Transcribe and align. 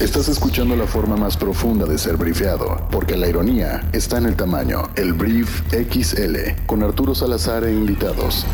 Estás 0.00 0.30
escuchando 0.30 0.74
la 0.76 0.86
forma 0.86 1.14
más 1.14 1.36
profunda 1.36 1.84
de 1.84 1.98
ser 1.98 2.16
brifeado, 2.16 2.88
porque 2.90 3.18
la 3.18 3.28
ironía 3.28 3.86
está 3.92 4.16
en 4.16 4.24
el 4.24 4.34
tamaño. 4.34 4.88
El 4.96 5.12
Brief 5.12 5.60
XL, 5.68 6.64
con 6.64 6.82
Arturo 6.82 7.14
Salazar 7.14 7.64
e 7.64 7.72
invitados. 7.74 8.46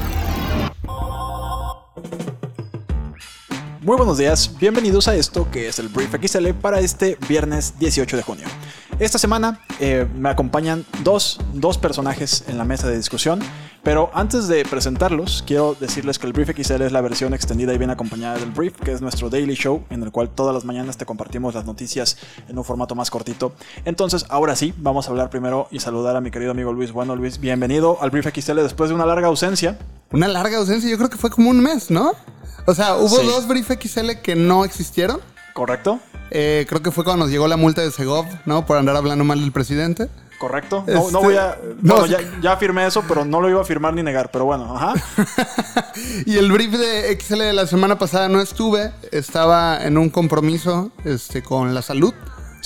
Muy 3.80 3.96
buenos 3.96 4.18
días, 4.18 4.58
bienvenidos 4.58 5.06
a 5.06 5.14
esto 5.14 5.48
que 5.52 5.68
es 5.68 5.78
el 5.78 5.86
Brief 5.86 6.16
XL 6.20 6.48
para 6.50 6.80
este 6.80 7.16
viernes 7.28 7.78
18 7.78 8.16
de 8.16 8.22
junio. 8.24 8.46
Esta 8.98 9.18
semana 9.18 9.60
eh, 9.78 10.06
me 10.14 10.30
acompañan 10.30 10.86
dos, 11.02 11.38
dos 11.52 11.76
personajes 11.76 12.44
en 12.48 12.56
la 12.56 12.64
mesa 12.64 12.88
de 12.88 12.96
discusión, 12.96 13.40
pero 13.82 14.10
antes 14.14 14.48
de 14.48 14.64
presentarlos, 14.64 15.44
quiero 15.46 15.76
decirles 15.78 16.18
que 16.18 16.26
el 16.26 16.32
Brief 16.32 16.48
XL 16.56 16.80
es 16.80 16.92
la 16.92 17.02
versión 17.02 17.34
extendida 17.34 17.74
y 17.74 17.78
bien 17.78 17.90
acompañada 17.90 18.38
del 18.38 18.52
Brief, 18.52 18.74
que 18.80 18.92
es 18.92 19.02
nuestro 19.02 19.28
daily 19.28 19.54
show, 19.54 19.84
en 19.90 20.02
el 20.02 20.12
cual 20.12 20.30
todas 20.30 20.54
las 20.54 20.64
mañanas 20.64 20.96
te 20.96 21.04
compartimos 21.04 21.54
las 21.54 21.66
noticias 21.66 22.16
en 22.48 22.56
un 22.56 22.64
formato 22.64 22.94
más 22.94 23.10
cortito. 23.10 23.52
Entonces, 23.84 24.24
ahora 24.30 24.56
sí, 24.56 24.72
vamos 24.78 25.06
a 25.06 25.10
hablar 25.10 25.28
primero 25.28 25.68
y 25.70 25.80
saludar 25.80 26.16
a 26.16 26.22
mi 26.22 26.30
querido 26.30 26.52
amigo 26.52 26.72
Luis. 26.72 26.90
Bueno, 26.90 27.16
Luis, 27.16 27.38
bienvenido 27.38 27.98
al 28.00 28.10
Brief 28.10 28.26
XL 28.34 28.62
después 28.62 28.88
de 28.88 28.94
una 28.94 29.04
larga 29.04 29.26
ausencia. 29.28 29.78
Una 30.10 30.26
larga 30.26 30.56
ausencia, 30.56 30.88
yo 30.88 30.96
creo 30.96 31.10
que 31.10 31.18
fue 31.18 31.28
como 31.28 31.50
un 31.50 31.60
mes, 31.60 31.90
¿no? 31.90 32.12
O 32.64 32.74
sea, 32.74 32.96
hubo 32.96 33.20
Sí. 33.20 33.26
dos 33.26 33.46
Brief 33.46 33.70
XL 33.70 34.22
que 34.22 34.34
no 34.36 34.64
existieron. 34.64 35.20
¿Correcto? 35.52 36.00
Eh, 36.30 36.66
creo 36.68 36.82
que 36.82 36.90
fue 36.90 37.04
cuando 37.04 37.24
nos 37.24 37.32
llegó 37.32 37.46
la 37.48 37.56
multa 37.56 37.82
de 37.82 37.90
Segov, 37.90 38.26
¿no? 38.44 38.66
Por 38.66 38.76
andar 38.76 38.96
hablando 38.96 39.24
mal 39.24 39.40
del 39.40 39.52
presidente. 39.52 40.08
¿Correcto? 40.38 40.84
No, 40.86 40.92
no 40.94 41.00
Este, 41.00 41.16
voy 41.18 41.36
a... 41.36 41.56
no, 41.80 41.94
bueno, 41.94 42.06
ya, 42.06 42.18
ya 42.42 42.56
firmé 42.58 42.86
eso, 42.86 43.02
pero 43.08 43.24
no 43.24 43.40
lo 43.40 43.48
iba 43.48 43.62
a 43.62 43.64
firmar 43.64 43.94
ni 43.94 44.02
negar, 44.02 44.30
pero 44.30 44.44
bueno, 44.44 44.76
ajá. 44.76 44.92
Y 46.26 46.36
el 46.36 46.52
brief 46.52 46.72
de 46.72 47.18
XL 47.18 47.38
de 47.38 47.52
la 47.54 47.66
semana 47.66 47.98
pasada 47.98 48.28
no 48.28 48.40
estuve. 48.40 48.92
Estaba 49.12 49.82
en 49.82 49.96
un 49.96 50.10
compromiso 50.10 50.90
este, 51.04 51.42
con 51.42 51.74
la 51.74 51.80
salud. 51.80 52.12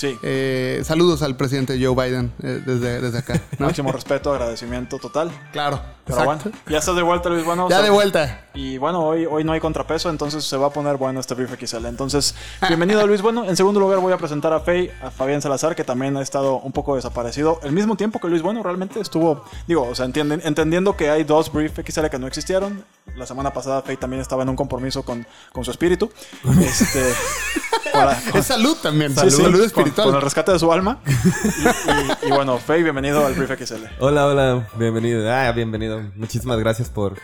Sí. 0.01 0.17
Eh, 0.23 0.81
saludos 0.83 1.21
al 1.21 1.35
presidente 1.35 1.77
Joe 1.79 1.93
Biden 1.93 2.31
eh, 2.41 2.59
desde, 2.65 3.01
desde 3.01 3.19
acá, 3.19 3.39
¿no? 3.59 3.67
Máximo 3.67 3.91
respeto, 3.91 4.31
agradecimiento 4.33 4.97
total. 4.97 5.29
Claro, 5.51 5.79
Pero 6.05 6.17
exacto. 6.21 6.49
bueno, 6.49 6.59
ya 6.67 6.77
estás 6.79 6.95
de 6.95 7.03
vuelta, 7.03 7.29
Luis. 7.29 7.45
Bueno, 7.45 7.69
Ya 7.69 7.75
o 7.75 7.79
sea, 7.79 7.81
de 7.85 7.91
vuelta. 7.91 8.45
Y 8.55 8.79
bueno, 8.79 9.05
hoy, 9.05 9.27
hoy 9.29 9.43
no 9.43 9.51
hay 9.53 9.59
contrapeso, 9.59 10.09
entonces 10.09 10.43
se 10.43 10.57
va 10.57 10.67
a 10.67 10.69
poner 10.71 10.97
bueno 10.97 11.19
este 11.19 11.35
Brief 11.35 11.51
XL. 11.63 11.85
Entonces, 11.85 12.33
bienvenido 12.67 13.05
Luis. 13.05 13.21
Bueno, 13.21 13.45
en 13.45 13.55
segundo 13.55 13.79
lugar 13.79 13.99
voy 13.99 14.11
a 14.11 14.17
presentar 14.17 14.51
a 14.53 14.59
Fey, 14.61 14.89
a 15.03 15.11
Fabián 15.11 15.39
Salazar, 15.39 15.75
que 15.75 15.83
también 15.83 16.17
ha 16.17 16.21
estado 16.23 16.55
un 16.57 16.71
poco 16.71 16.95
desaparecido. 16.95 17.59
El 17.61 17.71
mismo 17.71 17.95
tiempo 17.95 18.19
que 18.19 18.27
Luis 18.27 18.41
Bueno, 18.41 18.63
realmente 18.63 18.99
estuvo, 18.99 19.45
digo, 19.67 19.83
o 19.87 19.93
sea, 19.93 20.05
entienden, 20.05 20.41
entendiendo 20.43 20.97
que 20.97 21.11
hay 21.11 21.23
dos 21.25 21.53
Brief 21.53 21.77
XL 21.87 22.07
que 22.07 22.17
no 22.17 22.25
existieron. 22.25 22.83
La 23.15 23.27
semana 23.27 23.53
pasada 23.53 23.83
Fey 23.83 23.97
también 23.97 24.19
estaba 24.21 24.41
en 24.41 24.49
un 24.49 24.55
compromiso 24.55 25.03
con, 25.03 25.27
con 25.53 25.63
su 25.63 25.69
espíritu. 25.69 26.11
Este, 26.59 27.13
para- 27.93 28.19
Es 28.33 28.45
salud 28.47 28.75
también, 28.81 29.11
Sí, 29.11 29.17
salud, 29.17 29.31
sí, 29.31 29.41
salud 29.43 29.71
con- 29.71 29.83
Con, 29.95 30.15
el 30.15 30.21
rescate 30.21 30.51
de 30.51 30.59
su 30.59 30.71
alma. 30.71 30.99
Y, 31.05 32.25
y- 32.25 32.29
y 32.29 32.31
bueno, 32.31 32.57
Fey, 32.57 32.83
bienvenido 32.83 33.25
al 33.25 33.33
Brief 33.33 33.51
XL. 33.65 33.85
Hola, 33.99 34.27
hola, 34.27 34.67
bienvenido. 34.75 35.31
Ah, 35.31 35.51
bienvenido. 35.51 36.01
Muchísimas 36.15 36.57
gracias 36.59 36.89
por, 36.89 37.17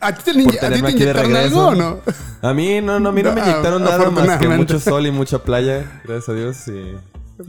¿A 0.00 0.12
ti 0.14 0.22
te, 0.24 0.32
por 0.32 0.40
¿a 0.42 0.44
ti 0.44 0.50
te 0.52 0.58
tenerme 0.58 0.88
aquí 0.88 0.98
de 0.98 1.02
inyectaron 1.04 1.32
regreso. 1.32 1.68
algo 1.68 1.70
o 1.70 1.74
no? 1.74 2.00
A 2.48 2.54
mí 2.54 2.80
no, 2.80 2.98
no, 3.00 3.08
a 3.10 3.12
mí 3.12 3.22
no 3.22 3.32
me 3.32 3.40
inyectaron 3.40 3.82
nada 3.84 4.10
más 4.10 4.38
que 4.38 4.48
mucho 4.48 4.80
sol 4.80 5.06
y 5.06 5.10
mucha 5.10 5.40
playa, 5.40 6.00
gracias 6.04 6.28
a 6.28 6.32
Dios. 6.32 6.68
Y, 6.68 6.70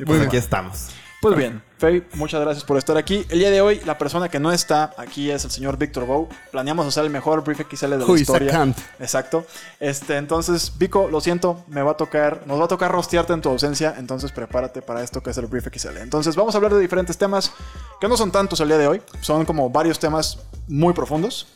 y 0.02 0.06
pues 0.06 0.20
bien. 0.20 0.28
aquí 0.28 0.38
estamos. 0.38 0.90
Pues 1.22 1.38
bien, 1.38 1.62
Fey, 1.78 2.04
muchas 2.16 2.42
gracias 2.42 2.64
por 2.64 2.80
estar 2.80 2.98
aquí. 2.98 3.24
El 3.30 3.38
día 3.38 3.52
de 3.52 3.62
hoy, 3.62 3.80
la 3.86 4.00
persona 4.00 4.28
que 4.28 4.40
no 4.40 4.52
está 4.52 4.92
aquí 4.98 5.30
es 5.30 5.46
el 5.46 5.52
señor 5.52 5.78
Víctor 5.78 6.08
Bow. 6.08 6.28
Planeamos 6.52 6.88
hacer 6.88 7.04
el 7.04 7.12
mejor 7.12 7.44
brief 7.44 7.60
XL 7.60 7.92
de 7.92 7.98
la 8.00 8.06
Who 8.06 8.18
historia. 8.18 8.74
Exacto. 9.00 9.46
Este, 9.80 10.18
entonces, 10.18 10.74
Vico, 10.80 11.10
lo 11.12 11.22
siento, 11.22 11.64
me 11.68 11.84
va 11.84 11.92
a 11.92 11.94
tocar, 11.94 12.42
nos 12.48 12.60
va 12.60 12.66
a 12.66 12.68
tocar 12.68 12.92
rostearte 12.92 13.34
en 13.34 13.42
tu 13.42 13.50
ausencia, 13.50 13.94
entonces 14.00 14.32
prepárate 14.32 14.82
para 14.82 15.04
esto 15.04 15.22
que 15.22 15.30
es 15.30 15.38
el 15.38 15.46
brief 15.46 15.68
XL. 15.72 15.98
Entonces, 15.98 16.36
vamos 16.36 16.56
a 16.56 16.58
hablar 16.58 16.74
de 16.74 16.80
diferentes 16.80 17.16
temas 17.20 17.52
que 18.00 18.08
no 18.08 18.18
son 18.18 18.32
tantos 18.32 18.60
el 18.60 18.70
día 18.70 18.80
de 18.80 18.88
hoy, 18.88 19.02
son 19.22 19.46
como 19.46 19.70
varios 19.70 20.00
temas 20.00 20.40
muy 20.68 20.96
profundos. 20.96 21.50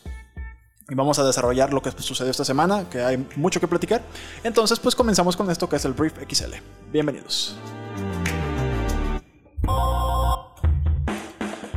Y 0.88 0.94
vamos 0.94 1.18
a 1.18 1.24
desarrollar 1.24 1.74
lo 1.74 1.82
que 1.82 1.90
sucedió 1.90 2.30
esta 2.30 2.46
semana, 2.46 2.88
que 2.88 3.02
hay 3.02 3.28
mucho 3.36 3.60
que 3.60 3.68
platicar. 3.68 4.04
Entonces, 4.44 4.78
pues 4.78 4.94
comenzamos 4.94 5.36
con 5.36 5.50
esto 5.50 5.68
que 5.68 5.78
es 5.78 5.86
el 5.86 5.94
Brief 5.94 6.14
XL. 6.30 6.54
Bienvenidos. 6.92 7.56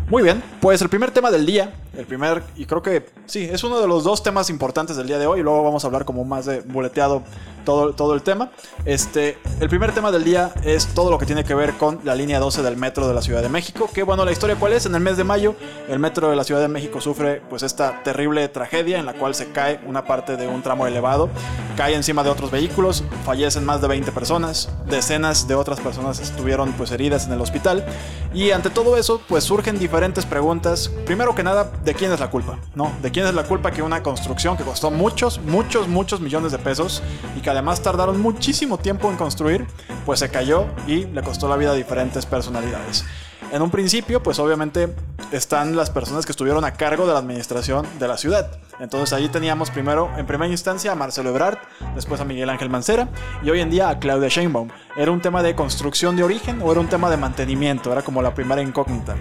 Muy 0.09 0.23
bien, 0.23 0.43
pues 0.61 0.81
el 0.81 0.89
primer 0.89 1.11
tema 1.11 1.31
del 1.31 1.45
día, 1.45 1.73
el 1.99 2.07
primer, 2.07 2.45
y 2.55 2.65
creo 2.65 2.81
que 2.81 3.07
sí, 3.27 3.49
es 3.51 3.65
uno 3.65 3.81
de 3.81 3.89
los 3.89 4.05
dos 4.05 4.23
temas 4.23 4.51
importantes 4.51 4.97
del 4.97 5.09
día 5.09 5.19
de 5.19 5.27
hoy, 5.27 5.43
luego 5.43 5.65
vamos 5.65 5.83
a 5.83 5.89
hablar 5.89 6.05
como 6.05 6.25
más 6.25 6.47
de 6.47 6.61
boleteado 6.61 7.25
todo, 7.65 7.93
todo 7.93 8.15
el 8.15 8.23
tema. 8.23 8.51
Este, 8.85 9.37
el 9.61 9.69
primer 9.69 9.93
tema 9.93 10.13
del 10.13 10.23
día 10.23 10.55
es 10.63 10.87
todo 10.95 11.11
lo 11.11 11.19
que 11.19 11.27
tiene 11.27 11.43
que 11.43 11.55
ver 11.55 11.75
con 11.75 11.99
la 12.05 12.15
línea 12.15 12.39
12 12.39 12.63
del 12.63 12.77
metro 12.77 13.09
de 13.09 13.15
la 13.15 13.21
Ciudad 13.21 13.43
de 13.43 13.49
México, 13.49 13.91
que 13.93 14.05
bueno, 14.05 14.25
la 14.25 14.31
historia 14.31 14.55
cuál 14.55 14.75
es, 14.75 14.87
en 14.87 14.95
el 14.95 15.01
mes 15.01 15.17
de 15.17 15.25
mayo 15.25 15.57
el 15.89 15.99
metro 15.99 16.31
de 16.31 16.37
la 16.37 16.45
Ciudad 16.45 16.61
de 16.61 16.69
México 16.69 17.01
sufre 17.01 17.43
pues 17.51 17.65
esta 17.65 18.03
terrible 18.05 18.47
tragedia 18.49 18.99
en 18.99 19.05
la 19.05 19.15
cual 19.15 19.35
se 19.35 19.51
cae 19.51 19.81
una 19.85 20.05
parte 20.05 20.37
de 20.37 20.47
un 20.47 20.63
tramo 20.63 20.87
elevado, 20.87 21.29
cae 21.77 21.95
encima 21.95 22.23
de 22.23 22.31
otros 22.31 22.53
vehículos, 22.53 23.03
fallecen 23.25 23.65
más 23.65 23.83
de 23.83 23.89
20 23.89 24.13
personas, 24.13 24.71
decenas 24.87 25.49
de 25.49 25.57
otras 25.57 25.81
personas 25.81 26.21
estuvieron 26.21 26.73
pues 26.75 26.93
heridas 26.93 27.27
en 27.27 27.33
el 27.33 27.41
hospital, 27.41 27.85
y 28.33 28.53
ante 28.53 28.71
todo 28.71 28.97
eso 28.97 29.21
pues 29.29 29.45
surgen 29.45 29.79
diferentes 29.79 30.25
preguntas, 30.25 30.91
primero 31.05 31.35
que 31.35 31.43
nada, 31.43 31.71
¿de 31.89 31.95
quién 31.95 32.13
es 32.13 32.21
la 32.21 32.29
culpa? 32.29 32.59
¿No? 32.75 32.93
¿De 33.01 33.11
quién 33.11 33.27
es 33.27 33.33
la 33.33 33.45
culpa 33.45 33.71
que 33.71 33.81
una 33.81 34.03
construcción 34.03 34.59
que 34.59 34.63
costó 34.63 34.91
muchos, 34.91 35.41
muchos, 35.41 35.89
muchos 35.89 36.21
millones 36.21 36.53
de 36.53 36.59
pesos 36.59 37.03
y 37.35 37.41
que 37.41 37.49
además 37.49 37.81
tardaron 37.81 38.21
muchísimo 38.21 38.77
tiempo 38.77 39.09
en 39.11 39.17
construir, 39.17 39.67
pues 40.05 40.21
se 40.21 40.29
cayó 40.29 40.67
y 40.87 41.07
le 41.07 41.23
costó 41.23 41.49
la 41.49 41.57
vida 41.57 41.71
a 41.71 41.75
diferentes 41.75 42.27
personalidades? 42.27 43.07
En 43.53 43.63
un 43.63 43.71
principio, 43.71 44.23
pues 44.23 44.39
obviamente 44.39 44.95
están 45.33 45.77
las 45.77 45.89
personas 45.89 46.27
que 46.27 46.33
estuvieron 46.33 46.63
a 46.67 46.73
cargo 46.73 47.07
de 47.07 47.15
la 47.15 47.21
administración 47.21 47.87
de 47.99 48.07
la 48.07 48.19
ciudad. 48.19 48.51
Entonces 48.81 49.15
allí 49.15 49.31
teníamos 49.31 49.71
primero, 49.71 50.11
en 50.19 50.27
primera 50.27 50.51
instancia, 50.51 50.93
a 50.93 50.95
Marcelo 50.95 51.31
Ebrard, 51.31 51.57
después 51.95 52.21
a 52.21 52.27
Miguel 52.27 52.51
Ángel 52.51 52.69
Mancera 52.69 53.09
y 53.43 53.49
hoy 53.49 53.61
en 53.61 53.71
día 53.71 53.89
a 53.89 53.99
Claudia 53.99 54.29
Sheinbaum. 54.29 54.69
¿Era 54.95 55.11
un 55.11 55.23
tema 55.23 55.43
de 55.43 55.55
construcción 55.55 56.17
de 56.17 56.25
origen 56.25 56.61
o 56.63 56.71
era 56.71 56.81
un 56.83 56.89
tema 56.89 57.09
de 57.09 57.17
mantenimiento? 57.17 57.91
Era 57.91 58.03
como 58.03 58.21
la 58.21 58.35
primera 58.35 58.61
incógnita. 58.61 59.17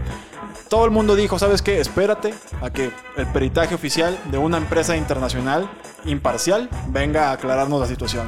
Todo 0.69 0.83
el 0.83 0.91
mundo 0.91 1.16
dijo, 1.16 1.39
¿sabes 1.39 1.61
qué? 1.61 1.79
Espérate 1.79 2.33
a 2.61 2.69
que 2.69 2.91
el 3.16 3.28
peritaje 3.28 3.73
oficial 3.73 4.17
de 4.31 4.38
una 4.38 4.57
empresa 4.57 4.97
internacional 4.97 5.69
imparcial 6.03 6.69
venga 6.89 7.29
a 7.29 7.31
aclararnos 7.33 7.79
la 7.79 7.88
situación. 7.88 8.28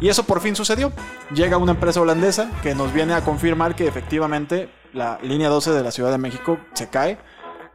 Y 0.00 0.08
eso 0.08 0.24
por 0.24 0.40
fin 0.40 0.56
sucedió. 0.56 0.92
Llega 1.34 1.58
una 1.58 1.72
empresa 1.72 2.00
holandesa 2.00 2.50
que 2.62 2.74
nos 2.74 2.92
viene 2.92 3.12
a 3.12 3.22
confirmar 3.22 3.76
que 3.76 3.86
efectivamente 3.86 4.70
la 4.94 5.18
línea 5.22 5.50
12 5.50 5.72
de 5.72 5.82
la 5.82 5.90
Ciudad 5.90 6.10
de 6.10 6.18
México 6.18 6.58
se 6.72 6.88
cae, 6.88 7.18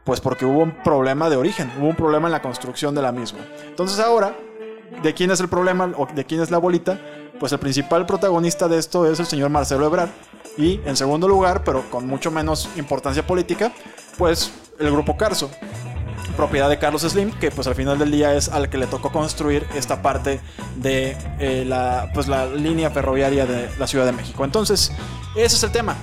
pues 0.02 0.20
porque 0.20 0.44
hubo 0.44 0.60
un 0.60 0.82
problema 0.82 1.30
de 1.30 1.36
origen, 1.36 1.70
hubo 1.78 1.86
un 1.86 1.96
problema 1.96 2.26
en 2.26 2.32
la 2.32 2.42
construcción 2.42 2.96
de 2.96 3.02
la 3.02 3.12
misma. 3.12 3.40
Entonces 3.68 4.00
ahora, 4.00 4.36
¿de 5.02 5.14
quién 5.14 5.30
es 5.30 5.38
el 5.38 5.48
problema 5.48 5.92
o 5.96 6.08
de 6.12 6.24
quién 6.24 6.40
es 6.40 6.50
la 6.50 6.58
bolita? 6.58 6.98
Pues 7.40 7.52
el 7.52 7.58
principal 7.58 8.06
protagonista 8.06 8.68
de 8.68 8.78
esto 8.78 9.10
es 9.10 9.18
el 9.18 9.26
señor 9.26 9.50
Marcelo 9.50 9.86
Ebrard. 9.86 10.10
Y 10.56 10.80
en 10.84 10.96
segundo 10.96 11.26
lugar, 11.26 11.64
pero 11.64 11.88
con 11.90 12.06
mucho 12.06 12.30
menos 12.30 12.68
importancia 12.76 13.26
política, 13.26 13.72
pues 14.18 14.52
el 14.78 14.90
grupo 14.92 15.16
Carso 15.16 15.50
propiedad 16.36 16.68
de 16.68 16.78
Carlos 16.78 17.02
Slim, 17.02 17.32
que 17.32 17.50
pues 17.50 17.66
al 17.66 17.74
final 17.74 17.98
del 17.98 18.10
día 18.10 18.34
es 18.34 18.48
al 18.48 18.70
que 18.70 18.78
le 18.78 18.86
tocó 18.86 19.12
construir 19.12 19.66
esta 19.74 20.00
parte 20.00 20.40
de 20.76 21.16
eh, 21.38 21.64
la, 21.66 22.10
pues, 22.14 22.28
la 22.28 22.46
línea 22.46 22.90
ferroviaria 22.90 23.44
de 23.44 23.68
la 23.78 23.86
Ciudad 23.86 24.06
de 24.06 24.12
México. 24.12 24.44
Entonces, 24.44 24.92
ese 25.36 25.56
es 25.56 25.62
el 25.62 25.70
tema. 25.70 25.96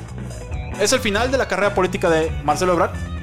¿Es 0.80 0.94
el 0.94 1.00
final 1.00 1.32
de 1.32 1.38
la 1.40 1.48
carrera 1.48 1.74
política 1.74 2.10
de 2.10 2.30
Marcelo 2.44 2.74
Ebrard? 2.74 3.17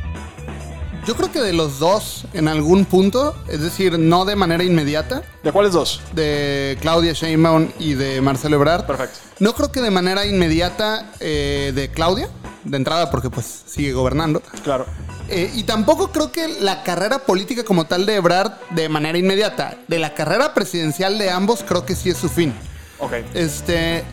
Yo 1.06 1.14
creo 1.16 1.30
que 1.30 1.40
de 1.40 1.52
los 1.52 1.78
dos, 1.78 2.24
en 2.32 2.48
algún 2.48 2.86
punto, 2.86 3.36
es 3.48 3.60
decir, 3.60 3.98
no 3.98 4.24
de 4.24 4.36
manera 4.36 4.64
inmediata, 4.64 5.22
¿De 5.42 5.52
cuáles 5.52 5.72
dos? 5.72 6.00
de 6.14 6.78
Claudia 6.80 7.12
Sheinbaum 7.12 7.68
y 7.78 7.92
de 7.92 8.22
Marcelo 8.22 8.56
Ebrard. 8.56 8.86
Perfecto. 8.86 9.18
No 9.38 9.54
creo 9.54 9.70
que 9.70 9.82
de 9.82 9.90
manera 9.90 10.24
inmediata 10.24 11.12
eh, 11.20 11.72
de 11.74 11.90
Claudia, 11.90 12.30
de 12.64 12.76
entrada 12.78 13.10
porque 13.10 13.28
pues 13.28 13.64
sigue 13.66 13.92
gobernando. 13.92 14.42
Claro. 14.62 14.86
Eh, 15.28 15.50
y 15.54 15.64
tampoco 15.64 16.10
creo 16.10 16.32
que 16.32 16.48
la 16.60 16.82
carrera 16.82 17.18
política 17.20 17.64
como 17.64 17.84
tal 17.84 18.06
de 18.06 18.14
Ebrard 18.14 18.52
de 18.70 18.88
manera 18.88 19.18
inmediata. 19.18 19.76
De 19.88 19.98
la 19.98 20.14
carrera 20.14 20.54
presidencial 20.54 21.18
de 21.18 21.30
ambos 21.30 21.62
creo 21.68 21.84
que 21.84 21.94
sí 21.96 22.08
es 22.08 22.16
su 22.16 22.30
fin. 22.30 22.54
Ok. 22.98 23.12
Este. 23.34 24.04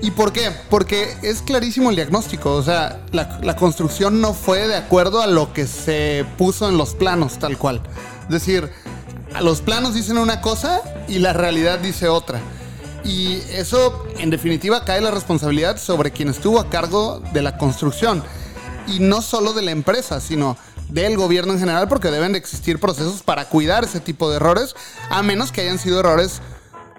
¿Y 0.00 0.12
por 0.12 0.32
qué? 0.32 0.52
Porque 0.70 1.16
es 1.22 1.42
clarísimo 1.42 1.90
el 1.90 1.96
diagnóstico. 1.96 2.54
O 2.54 2.62
sea, 2.62 3.00
la, 3.12 3.56
construcción 3.56 4.20
no 4.20 4.32
fue 4.32 4.68
de 4.68 4.76
acuerdo 4.76 5.20
a 5.20 5.26
lo 5.26 5.52
que 5.52 5.66
se 5.66 6.24
puso 6.36 6.68
en 6.68 6.78
los 6.78 6.94
planos, 6.94 7.38
tal 7.38 7.58
cual. 7.58 7.82
Es 8.22 8.28
decir, 8.30 8.70
los 9.40 9.60
planos 9.60 9.94
dicen 9.94 10.18
una 10.18 10.40
cosa 10.40 10.82
y 11.08 11.18
la 11.18 11.32
realidad 11.32 11.80
dice 11.80 12.08
otra. 12.08 12.40
Y 13.04 13.36
eso, 13.52 14.06
en 14.18 14.30
definitiva, 14.30 14.84
cae 14.84 15.00
la 15.00 15.10
responsabilidad 15.10 15.78
sobre 15.78 16.12
quien 16.12 16.28
estuvo 16.28 16.60
a 16.60 16.70
cargo 16.70 17.20
de 17.32 17.42
la 17.42 17.58
construcción. 17.58 18.22
Y 18.86 19.00
no 19.00 19.20
solo 19.20 19.52
de 19.52 19.62
la 19.62 19.72
empresa, 19.72 20.20
sino 20.20 20.56
del 20.88 21.16
gobierno 21.16 21.52
en 21.52 21.58
general, 21.58 21.88
porque 21.88 22.10
deben 22.10 22.32
de 22.32 22.38
existir 22.38 22.78
procesos 22.78 23.22
para 23.22 23.48
cuidar 23.48 23.84
ese 23.84 24.00
tipo 24.00 24.30
de 24.30 24.36
errores, 24.36 24.74
a 25.10 25.22
menos 25.22 25.52
que 25.52 25.62
hayan 25.62 25.78
sido 25.78 26.00
errores 26.00 26.40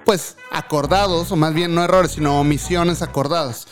pues 0.09 0.35
acordados, 0.51 1.31
o 1.31 1.35
más 1.35 1.53
bien 1.53 1.75
no 1.75 1.83
errores, 1.83 2.13
sino 2.13 2.39
omisiones 2.39 3.03
acordadas. 3.03 3.67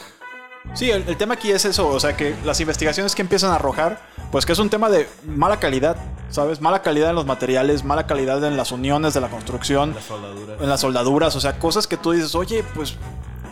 Sí, 0.76 0.92
el, 0.92 1.04
el 1.10 1.18
tema 1.18 1.34
aquí 1.34 1.50
es 1.50 1.66
eso, 1.66 1.88
o 1.88 2.00
sea 2.00 2.16
que 2.16 2.36
las 2.46 2.60
investigaciones 2.60 3.16
que 3.16 3.24
empiezan 3.24 3.50
a 3.50 3.56
arrojar, 3.56 4.00
pues 4.32 4.46
que 4.46 4.52
es 4.54 4.60
un 4.60 4.70
tema 4.70 4.88
de 4.92 5.10
mala 5.26 5.60
calidad, 5.60 5.96
¿sabes? 6.30 6.62
Mala 6.62 6.84
calidad 6.84 7.10
en 7.10 7.16
los 7.16 7.26
materiales, 7.26 7.84
mala 7.84 8.06
calidad 8.06 8.44
en 8.44 8.56
las 8.56 8.72
uniones 8.72 9.16
de 9.16 9.22
la 9.22 9.30
construcción, 9.30 9.96
Las 9.96 10.04
soldaduras. 10.06 10.62
en 10.62 10.70
las 10.70 10.80
soldaduras, 10.82 11.36
o 11.36 11.40
sea, 11.42 11.58
cosas 11.58 11.88
que 11.88 11.98
tú 11.98 12.12
dices, 12.12 12.36
oye, 12.36 12.64
pues 12.76 12.96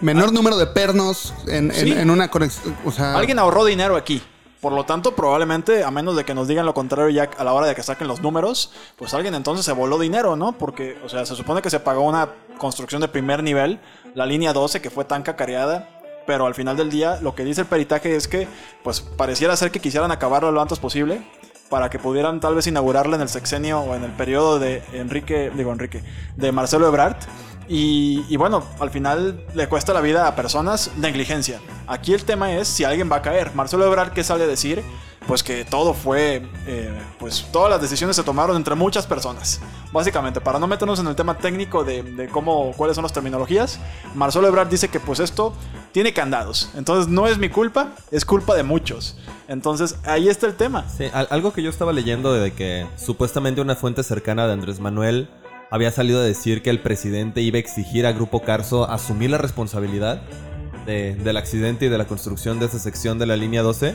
Menor 0.01 0.31
número 0.31 0.55
de 0.57 0.67
pernos 0.67 1.33
en, 1.47 1.71
en- 1.71 1.97
en 1.97 2.09
una 2.11 2.29
conexión. 2.29 2.77
O 2.85 2.91
sea, 2.91 3.15
alguien 3.17 3.39
ahorró 3.39 3.65
dinero 3.65 3.95
aquí. 3.95 4.21
Por 4.65 4.73
lo 4.73 4.83
tanto, 4.83 5.15
probablemente, 5.15 5.83
a 5.83 5.91
menos 5.91 6.15
de 6.15 6.25
que 6.25 6.33
nos 6.33 6.47
digan 6.47 6.65
lo 6.65 6.73
contrario 6.73 7.09
ya 7.09 7.29
a 7.37 7.43
la 7.43 7.53
hora 7.53 7.67
de 7.67 7.75
que 7.75 7.83
saquen 7.83 8.07
los 8.07 8.23
números, 8.23 8.71
pues 8.95 9.13
alguien 9.13 9.35
entonces 9.35 9.63
se 9.63 9.71
voló 9.73 9.99
dinero, 9.99 10.35
¿no? 10.35 10.53
Porque, 10.53 10.97
o 11.05 11.07
sea, 11.07 11.23
se 11.27 11.35
supone 11.35 11.61
que 11.61 11.69
se 11.69 11.79
pagó 11.79 12.01
una 12.01 12.29
construcción 12.57 12.99
de 12.99 13.07
primer 13.07 13.43
nivel, 13.43 13.79
la 14.15 14.25
línea 14.25 14.53
12, 14.53 14.81
que 14.81 14.89
fue 14.89 15.05
tan 15.05 15.21
cacareada, 15.21 15.87
pero 16.25 16.47
al 16.47 16.55
final 16.55 16.75
del 16.77 16.89
día 16.89 17.19
lo 17.21 17.35
que 17.35 17.43
dice 17.43 17.61
el 17.61 17.67
peritaje 17.67 18.15
es 18.15 18.27
que, 18.27 18.47
pues 18.83 19.01
pareciera 19.01 19.55
ser 19.55 19.69
que 19.69 19.79
quisieran 19.79 20.09
acabarlo 20.09 20.51
lo 20.51 20.59
antes 20.59 20.79
posible 20.79 21.21
para 21.69 21.91
que 21.91 21.99
pudieran 21.99 22.39
tal 22.39 22.55
vez 22.55 22.65
inaugurarla 22.65 23.17
en 23.17 23.21
el 23.21 23.29
sexenio 23.29 23.81
o 23.81 23.93
en 23.93 24.03
el 24.03 24.13
periodo 24.13 24.57
de 24.57 24.81
Enrique, 24.93 25.51
digo 25.55 25.73
Enrique, 25.73 26.01
de 26.37 26.51
Marcelo 26.51 26.87
Ebrard. 26.87 27.17
Y, 27.67 28.35
bueno, 28.37 28.63
al 28.79 28.89
final 28.91 29.43
le 29.55 29.67
cuesta 29.67 29.93
la 29.93 30.01
vida 30.01 30.27
a 30.27 30.35
personas 30.35 30.91
negligencia. 30.97 31.59
Aquí 31.87 32.13
el 32.13 32.23
tema 32.23 32.53
es 32.53 32.67
si 32.67 32.83
alguien 32.83 33.11
va 33.11 33.17
a 33.17 33.21
caer. 33.21 33.53
Marcelo 33.55 33.85
Ebrard, 33.85 34.11
¿qué 34.13 34.23
sale 34.23 34.43
a 34.43 34.47
decir? 34.47 34.83
Pues 35.27 35.41
que 35.41 35.65
todo 35.65 35.95
fue, 35.95 36.47
eh, 36.67 36.93
pues 37.17 37.47
todas 37.51 37.71
las 37.71 37.81
decisiones 37.81 38.15
se 38.15 38.21
tomaron 38.21 38.55
entre 38.55 38.75
muchas 38.75 39.07
personas. 39.07 39.59
Básicamente, 39.91 40.39
para 40.39 40.59
no 40.59 40.67
meternos 40.67 40.99
en 40.99 41.07
el 41.07 41.15
tema 41.15 41.35
técnico 41.39 41.83
de, 41.83 42.29
cómo, 42.31 42.71
cuáles 42.77 42.93
son 42.95 43.01
las 43.01 43.11
terminologías, 43.13 43.79
Marcelo 44.13 44.47
Ebrard 44.47 44.67
dice 44.67 44.87
que 44.89 44.99
pues 44.99 45.19
esto 45.19 45.55
tiene 45.91 46.13
candados. 46.13 46.69
Entonces 46.75 47.07
no 47.11 47.25
es 47.27 47.39
mi 47.39 47.49
culpa, 47.49 47.93
es 48.11 48.23
culpa 48.23 48.53
de 48.53 48.61
muchos. 48.61 49.17
Entonces 49.47 49.95
ahí 50.03 50.29
está 50.29 50.45
el 50.45 50.53
tema. 50.55 50.85
Sí, 50.95 51.05
al- 51.11 51.27
algo 51.31 51.51
que 51.53 51.63
yo 51.63 51.71
estaba 51.71 51.91
leyendo 51.91 52.31
de 52.31 52.53
que 52.53 52.85
supuestamente 52.95 53.61
una 53.61 53.75
fuente 53.75 54.03
cercana 54.03 54.45
de 54.45 54.53
Andrés 54.53 54.79
Manuel 54.79 55.27
había 55.71 55.91
salido 55.91 56.19
a 56.19 56.23
decir 56.23 56.61
que 56.61 56.69
el 56.69 56.79
presidente 56.81 57.41
iba 57.41 57.57
a 57.57 57.59
exigir 57.59 58.05
a 58.05 58.11
Grupo 58.11 58.41
Carso 58.41 58.89
asumir 58.89 59.29
la 59.31 59.37
responsabilidad 59.37 60.21
de- 60.85 61.15
del 61.15 61.37
accidente 61.37 61.85
y 61.85 61.89
de 61.89 61.97
la 61.97 62.05
construcción 62.05 62.59
de 62.59 62.67
esa 62.67 62.79
sección 62.79 63.17
de 63.19 63.25
la 63.25 63.35
línea 63.35 63.61
12. 63.63 63.93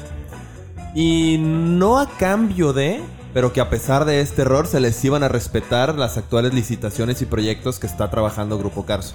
Y 0.94 1.36
no 1.38 1.98
a 1.98 2.08
cambio 2.08 2.72
de, 2.72 3.00
pero 3.32 3.52
que 3.52 3.60
a 3.60 3.70
pesar 3.70 4.04
de 4.04 4.20
este 4.20 4.42
error 4.42 4.66
se 4.66 4.80
les 4.80 5.02
iban 5.04 5.22
a 5.22 5.28
respetar 5.28 5.96
las 5.96 6.16
actuales 6.18 6.52
licitaciones 6.52 7.22
y 7.22 7.26
proyectos 7.26 7.78
que 7.78 7.86
está 7.86 8.10
trabajando 8.10 8.58
Grupo 8.58 8.84
Carso. 8.84 9.14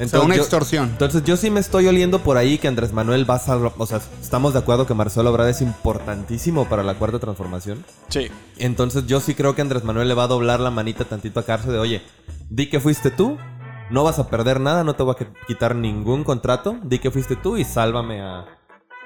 O 0.00 0.08
sea, 0.08 0.20
una 0.20 0.34
yo- 0.36 0.42
extorsión. 0.42 0.88
entonces 0.90 1.22
yo 1.24 1.36
sí 1.36 1.50
me 1.50 1.60
estoy 1.60 1.86
oliendo 1.86 2.18
por 2.20 2.36
ahí 2.36 2.58
que 2.58 2.68
Andrés 2.68 2.92
Manuel 2.92 3.28
va 3.28 3.36
a 3.36 3.38
salvar, 3.38 3.72
o 3.78 3.86
sea, 3.86 4.00
estamos 4.20 4.52
de 4.52 4.58
acuerdo 4.58 4.86
que 4.86 4.94
Marcelo 4.94 5.30
Ebrard 5.30 5.48
es 5.48 5.60
importantísimo 5.60 6.66
para 6.68 6.82
la 6.82 6.94
cuarta 6.94 7.18
transformación. 7.18 7.84
Sí. 8.08 8.28
Entonces 8.58 9.06
yo 9.06 9.20
sí 9.20 9.34
creo 9.34 9.54
que 9.54 9.62
Andrés 9.62 9.84
Manuel 9.84 10.08
le 10.08 10.14
va 10.14 10.24
a 10.24 10.28
doblar 10.28 10.60
la 10.60 10.70
manita 10.70 11.04
tantito 11.04 11.38
a 11.40 11.44
Carso 11.44 11.70
de, 11.72 11.78
oye, 11.78 12.02
di 12.50 12.68
que 12.68 12.80
fuiste 12.80 13.10
tú, 13.10 13.36
no 13.90 14.02
vas 14.02 14.18
a 14.18 14.28
perder 14.28 14.60
nada, 14.60 14.82
no 14.84 14.94
te 14.94 15.02
voy 15.02 15.12
a 15.14 15.18
que- 15.18 15.28
quitar 15.46 15.74
ningún 15.76 16.24
contrato, 16.24 16.76
di 16.82 16.98
que 16.98 17.10
fuiste 17.10 17.36
tú 17.36 17.56
y 17.56 17.64
sálvame 17.64 18.20
a, 18.22 18.46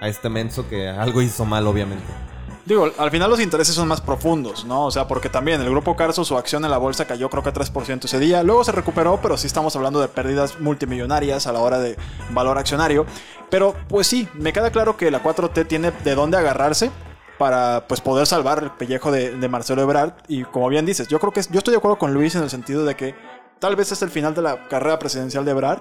a 0.01 0.09
este 0.09 0.29
menso 0.29 0.69
que 0.69 0.89
algo 0.89 1.21
hizo 1.21 1.45
mal, 1.45 1.67
obviamente. 1.67 2.05
Digo, 2.69 2.91
al 2.99 3.11
final 3.11 3.31
los 3.31 3.41
intereses 3.41 3.75
son 3.75 3.89
más 3.89 4.03
profundos, 4.03 4.67
¿no? 4.67 4.85
O 4.85 4.91
sea, 4.91 5.09
porque 5.09 5.31
también 5.31 5.59
el 5.63 5.71
grupo 5.71 5.97
Carso, 5.97 6.23
su 6.23 6.37
acción 6.37 6.67
en 6.67 6.71
la 6.71 6.77
bolsa 6.77 7.07
cayó 7.07 7.31
creo 7.31 7.43
que 7.43 7.51
3% 7.51 8.05
ese 8.05 8.19
día. 8.19 8.43
Luego 8.43 8.63
se 8.63 8.73
recuperó, 8.73 9.19
pero 9.23 9.39
sí 9.39 9.47
estamos 9.47 9.75
hablando 9.75 10.03
de 10.03 10.09
pérdidas 10.09 10.61
multimillonarias 10.61 11.47
a 11.47 11.53
la 11.53 11.61
hora 11.61 11.79
de 11.79 11.97
valor 12.29 12.59
accionario. 12.59 13.07
Pero 13.49 13.75
pues 13.89 14.07
sí, 14.07 14.29
me 14.35 14.53
queda 14.53 14.71
claro 14.71 14.99
que 14.99 15.11
la 15.11 15.23
4T 15.23 15.67
tiene 15.67 15.93
de 15.93 16.15
dónde 16.15 16.37
agarrarse 16.37 16.91
para 17.39 17.87
pues 17.89 18.03
poder 18.03 18.27
salvar 18.27 18.63
el 18.63 18.71
pellejo 18.73 19.11
de, 19.11 19.31
de 19.31 19.49
Marcelo 19.49 19.81
Ebrard. 19.81 20.13
Y 20.29 20.45
como 20.45 20.69
bien 20.69 20.85
dices, 20.85 21.09
yo 21.09 21.19
creo 21.21 21.33
que 21.33 21.41
yo 21.51 21.57
estoy 21.61 21.73
de 21.73 21.79
acuerdo 21.79 21.97
con 21.97 22.13
Luis 22.13 22.35
en 22.35 22.43
el 22.43 22.51
sentido 22.51 22.85
de 22.85 22.97
que 22.97 23.15
tal 23.59 23.77
vez 23.77 23.93
es 23.93 24.03
el 24.03 24.11
final 24.11 24.35
de 24.35 24.43
la 24.43 24.69
carrera 24.69 24.99
presidencial 24.99 25.45
de 25.45 25.51
Ebrard. 25.53 25.81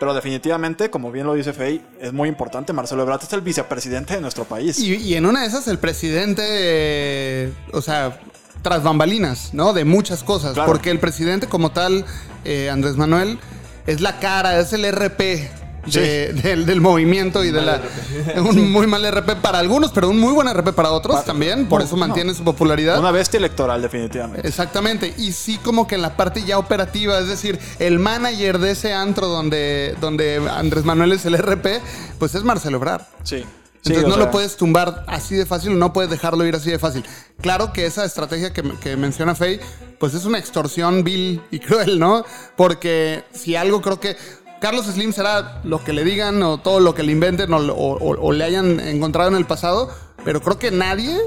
Pero 0.00 0.14
definitivamente, 0.14 0.90
como 0.90 1.12
bien 1.12 1.26
lo 1.26 1.34
dice 1.34 1.52
Fey, 1.52 1.80
es 2.00 2.12
muy 2.12 2.28
importante. 2.28 2.72
Marcelo 2.72 3.02
Ebrard 3.02 3.22
es 3.22 3.32
el 3.34 3.40
vicepresidente 3.40 4.14
de 4.14 4.20
nuestro 4.20 4.44
país. 4.44 4.78
Y, 4.80 4.96
y 4.96 5.14
en 5.14 5.26
una 5.26 5.42
de 5.42 5.46
esas 5.46 5.68
el 5.68 5.78
presidente, 5.78 6.42
eh, 6.44 7.52
o 7.72 7.80
sea, 7.82 8.18
tras 8.62 8.82
bambalinas, 8.82 9.54
¿no? 9.54 9.72
De 9.72 9.84
muchas 9.84 10.24
cosas. 10.24 10.54
Claro. 10.54 10.66
Porque 10.72 10.90
el 10.90 10.98
presidente 10.98 11.46
como 11.46 11.70
tal, 11.70 12.04
eh, 12.44 12.68
Andrés 12.70 12.96
Manuel, 12.96 13.38
es 13.86 14.00
la 14.00 14.18
cara, 14.18 14.58
es 14.58 14.72
el 14.72 14.84
RP. 14.90 15.50
De- 15.86 16.32
del, 16.32 16.66
del 16.66 16.80
movimiento 16.80 17.42
y 17.44 17.50
de 17.50 17.62
la 17.62 17.82
un 18.36 18.70
muy 18.70 18.86
mal 18.86 19.04
RP 19.10 19.36
para 19.42 19.58
algunos 19.58 19.90
pero 19.92 20.08
un 20.08 20.18
muy 20.18 20.32
buen 20.32 20.48
RP 20.52 20.72
para 20.74 20.90
otros 20.92 21.24
también 21.24 21.66
por 21.68 21.80
no, 21.80 21.86
eso 21.86 21.96
no. 21.96 22.06
mantiene 22.06 22.34
su 22.34 22.44
popularidad 22.44 22.98
Una 22.98 23.10
bestia 23.10 23.38
electoral, 23.38 23.82
definitivamente. 23.82 24.46
Exactamente, 24.46 25.14
y 25.18 25.32
sí 25.32 25.58
como 25.58 25.86
que 25.86 25.94
en 25.96 26.02
la 26.02 26.16
parte 26.16 26.42
ya 26.44 26.58
operativa, 26.58 27.18
es 27.18 27.28
decir, 27.28 27.58
el 27.78 27.98
manager 27.98 28.58
de 28.58 28.70
ese 28.72 28.92
antro 28.92 29.26
donde, 29.28 29.96
donde 30.00 30.40
Andrés 30.50 30.84
Manuel 30.84 31.12
es 31.12 31.24
el 31.26 31.36
RP, 31.36 31.80
pues 32.18 32.34
es 32.34 32.44
Marcelo 32.44 32.76
Ebrard. 32.76 33.02
Sí. 33.24 33.44
Entonces 33.84 34.04
Sí, 34.04 34.08
no 34.08 34.14
sea, 34.14 34.24
lo 34.26 34.30
puedes 34.30 34.56
tumbar 34.56 35.04
así 35.08 35.34
de 35.34 35.44
fácil, 35.44 35.76
no 35.76 35.92
puedes 35.92 36.08
dejarlo 36.08 36.46
ir 36.46 36.54
así 36.54 36.70
de 36.70 36.78
fácil. 36.78 37.04
Claro 37.40 37.72
que 37.72 37.84
esa 37.84 38.04
estrategia 38.04 38.52
que, 38.52 38.62
que 38.80 38.96
menciona 38.96 39.34
Fey, 39.34 39.58
pues 39.98 40.14
es 40.14 40.24
una 40.24 40.38
extorsión 40.38 41.02
vil 41.02 41.42
y 41.50 41.58
cruel, 41.58 41.98
¿no? 41.98 42.24
Porque 42.56 43.24
si 43.32 43.56
algo 43.56 43.82
creo 43.82 43.98
que 43.98 44.16
Carlos 44.62 44.86
Slim 44.86 45.12
será 45.12 45.60
lo 45.64 45.84
que 45.84 45.92
le 45.92 46.04
digan 46.04 46.42
o 46.42 46.56
todo 46.58 46.80
lo 46.80 46.94
que 46.94 47.02
le 47.02 47.12
inventen 47.12 47.52
o, 47.52 47.58
o- 47.58 47.98
o- 47.98 48.26
o 48.28 48.32
le 48.32 48.44
hayan 48.44 48.80
encontrado 48.80 49.28
en 49.28 49.36
el 49.36 49.44
pasado, 49.44 49.90
pero 50.24 50.40
creo 50.40 50.58
que 50.58 50.70
nadie, 50.70 51.18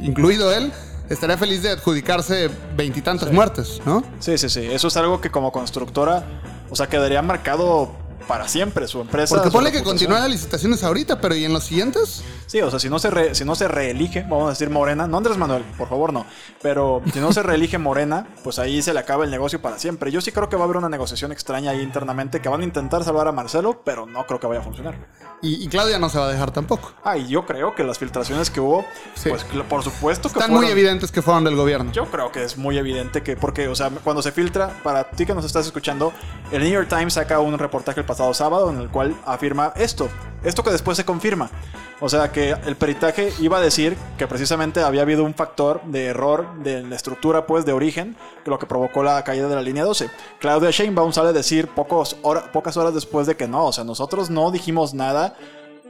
incluido 0.00 0.50
él, 0.52 0.72
estaría 1.10 1.36
feliz 1.36 1.62
de 1.62 1.70
adjudicarse 1.72 2.48
veintitantas 2.76 3.30
muertes, 3.32 3.82
¿no? 3.84 4.02
Sí, 4.20 4.38
sí, 4.38 4.48
sí. 4.48 4.60
Eso 4.70 4.88
es 4.88 4.96
algo 4.96 5.20
que 5.20 5.30
como 5.30 5.52
constructora, 5.52 6.24
o 6.70 6.76
sea, 6.76 6.86
quedaría 6.88 7.20
marcado 7.20 7.90
para 8.26 8.48
siempre 8.48 8.86
su 8.88 9.00
empresa. 9.00 9.34
Porque 9.36 9.50
ponle 9.50 9.72
que 9.72 9.82
continúen 9.82 10.20
las 10.20 10.30
licitaciones 10.30 10.82
ahorita, 10.82 11.20
pero 11.20 11.34
¿y 11.34 11.44
en 11.44 11.52
los 11.52 11.64
siguientes? 11.64 12.22
Sí, 12.46 12.60
o 12.60 12.70
sea, 12.70 12.78
si 12.78 12.88
no 12.88 12.98
se 12.98 13.10
re- 13.10 13.34
si 13.34 13.44
no 13.44 13.54
se 13.54 13.68
reelige, 13.68 14.22
vamos 14.22 14.46
a 14.46 14.50
decir 14.50 14.70
Morena, 14.70 15.06
no 15.06 15.16
Andrés 15.18 15.36
Manuel, 15.36 15.62
por 15.78 15.88
favor, 15.88 16.12
no. 16.12 16.26
Pero 16.62 17.02
si 17.12 17.18
no 17.20 17.32
se 17.32 17.42
reelige 17.42 17.78
Morena, 17.78 18.26
pues 18.42 18.58
ahí 18.58 18.82
se 18.82 18.92
le 18.94 19.00
acaba 19.00 19.24
el 19.24 19.30
negocio 19.30 19.60
para 19.62 19.78
siempre. 19.78 20.10
Yo 20.12 20.20
sí 20.20 20.32
creo 20.32 20.48
que 20.48 20.56
va 20.56 20.62
a 20.62 20.64
haber 20.64 20.76
una 20.76 20.88
negociación 20.88 21.32
extraña 21.32 21.70
ahí 21.72 21.80
internamente 21.80 22.40
que 22.40 22.48
van 22.48 22.60
a 22.60 22.64
intentar 22.64 23.04
salvar 23.04 23.28
a 23.28 23.32
Marcelo, 23.32 23.82
pero 23.84 24.06
no 24.06 24.26
creo 24.26 24.40
que 24.40 24.46
vaya 24.46 24.60
a 24.60 24.64
funcionar. 24.64 24.94
Y, 25.42 25.62
y 25.64 25.68
Claudia 25.68 25.98
no 25.98 26.08
se 26.08 26.18
va 26.18 26.26
a 26.26 26.32
dejar 26.32 26.50
tampoco. 26.52 26.92
Ah, 27.04 27.16
y 27.18 27.26
yo 27.28 27.44
creo 27.44 27.74
que 27.74 27.84
las 27.84 27.98
filtraciones 27.98 28.48
que 28.50 28.60
hubo, 28.60 28.84
Sí. 29.14 29.28
pues 29.28 29.44
por 29.68 29.82
supuesto 29.82 30.28
que 30.28 30.38
Están 30.38 30.50
fueron- 30.52 30.62
muy 30.64 30.68
evidentes 30.70 31.12
que 31.12 31.20
fueron 31.22 31.44
del 31.44 31.56
gobierno. 31.56 31.92
Yo 31.92 32.06
creo 32.10 32.32
que 32.32 32.44
es 32.44 32.56
muy 32.56 32.78
evidente 32.78 33.22
que, 33.22 33.36
porque, 33.36 33.68
o 33.68 33.74
sea, 33.74 33.90
cuando 34.02 34.22
se 34.22 34.32
filtra, 34.32 34.80
para 34.82 35.10
ti 35.10 35.26
que 35.26 35.34
nos 35.34 35.44
estás 35.44 35.66
escuchando, 35.66 36.12
el 36.50 36.62
New 36.62 36.72
York 36.72 36.88
Times 36.88 37.14
saca 37.14 37.40
un 37.40 37.58
reportaje 37.58 38.00
el 38.00 38.06
pasado 38.14 38.32
sábado 38.32 38.70
en 38.70 38.80
el 38.80 38.90
cual 38.90 39.16
afirma 39.26 39.72
esto, 39.74 40.08
esto 40.44 40.62
que 40.62 40.70
después 40.70 40.96
se 40.96 41.04
confirma. 41.04 41.50
O 42.00 42.08
sea, 42.08 42.30
que 42.30 42.54
el 42.66 42.76
peritaje 42.76 43.32
iba 43.40 43.58
a 43.58 43.60
decir 43.60 43.96
que 44.16 44.28
precisamente 44.28 44.82
había 44.82 45.02
habido 45.02 45.24
un 45.24 45.34
factor 45.34 45.82
de 45.84 46.06
error 46.06 46.46
de 46.62 46.84
la 46.84 46.94
estructura, 46.94 47.44
pues, 47.44 47.64
de 47.64 47.72
origen, 47.72 48.16
lo 48.44 48.58
que 48.58 48.66
provocó 48.66 49.02
la 49.02 49.24
caída 49.24 49.48
de 49.48 49.54
la 49.56 49.62
línea 49.62 49.84
12. 49.84 50.10
Claudia 50.38 50.70
Sheinbaum 50.70 51.12
sale 51.12 51.30
a 51.30 51.32
decir 51.32 51.66
pocos 51.66 52.16
pocas 52.52 52.76
horas 52.76 52.94
después 52.94 53.26
de 53.26 53.36
que 53.36 53.48
no, 53.48 53.66
o 53.66 53.72
sea, 53.72 53.82
nosotros 53.82 54.30
no 54.30 54.52
dijimos 54.52 54.94
nada. 54.94 55.36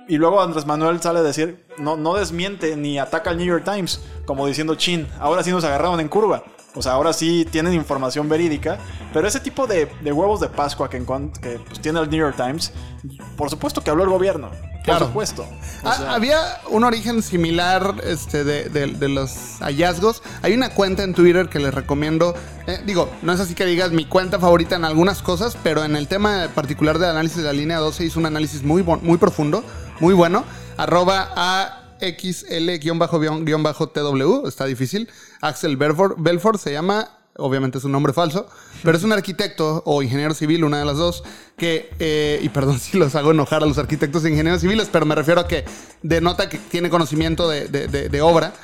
Y 0.09 0.17
luego 0.17 0.41
Andrés 0.41 0.65
Manuel 0.65 1.01
sale 1.03 1.19
a 1.19 1.23
decir, 1.23 1.67
no, 1.77 1.97
no 1.97 2.15
desmiente 2.15 2.75
ni 2.77 2.99
ataca 2.99 3.31
al 3.31 3.37
New 3.37 3.47
York 3.47 3.65
Times, 3.65 4.01
como 4.25 4.47
diciendo, 4.47 4.77
chin, 4.77 5.09
ahora 5.19 5.43
sí 5.43 5.51
nos 5.51 5.65
agarraron 5.65 6.01
en 6.01 6.09
curva. 6.09 6.43
O 6.77 6.83
sea, 6.83 6.93
ahora 6.93 7.13
sí 7.13 7.47
tienen 7.51 7.73
información 7.75 8.29
verídica. 8.29 8.79
Pero 9.13 9.29
ese 9.29 9.39
tipo 9.41 9.67
de, 9.67 9.87
de 10.03 10.13
huevos 10.13 10.41
de 10.41 10.49
Pascua 10.49 10.91
que, 10.91 10.99
pues, 11.01 11.81
tiene 11.81 12.01
el 12.01 12.11
New 12.11 12.19
York 12.19 12.37
Times, 12.37 12.73
por 13.37 13.49
supuesto 13.51 13.81
que 13.83 13.91
habló 13.91 14.03
el 14.05 14.11
gobierno. 14.11 14.51
Claro. 14.83 14.99
Por 15.01 15.09
supuesto. 15.09 15.43
O 15.83 15.89
Ah, 15.89 15.95
sea, 15.97 16.15
había 16.15 16.39
un 16.69 16.85
origen 16.85 17.23
similar 17.23 17.95
este, 18.05 18.45
de, 18.45 18.69
de- 18.69 18.89
de 18.89 19.09
los 19.09 19.31
hallazgos. 19.61 20.23
Hay 20.43 20.53
una 20.53 20.71
cuenta 20.71 21.05
en 21.05 21.15
Twitter 21.15 21.49
que 21.49 21.59
les 21.59 21.73
recomiendo. 21.73 22.35
Eh, 22.67 22.81
digo, 22.85 23.09
no 23.23 23.33
es 23.33 23.41
así 23.41 23.55
que 23.55 23.65
digas 23.65 23.93
mi 23.93 24.05
cuenta 24.05 24.39
favorita 24.39 24.77
en 24.77 24.85
algunas 24.85 25.23
cosas, 25.23 25.57
pero 25.63 25.85
en 25.85 25.97
el 25.97 26.07
tema 26.09 26.49
particular 26.55 26.99
del 26.99 27.11
análisis 27.11 27.39
de 27.39 27.45
la 27.45 27.53
línea 27.55 27.79
12 27.79 28.05
hizo 28.05 28.19
un 28.21 28.27
análisis 28.27 28.63
muy, 28.63 28.83
muy 28.83 29.17
profundo, 29.17 29.65
muy 30.01 30.13
bueno. 30.13 30.45
Arroba 30.77 31.84
AXL-TW, 33.23 34.47
está 34.49 34.65
difícil. 34.67 35.09
Axel 35.41 35.77
Belfort, 35.77 36.17
Belfort 36.19 36.59
se 36.61 36.73
llama 36.73 37.19
obviamente 37.37 37.79
es 37.79 37.85
un 37.85 37.91
nombre 37.91 38.13
falso, 38.13 38.47
pero 38.85 38.97
es 38.97 39.03
un 39.03 39.13
arquitecto 39.13 39.83
o 39.87 40.03
ingeniero 40.03 40.35
civil, 40.35 40.63
una 40.63 40.79
de 40.79 40.85
las 40.85 40.97
dos, 40.99 41.25
que, 41.57 41.91
eh, 41.99 42.39
y 42.43 42.49
perdón 42.49 42.79
si 42.81 42.97
los 42.97 43.15
hago 43.17 43.33
enojar 43.33 43.65
a 43.65 43.67
los 43.67 43.77
arquitectos 43.79 44.25
e 44.25 44.31
ingenieros 44.31 44.61
civiles, 44.61 44.89
pero 44.93 45.05
me 45.05 45.17
refiero 45.17 45.41
a 45.41 45.49
que 45.49 45.65
denota 46.03 46.49
que 46.49 46.59
tiene 46.59 46.91
conocimiento 46.91 47.49
de, 47.49 47.67
de- 47.69 48.23
obra, 48.23 48.55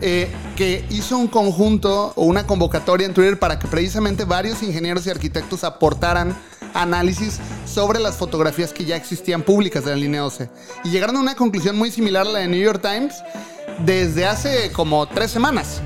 eh, 0.00 0.28
que 0.56 0.84
hizo 0.90 1.16
un 1.16 1.26
conjunto 1.26 2.12
o 2.16 2.24
una 2.24 2.46
convocatoria 2.46 3.06
en 3.06 3.14
Twitter 3.14 3.38
para 3.38 3.58
que 3.58 3.66
precisamente 3.66 4.24
varios 4.24 4.62
ingenieros 4.62 5.06
y 5.06 5.10
arquitectos 5.10 5.64
aportaran 5.64 6.36
análisis 6.74 7.38
sobre 7.64 7.98
las 7.98 8.16
fotografías 8.16 8.72
que 8.72 8.84
ya 8.84 8.96
existían 8.96 9.42
públicas 9.42 9.84
de 9.84 9.90
la 9.90 9.96
línea 9.96 10.20
12. 10.20 10.50
Y 10.84 10.90
llegaron 10.90 11.16
a 11.16 11.20
una 11.20 11.34
conclusión 11.34 11.76
muy 11.76 11.90
similar 11.90 12.26
a 12.26 12.30
la 12.30 12.38
de 12.40 12.48
New 12.48 12.60
York 12.60 12.82
Times 12.82 13.22
desde 13.84 14.26
hace 14.26 14.70
como 14.72 15.06
tres 15.06 15.30
semanas. 15.30 15.80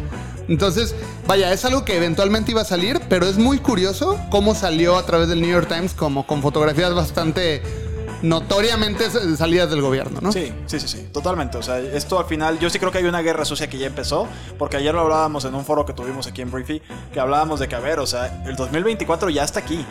Entonces, 0.49 0.95
vaya, 1.29 1.52
es 1.52 1.64
algo 1.64 1.85
que 1.85 1.97
eventualmente 1.97 2.50
iba 2.50 2.62
a 2.62 2.64
salir, 2.64 3.00
pero 3.09 3.26
es 3.26 3.38
muy 3.38 3.59
curioso 3.59 4.19
cómo 4.31 4.57
salió 4.57 4.97
a 4.97 5.07
través 5.07 5.29
del 5.29 5.40
New 5.40 5.50
York 5.50 5.69
Times 5.69 5.95
como 5.95 6.26
con 6.26 6.43
fotografías 6.43 6.93
bastante 6.93 7.62
notoriamente 8.23 9.09
salidas 9.37 9.71
del 9.71 9.83
gobierno, 9.83 10.21
¿no? 10.21 10.33
Sí, 10.33 10.53
sí, 10.67 10.81
sí, 10.81 10.89
sí, 10.89 11.09
totalmente. 11.12 11.59
O 11.59 11.62
sea, 11.62 11.79
esto 11.79 12.19
al 12.19 12.27
final, 12.27 12.59
yo 12.59 12.71
sí 12.71 12.79
creo 12.79 12.93
que 12.93 12.99
hay 12.99 13.05
una 13.05 13.23
guerra 13.23 13.45
sucia 13.45 13.69
que 13.69 13.79
ya 13.79 13.87
empezó, 13.87 14.27
porque 14.59 14.77
ayer 14.77 14.95
lo 14.95 15.00
hablábamos 15.00 15.45
en 15.45 15.55
un 15.55 15.65
foro 15.65 15.85
que 15.87 15.93
tuvimos 15.93 16.27
aquí 16.27 16.43
en 16.43 16.50
Briefy, 16.50 16.83
que 17.12 17.21
hablábamos 17.21 17.61
de 17.61 17.69
que, 17.69 17.75
a 17.75 17.81
ver, 17.81 17.99
o 17.99 18.07
sea, 18.07 18.43
el 18.47 18.57
2024 18.57 19.31
ya 19.31 19.45
está 19.45 19.61
aquí. 19.61 19.85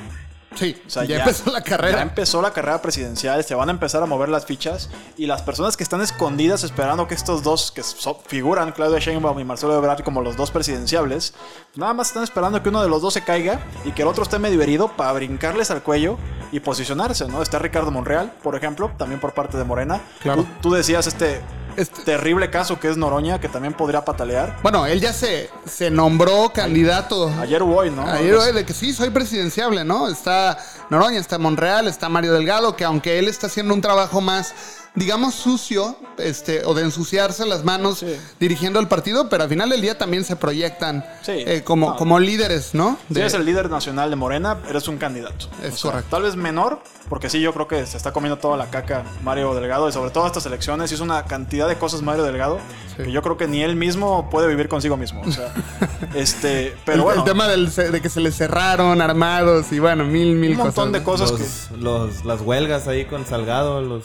Sí, 0.55 0.81
o 0.85 0.89
sea, 0.89 1.03
ya, 1.03 1.19
empezó 1.19 1.51
la 1.51 1.61
carrera. 1.61 1.97
Ya 1.97 2.01
empezó 2.03 2.41
la 2.41 2.51
carrera 2.51 2.81
presidencial, 2.81 3.43
se 3.43 3.55
van 3.55 3.69
a 3.69 3.71
empezar 3.71 4.01
a 4.01 4.05
mover 4.05 4.29
las 4.29 4.45
fichas 4.45 4.89
y 5.15 5.27
las 5.27 5.41
personas 5.41 5.77
que 5.77 5.83
están 5.83 6.01
escondidas 6.01 6.63
esperando 6.63 7.07
que 7.07 7.13
estos 7.13 7.43
dos 7.43 7.71
que 7.71 7.83
figuran, 8.27 8.71
Claudia 8.71 8.99
Sheinbaum 8.99 9.39
y 9.39 9.43
Marcelo 9.43 9.77
Ebrard 9.77 10.03
como 10.03 10.21
los 10.21 10.35
dos 10.35 10.51
presidenciables, 10.51 11.33
nada 11.75 11.93
más 11.93 12.07
están 12.07 12.23
esperando 12.23 12.61
que 12.63 12.69
uno 12.69 12.81
de 12.81 12.89
los 12.89 13.01
dos 13.01 13.13
se 13.13 13.23
caiga 13.23 13.59
y 13.85 13.91
que 13.91 14.01
el 14.01 14.07
otro 14.07 14.23
esté 14.23 14.39
medio 14.39 14.61
herido 14.61 14.89
para 14.95 15.13
brincarles 15.13 15.71
al 15.71 15.83
cuello 15.83 16.17
y 16.51 16.59
posicionarse, 16.59 17.27
¿no? 17.27 17.41
Está 17.41 17.59
Ricardo 17.59 17.91
Monreal, 17.91 18.33
por 18.43 18.55
ejemplo, 18.55 18.91
también 18.97 19.19
por 19.19 19.33
parte 19.33 19.57
de 19.57 19.63
Morena. 19.63 20.01
Claro. 20.21 20.45
tú 20.61 20.71
decías 20.71 21.05
este 21.05 21.41
este 21.79 22.03
terrible 22.03 22.49
caso 22.49 22.79
que 22.79 22.89
es 22.89 22.97
Noroña, 22.97 23.39
que 23.39 23.49
también 23.49 23.73
podría 23.73 24.03
patalear. 24.03 24.57
Bueno, 24.61 24.85
él 24.85 24.99
ya 24.99 25.13
se, 25.13 25.49
se 25.65 25.89
nombró 25.89 26.51
candidato. 26.53 27.31
Ayer 27.39 27.61
o 27.61 27.67
hoy, 27.67 27.89
¿no? 27.89 28.05
Ayer 28.05 28.35
o 28.35 28.41
hoy, 28.41 28.53
de 28.53 28.65
que 28.65 28.73
sí, 28.73 28.93
soy 28.93 29.09
presidenciable, 29.09 29.85
¿no? 29.85 30.09
Está 30.09 30.57
Noroña, 30.89 31.19
está 31.19 31.37
Monreal, 31.37 31.87
está 31.87 32.09
Mario 32.09 32.33
Delgado, 32.33 32.75
que 32.75 32.83
aunque 32.83 33.19
él 33.19 33.27
está 33.27 33.47
haciendo 33.47 33.73
un 33.73 33.81
trabajo 33.81 34.21
más 34.21 34.53
digamos, 34.95 35.35
sucio, 35.35 35.95
este, 36.17 36.65
o 36.65 36.73
de 36.73 36.83
ensuciarse 36.83 37.45
las 37.45 37.63
manos 37.63 38.03
dirigiendo 38.39 38.79
el 38.79 38.87
partido, 38.87 39.29
pero 39.29 39.43
al 39.43 39.49
final 39.49 39.69
del 39.69 39.81
día 39.81 39.97
también 39.97 40.23
se 40.23 40.35
proyectan 40.35 41.05
eh, 41.27 41.61
como, 41.63 41.95
como 41.95 42.19
líderes, 42.19 42.73
¿no? 42.73 42.97
Si 43.11 43.19
eres 43.19 43.33
el 43.33 43.45
líder 43.45 43.69
nacional 43.69 44.09
de 44.09 44.15
Morena, 44.15 44.57
eres 44.67 44.87
un 44.87 44.97
candidato. 44.97 45.47
Es 45.63 45.81
correcto. 45.81 46.07
Tal 46.09 46.23
vez 46.23 46.35
menor, 46.35 46.81
porque 47.07 47.29
sí, 47.29 47.39
yo 47.39 47.53
creo 47.53 47.67
que 47.67 47.85
se 47.85 47.97
está 47.97 48.11
comiendo 48.11 48.37
toda 48.37 48.57
la 48.57 48.69
caca 48.69 49.03
Mario 49.23 49.53
Delgado, 49.53 49.87
y 49.87 49.91
sobre 49.91 50.11
todo 50.11 50.27
estas 50.27 50.45
elecciones, 50.45 50.91
hizo 50.91 51.03
una 51.03 51.25
cantidad 51.25 51.67
de 51.67 51.77
cosas 51.77 52.01
Mario 52.01 52.23
Delgado, 52.23 52.59
que 52.97 53.11
yo 53.11 53.21
creo 53.21 53.37
que 53.37 53.47
ni 53.47 53.61
él 53.61 53.75
mismo 53.75 54.29
puede 54.29 54.47
vivir 54.47 54.67
consigo 54.67 54.97
mismo. 54.97 55.21
O 55.21 55.31
sea, 55.31 55.53
este, 56.15 56.75
pero 56.85 56.97
el, 56.97 57.01
bueno. 57.03 57.21
El 57.21 57.25
tema 57.25 57.47
de 57.47 58.01
que 58.01 58.09
se 58.09 58.19
le 58.19 58.31
cerraron 58.31 59.01
armados 59.01 59.71
y 59.71 59.79
bueno, 59.79 60.03
mil, 60.03 60.35
mil 60.35 60.57
cosas. 60.57 60.77
Un 60.77 60.83
montón 60.83 60.91
de 60.91 61.03
cosas 61.03 61.31
que... 61.31 61.77
Los, 61.77 62.25
las 62.25 62.41
huelgas 62.41 62.87
ahí 62.87 63.05
con 63.05 63.25
Salgado, 63.25 63.81
los 63.81 64.03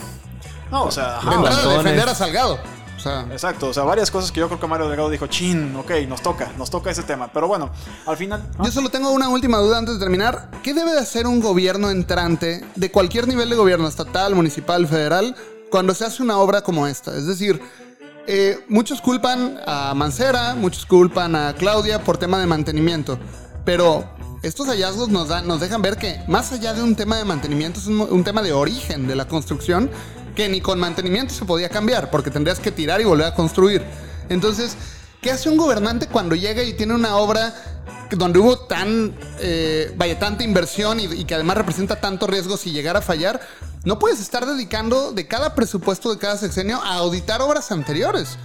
no, 0.75 0.85
o 0.87 0.91
sea, 0.91 1.21
defender 1.77 2.09
a 2.09 2.15
Salgado. 2.17 2.59
Exacto, 3.31 3.69
o 3.69 3.75
sea, 3.75 3.85
varias 3.85 4.11
cosas 4.11 4.33
que 4.33 4.41
yo 4.41 4.49
creo 4.49 4.59
que 4.59 4.67
Mario 4.67 4.89
Delgado 4.89 5.11
dijo, 5.11 5.27
chin, 5.29 5.77
ok, 5.77 5.91
nos 6.09 6.21
toca, 6.21 6.51
nos 6.59 6.69
toca 6.71 6.91
ese 6.91 7.03
tema. 7.03 7.31
Pero 7.33 7.47
bueno, 7.47 7.71
al 8.07 8.17
final... 8.17 8.43
Yo 8.63 8.73
solo 8.73 8.89
tengo 8.89 9.11
una 9.11 9.29
última 9.29 9.59
duda 9.59 9.79
antes 9.79 9.95
de 9.95 10.01
terminar. 10.01 10.51
¿Qué 10.63 10.75
debe 10.75 10.93
de 10.93 10.99
hacer 10.99 11.27
un 11.27 11.41
gobierno 11.41 11.91
entrante 11.91 12.65
de 12.75 12.91
cualquier 12.91 13.29
nivel 13.29 13.51
de 13.51 13.57
gobierno, 13.57 13.87
estatal, 13.87 14.35
municipal, 14.35 14.87
federal, 14.89 15.37
cuando 15.71 15.95
se 15.95 16.07
hace 16.07 16.23
una 16.23 16.39
obra 16.39 16.63
como 16.63 16.87
esta? 16.87 17.15
Es 17.17 17.27
decir, 17.27 17.61
eh, 18.27 18.59
muchos 18.69 19.01
culpan 19.01 19.61
a 19.67 19.93
Mancera, 19.95 20.55
muchos 20.55 20.87
culpan 20.87 21.37
a 21.37 21.55
Claudia 21.55 22.03
por 22.03 22.17
tema 22.17 22.41
de 22.41 22.47
mantenimiento. 22.47 23.19
Pero 23.65 24.05
estos 24.43 24.67
hallazgos 24.67 25.09
nos, 25.11 25.29
nos 25.45 25.61
dejan 25.61 25.83
ver 25.83 25.99
que 25.99 26.21
más 26.27 26.53
allá 26.53 26.73
de 26.73 26.83
un 26.83 26.97
tema 26.97 27.17
de 27.19 27.25
mantenimiento, 27.25 27.81
es 27.81 27.87
un 27.87 28.25
tema 28.25 28.43
de 28.43 28.53
origen 28.53 29.07
de 29.07 29.15
la 29.15 29.29
construcción 29.29 29.91
que 30.35 30.49
ni 30.49 30.61
con 30.61 30.79
mantenimiento 30.79 31.33
se 31.33 31.45
podía 31.45 31.69
cambiar, 31.69 32.11
porque 32.11 32.31
tendrías 32.31 32.59
que 32.59 32.71
tirar 32.71 33.01
y 33.01 33.05
volver 33.05 33.27
a 33.27 33.35
construir. 33.35 33.85
Entonces, 34.29 34.77
¿qué 35.21 35.31
hace 35.31 35.49
un 35.49 35.57
gobernante 35.57 36.09
cuando 36.09 36.35
llega 36.35 36.63
y 36.63 36.75
tiene 36.75 36.95
una 36.95 37.17
obra 37.17 37.55
donde 38.11 38.39
hubo 38.39 38.59
tan, 38.59 39.15
eh, 39.39 39.93
vaya, 39.97 40.19
tanta 40.19 40.45
inversión 40.45 41.01
y, 41.01 41.25
que 41.25 41.35
además 41.35 41.57
representa 41.59 42.01
tanto 42.01 42.27
riesgo 42.27 42.57
si 42.57 42.73
llegara 42.73 42.99
a 42.99 43.03
fallar? 43.03 43.41
No 43.85 43.99
puedes 43.99 44.21
estar 44.21 44.47
dedicando 44.47 45.13
de 45.13 45.27
cada 45.27 45.55
presupuesto 45.55 46.13
de 46.13 46.19
cada 46.19 46.37
sexenio 46.37 46.81
a 46.83 46.95
auditar 46.95 47.43
obras 47.43 47.71
anteriores. 47.71 48.37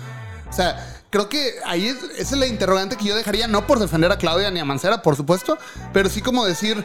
O 0.49 0.53
sea, 0.53 1.01
creo 1.09 1.29
que 1.29 1.55
ahí 1.65 1.87
es, 1.87 1.97
es 2.17 2.31
la 2.33 2.45
interrogante 2.45 2.97
que 2.97 3.05
yo 3.05 3.15
dejaría, 3.15 3.47
no 3.47 3.65
por 3.65 3.79
defender 3.79 4.11
a 4.11 4.17
Claudia 4.17 4.51
ni 4.51 4.59
a 4.59 4.65
Mancera, 4.65 5.01
por 5.01 5.15
supuesto, 5.15 5.57
pero 5.93 6.09
sí 6.09 6.21
como 6.21 6.45
decir, 6.45 6.83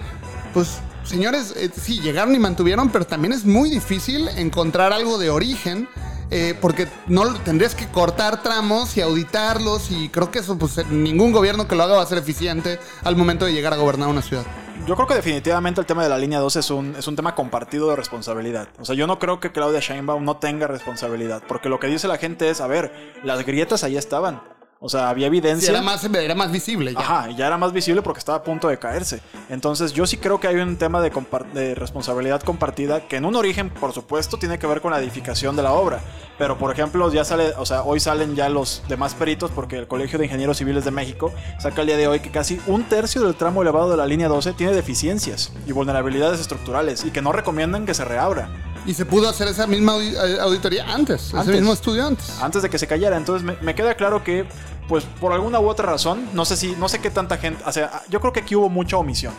pues 0.53 0.79
señores, 1.05 1.55
eh, 1.57 1.71
sí, 1.75 2.01
llegaron 2.01 2.35
y 2.35 2.39
mantuvieron, 2.39 2.91
pero 2.91 3.07
también 3.07 3.33
es 3.33 3.45
muy 3.45 3.71
difícil 3.71 4.29
encontrar 4.37 4.93
algo 4.93 5.19
de 5.19 5.31
origen. 5.31 5.89
Eh, 6.31 6.57
porque 6.59 6.89
no 7.07 7.33
tendrías 7.41 7.75
que 7.75 7.87
cortar 7.89 8.43
tramos 8.43 8.97
y 8.97 9.03
auditarlos 9.03 9.91
y 9.91 10.09
creo 10.09 10.31
que 10.31 10.39
eso 10.39 10.57
pues 10.59 10.85
ningún 10.89 11.33
gobierno 11.33 11.69
que 11.69 11.77
lo 11.77 11.83
haga 11.83 11.97
va 11.97 12.03
a 12.03 12.07
ser 12.07 12.19
eficiente 12.19 12.81
al 13.05 13.15
momento 13.15 13.45
de 13.45 13.53
llegar 13.53 13.75
a 13.75 13.77
gobernar 13.77 14.09
una 14.09 14.23
ciudad. 14.23 14.45
Yo 14.87 14.97
creo 14.97 15.07
que 15.07 15.15
definitivamente 15.15 15.81
el 15.81 15.87
tema 15.87 16.03
de 16.03 16.09
la 16.09 16.19
línea 16.19 16.41
12 16.41 16.61
es 16.61 16.71
un, 16.71 16.97
es 16.97 17.07
un 17.07 17.15
tema 17.17 17.35
compartido 17.35 17.89
de 17.89 17.97
responsabilidad. 17.97 18.69
O 18.79 18.85
sea, 18.85 18.95
yo 18.95 19.07
no 19.07 19.19
creo 19.19 19.39
que 19.39 19.53
Claudia 19.53 19.81
Sheinbaum 19.81 20.25
no 20.25 20.39
tenga 20.39 20.67
responsabilidad, 20.67 21.43
porque 21.47 21.69
lo 21.69 21.79
que 21.79 21.87
dice 21.87 22.09
la 22.09 22.19
gente 22.19 22.51
es, 22.51 22.61
a 22.61 22.67
ver, 22.67 23.15
las 23.23 23.47
grietas 23.47 23.85
ahí 23.85 23.97
estaban. 23.97 24.43
O 24.87 24.91
sea, 24.91 25.09
había 25.09 25.29
evidencia. 25.29 25.71
era, 25.71 25.81
más, 25.81 26.05
era 26.05 26.35
más 26.35 26.53
visible 26.53 26.93
ya. 26.93 27.01
Ajá, 27.01 27.31
ya 27.31 27.47
era 27.47 27.57
más 27.57 27.73
visible 27.73 28.03
porque 28.03 28.19
estaba 28.19 28.37
a 28.37 28.43
punto 28.43 28.69
de 28.69 28.79
caerse. 28.79 29.23
Entonces, 29.49 29.95
yo 29.95 30.07
sí 30.07 30.19
creo 30.19 30.39
que 30.39 30.47
hay 30.47 30.57
un 30.57 30.77
tema 30.77 31.01
de, 31.01 31.11
de, 31.55 31.75
responsabilidad 31.75 32.43
compartida 32.43 33.09
que 33.09 33.17
en 33.17 33.25
un 33.25 33.35
origen, 33.35 33.71
por 33.71 33.95
supuesto, 33.95 34.37
tiene 34.37 34.59
que 34.59 34.67
ver 34.67 34.83
con 34.83 34.91
la 34.91 34.99
edificación 34.99 35.57
de 35.57 35.63
la 35.63 35.73
obra. 35.73 36.01
Pero, 36.37 36.59
por 36.59 36.71
ejemplo, 36.71 37.11
ya 37.11 37.25
sale, 37.25 37.55
o 37.57 37.65
sea, 37.65 37.83
hoy 37.83 37.99
salen 37.99 38.37
ya 38.37 38.51
los 38.51 38.83
demás 38.87 39.15
peritos 39.15 39.51
porque 39.53 39.79
el 39.79 39.89
Colegio 39.89 40.19
de 40.19 40.27
Ingenieros 40.27 40.59
Civiles 40.59 40.85
de 40.85 40.91
México 40.91 41.33
saca 41.59 41.81
el 41.81 41.87
día 41.87 41.97
de 41.97 42.07
hoy 42.07 42.21
que 42.21 42.31
casi 42.31 42.61
un 42.67 42.85
tercio 42.85 43.23
del 43.23 43.37
tramo 43.37 43.63
elevado 43.63 43.91
de 43.91 43.97
la 43.97 44.05
línea 44.05 44.29
12 44.29 44.53
tiene 44.53 44.75
deficiencias 44.75 45.51
y 45.67 45.73
vulnerabilidades 45.73 46.41
estructurales 46.41 47.07
y 47.07 47.11
que 47.11 47.23
no 47.23 47.33
recomiendan 47.33 47.87
que 47.87 47.95
se 47.95 48.05
reabra. 48.05 48.51
Y 48.87 48.93
se 48.93 49.07
pudo 49.07 49.31
hacer 49.31 49.49
esa 49.49 49.67
misma 49.67 49.95
auditoría 50.43 50.93
antes, 50.93 51.33
ese 51.33 51.53
mismo 51.53 51.73
estudio 51.73 52.07
antes. 52.07 52.39
Antes 52.43 52.63
de 52.63 52.69
que 52.69 52.79
se 52.79 52.87
cayera. 52.87 53.17
Entonces 53.17 53.43
me, 53.43 53.57
me 53.63 53.75
queda 53.75 53.95
claro 53.95 54.23
que 54.23 54.47
pues 54.89 55.05
por 55.05 55.33
alguna 55.33 55.61
u 55.61 55.69
otra 55.69 55.87
razón, 55.87 56.29
no 56.35 56.45
sé 56.45 56.57
si, 56.57 56.77
no 56.77 56.89
sé 56.89 57.01
qué 57.01 57.11
tanta 57.11 57.39
gente, 57.39 57.63
o 57.65 57.73
sea, 57.73 58.03
yo 58.09 58.21
creo 58.21 58.33
que 58.33 58.41
aquí 58.41 58.55
hubo 58.55 58.69
mucha 58.69 58.97
omisión. 58.97 59.35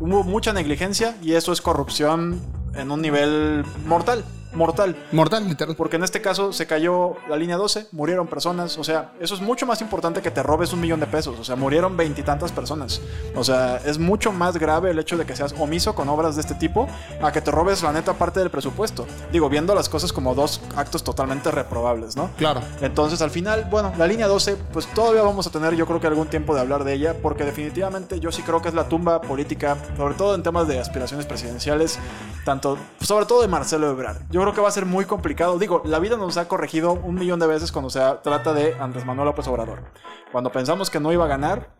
Hubo 0.00 0.22
mucha 0.22 0.52
negligencia 0.52 1.16
y 1.22 1.32
eso 1.32 1.52
es 1.52 1.60
corrupción 1.60 2.40
en 2.74 2.92
un 2.92 3.02
nivel 3.02 3.64
mortal 3.84 4.24
mortal. 4.52 4.96
Mortal, 5.12 5.48
literal. 5.48 5.76
Porque 5.76 5.96
en 5.96 6.04
este 6.04 6.20
caso 6.20 6.52
se 6.52 6.66
cayó 6.66 7.16
la 7.28 7.36
línea 7.36 7.56
12, 7.56 7.88
murieron 7.92 8.26
personas. 8.26 8.78
O 8.78 8.84
sea, 8.84 9.12
eso 9.20 9.34
es 9.34 9.40
mucho 9.40 9.66
más 9.66 9.80
importante 9.80 10.22
que 10.22 10.30
te 10.30 10.42
robes 10.42 10.72
un 10.72 10.80
millón 10.80 11.00
de 11.00 11.06
pesos. 11.06 11.38
O 11.38 11.44
sea, 11.44 11.56
murieron 11.56 11.96
veintitantas 11.96 12.52
personas. 12.52 13.00
O 13.34 13.44
sea, 13.44 13.76
es 13.84 13.98
mucho 13.98 14.32
más 14.32 14.56
grave 14.56 14.90
el 14.90 14.98
hecho 14.98 15.16
de 15.16 15.24
que 15.24 15.36
seas 15.36 15.54
omiso 15.58 15.94
con 15.94 16.08
obras 16.08 16.36
de 16.36 16.42
este 16.42 16.54
tipo 16.54 16.88
a 17.22 17.32
que 17.32 17.40
te 17.40 17.50
robes 17.50 17.82
la 17.82 17.92
neta 17.92 18.14
parte 18.14 18.40
del 18.40 18.50
presupuesto. 18.50 19.06
Digo, 19.32 19.48
viendo 19.48 19.74
las 19.74 19.88
cosas 19.88 20.12
como 20.12 20.34
dos 20.34 20.60
actos 20.76 21.02
totalmente 21.04 21.50
reprobables, 21.50 22.16
¿no? 22.16 22.30
Claro. 22.36 22.60
Entonces, 22.80 23.22
al 23.22 23.30
final, 23.30 23.66
bueno, 23.70 23.92
la 23.96 24.06
línea 24.06 24.26
12, 24.26 24.56
pues 24.72 24.86
todavía 24.94 25.22
vamos 25.22 25.46
a 25.46 25.50
tener, 25.50 25.74
yo 25.74 25.86
creo 25.86 26.00
que 26.00 26.06
algún 26.06 26.28
tiempo 26.28 26.54
de 26.54 26.60
hablar 26.60 26.84
de 26.84 26.94
ella, 26.94 27.14
porque 27.22 27.44
definitivamente 27.44 28.20
yo 28.20 28.32
sí 28.32 28.42
creo 28.42 28.62
que 28.62 28.68
es 28.68 28.74
la 28.74 28.88
tumba 28.88 29.20
política, 29.20 29.76
sobre 29.96 30.14
todo 30.14 30.34
en 30.34 30.42
temas 30.42 30.68
de 30.68 30.78
aspiraciones 30.80 31.26
presidenciales, 31.26 31.98
tanto, 32.44 32.78
sobre 33.00 33.26
todo 33.26 33.42
de 33.42 33.48
Marcelo 33.48 33.90
Ebrard. 33.90 34.18
Yo 34.30 34.37
creo 34.42 34.54
que 34.54 34.60
va 34.60 34.68
a 34.68 34.72
ser 34.72 34.86
muy 34.86 35.04
complicado. 35.04 35.58
Digo, 35.58 35.82
la 35.84 35.98
vida 35.98 36.16
nos 36.16 36.36
ha 36.36 36.48
corregido 36.48 36.92
un 36.92 37.14
millón 37.14 37.40
de 37.40 37.46
veces 37.46 37.72
cuando 37.72 37.90
se 37.90 38.00
trata 38.22 38.52
de 38.52 38.74
Andrés 38.78 39.04
Manuel 39.04 39.26
López 39.26 39.46
Obrador. 39.48 39.84
Cuando 40.32 40.52
pensamos 40.52 40.90
que 40.90 41.00
no 41.00 41.12
iba 41.12 41.24
a 41.24 41.28
ganar, 41.28 41.70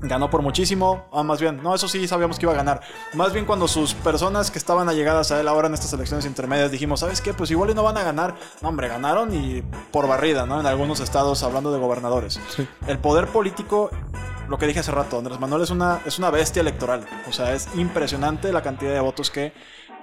ganó 0.00 0.30
por 0.30 0.42
muchísimo. 0.42 1.06
Ah, 1.12 1.22
más 1.22 1.40
bien, 1.40 1.62
no, 1.62 1.74
eso 1.74 1.88
sí 1.88 2.06
sabíamos 2.06 2.38
que 2.38 2.46
iba 2.46 2.52
a 2.52 2.56
ganar. 2.56 2.80
Más 3.14 3.32
bien 3.32 3.44
cuando 3.44 3.68
sus 3.68 3.94
personas 3.94 4.50
que 4.50 4.58
estaban 4.58 4.88
allegadas 4.88 5.30
a 5.30 5.40
él 5.40 5.48
ahora 5.48 5.68
en 5.68 5.74
estas 5.74 5.92
elecciones 5.92 6.26
intermedias 6.26 6.70
dijimos, 6.70 7.00
¿sabes 7.00 7.20
qué? 7.20 7.34
Pues 7.34 7.50
igual 7.50 7.70
y 7.70 7.74
no 7.74 7.82
van 7.82 7.96
a 7.96 8.02
ganar. 8.02 8.34
No, 8.62 8.68
hombre, 8.68 8.88
ganaron 8.88 9.34
y 9.34 9.62
por 9.90 10.08
barrida, 10.08 10.46
¿no? 10.46 10.60
En 10.60 10.66
algunos 10.66 11.00
estados 11.00 11.42
hablando 11.42 11.72
de 11.72 11.78
gobernadores. 11.78 12.40
El 12.86 12.98
poder 12.98 13.28
político 13.28 13.90
lo 14.48 14.58
que 14.58 14.66
dije 14.66 14.80
hace 14.80 14.92
rato, 14.92 15.18
Andrés 15.18 15.40
Manuel 15.40 15.62
es 15.62 15.70
una, 15.70 16.00
es 16.04 16.18
una 16.18 16.30
bestia 16.30 16.60
electoral. 16.60 17.06
O 17.28 17.32
sea, 17.32 17.54
es 17.54 17.68
impresionante 17.76 18.52
la 18.52 18.62
cantidad 18.62 18.92
de 18.92 19.00
votos 19.00 19.30
que 19.30 19.52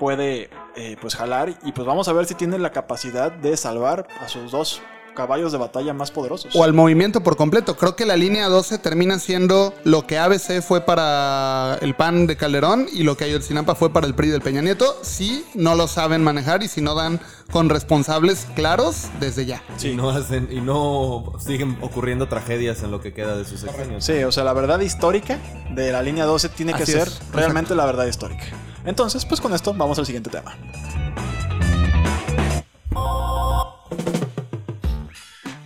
puede 0.02 0.50
eh, 0.76 0.98
pues 1.00 1.16
jalar 1.16 1.54
y 1.64 1.74
pues 1.74 1.86
vamos 1.86 2.08
a 2.08 2.14
ver 2.14 2.26
si 2.26 2.34
tiene 2.34 2.58
la 2.58 2.72
capacidad 2.72 3.32
de 3.32 3.56
salvar 3.56 4.08
a 4.20 4.28
sus 4.28 4.50
dos 4.52 4.82
caballos 5.16 5.52
de 5.52 5.60
batalla 5.60 5.94
más 5.94 6.10
poderosos. 6.10 6.56
O 6.56 6.64
al 6.64 6.74
movimiento 6.74 7.22
por 7.22 7.38
completo. 7.38 7.78
Creo 7.78 7.96
que 7.96 8.08
la 8.08 8.16
línea 8.16 8.48
12 8.48 8.80
termina 8.80 9.20
siendo 9.20 9.76
lo 9.84 10.08
que 10.08 10.18
ABC 10.18 10.64
fue 10.64 10.82
para 10.82 11.78
el 11.82 11.94
PAN 11.94 12.26
de 12.26 12.36
Calderón 12.36 12.88
y 12.92 13.04
lo 13.04 13.16
que 13.16 13.26
Ayotzinapa 13.26 13.76
fue 13.76 13.94
para 13.94 14.08
el 14.08 14.16
PRI 14.16 14.30
del 14.30 14.42
Peña 14.42 14.64
Nieto, 14.64 14.98
si 15.04 15.46
no 15.54 15.76
lo 15.76 15.88
saben 15.88 16.24
manejar 16.24 16.64
y 16.64 16.68
si 16.68 16.82
no 16.82 16.96
dan 16.96 17.20
con 17.52 17.70
responsables 17.70 18.48
claros 18.56 19.10
desde 19.20 19.46
ya. 19.46 19.62
Sí. 19.78 19.90
Y 19.90 19.96
no 19.96 20.10
hacen 20.10 20.48
y 20.52 20.62
no 20.62 21.34
siguen 21.38 21.78
ocurriendo 21.82 22.28
tragedias 22.28 22.82
en 22.82 22.90
lo 22.90 23.02
que 23.02 23.14
queda 23.14 23.36
de 23.36 23.46
sus 23.46 23.60
sexenios. 23.60 24.04
Sí, 24.04 24.24
o 24.24 24.32
sea, 24.32 24.44
la 24.46 24.54
verdad 24.54 24.80
histórica 24.80 25.38
de 25.70 25.92
la 25.92 26.02
línea 26.02 26.26
12 26.26 26.50
tiene 26.50 26.74
que 26.74 26.88
ser 26.88 27.08
realmente 27.34 27.76
la 27.76 27.86
verdad 27.86 28.08
histórica. 28.08 28.46
Entonces, 28.86 29.26
pues 29.26 29.40
con 29.42 29.54
esto 29.54 29.74
vamos 29.74 30.00
al 30.00 30.06
siguiente 30.06 30.30
tema. 30.30 30.56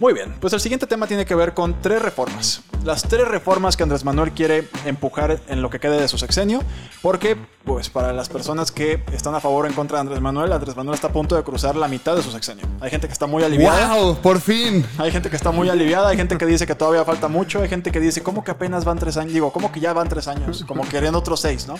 Muy 0.05 0.13
bien, 0.13 0.35
pues 0.39 0.53
el 0.53 0.59
siguiente 0.59 0.85
tema 0.85 1.07
tiene 1.07 1.25
que 1.25 1.33
ver 1.33 1.55
con 1.55 1.81
tres 1.81 1.99
reformas. 1.99 2.61
Las 2.83 3.01
tres 3.01 3.27
reformas 3.27 3.75
que 3.75 3.81
Andrés 3.81 4.05
Manuel 4.05 4.33
quiere 4.33 4.69
empujar 4.85 5.39
en 5.47 5.63
lo 5.63 5.71
que 5.71 5.79
quede 5.79 5.99
de 5.99 6.07
su 6.07 6.19
sexenio, 6.19 6.61
porque 7.01 7.35
pues 7.63 7.89
para 7.89 8.13
las 8.13 8.29
personas 8.29 8.71
que 8.71 9.03
están 9.11 9.33
a 9.33 9.39
favor 9.39 9.65
o 9.65 9.67
en 9.67 9.73
contra 9.73 9.97
de 9.97 10.01
Andrés 10.01 10.21
Manuel, 10.21 10.53
Andrés 10.53 10.75
Manuel 10.75 10.93
está 10.93 11.07
a 11.07 11.11
punto 11.11 11.35
de 11.35 11.41
cruzar 11.41 11.75
la 11.75 11.87
mitad 11.87 12.15
de 12.15 12.21
su 12.21 12.29
sexenio. 12.29 12.63
Hay 12.79 12.91
gente 12.91 13.07
que 13.07 13.13
está 13.13 13.25
muy 13.25 13.43
aliviada. 13.43 13.95
¡Wow! 13.95 14.17
¡Por 14.17 14.39
fin! 14.39 14.85
Hay 14.99 15.11
gente 15.11 15.31
que 15.31 15.35
está 15.35 15.49
muy 15.49 15.67
aliviada, 15.69 16.09
hay 16.09 16.17
gente 16.17 16.37
que 16.37 16.45
dice 16.45 16.67
que 16.67 16.75
todavía 16.75 17.03
falta 17.03 17.27
mucho, 17.27 17.63
hay 17.63 17.67
gente 17.67 17.91
que 17.91 17.99
dice, 17.99 18.21
¿cómo 18.21 18.43
que 18.43 18.51
apenas 18.51 18.85
van 18.85 18.99
tres 18.99 19.17
años? 19.17 19.33
Digo, 19.33 19.51
¿cómo 19.51 19.71
que 19.71 19.79
ya 19.79 19.91
van 19.93 20.07
tres 20.07 20.27
años? 20.27 20.63
Como 20.67 20.87
querían 20.87 21.15
otros 21.15 21.39
seis, 21.39 21.65
¿no? 21.67 21.79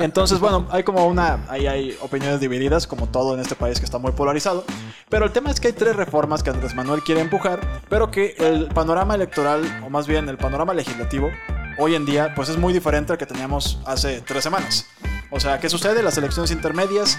Entonces, 0.00 0.38
bueno, 0.38 0.66
hay 0.70 0.82
como 0.82 1.06
una, 1.06 1.46
ahí 1.48 1.66
hay 1.66 1.96
opiniones 2.02 2.38
divididas, 2.38 2.86
como 2.86 3.06
todo 3.06 3.32
en 3.32 3.40
este 3.40 3.54
país 3.54 3.78
que 3.78 3.86
está 3.86 3.96
muy 3.96 4.12
polarizado. 4.12 4.64
Pero 5.08 5.24
el 5.24 5.32
tema 5.32 5.50
es 5.50 5.58
que 5.58 5.68
hay 5.68 5.72
tres 5.72 5.96
reformas 5.96 6.42
que 6.42 6.50
Andrés 6.50 6.74
Manuel 6.74 7.02
quiere 7.02 7.22
empujar, 7.22 7.61
pero 7.88 8.10
que 8.10 8.34
el 8.38 8.68
panorama 8.68 9.14
electoral, 9.14 9.82
o 9.84 9.90
más 9.90 10.06
bien 10.06 10.28
el 10.28 10.38
panorama 10.38 10.74
legislativo, 10.74 11.30
hoy 11.78 11.94
en 11.94 12.04
día, 12.04 12.32
pues 12.34 12.48
es 12.48 12.56
muy 12.56 12.72
diferente 12.72 13.12
al 13.12 13.18
que 13.18 13.26
teníamos 13.26 13.80
hace 13.86 14.20
tres 14.20 14.44
semanas. 14.44 14.86
O 15.30 15.40
sea, 15.40 15.58
¿qué 15.58 15.68
sucede? 15.68 16.02
Las 16.02 16.18
elecciones 16.18 16.50
intermedias 16.50 17.18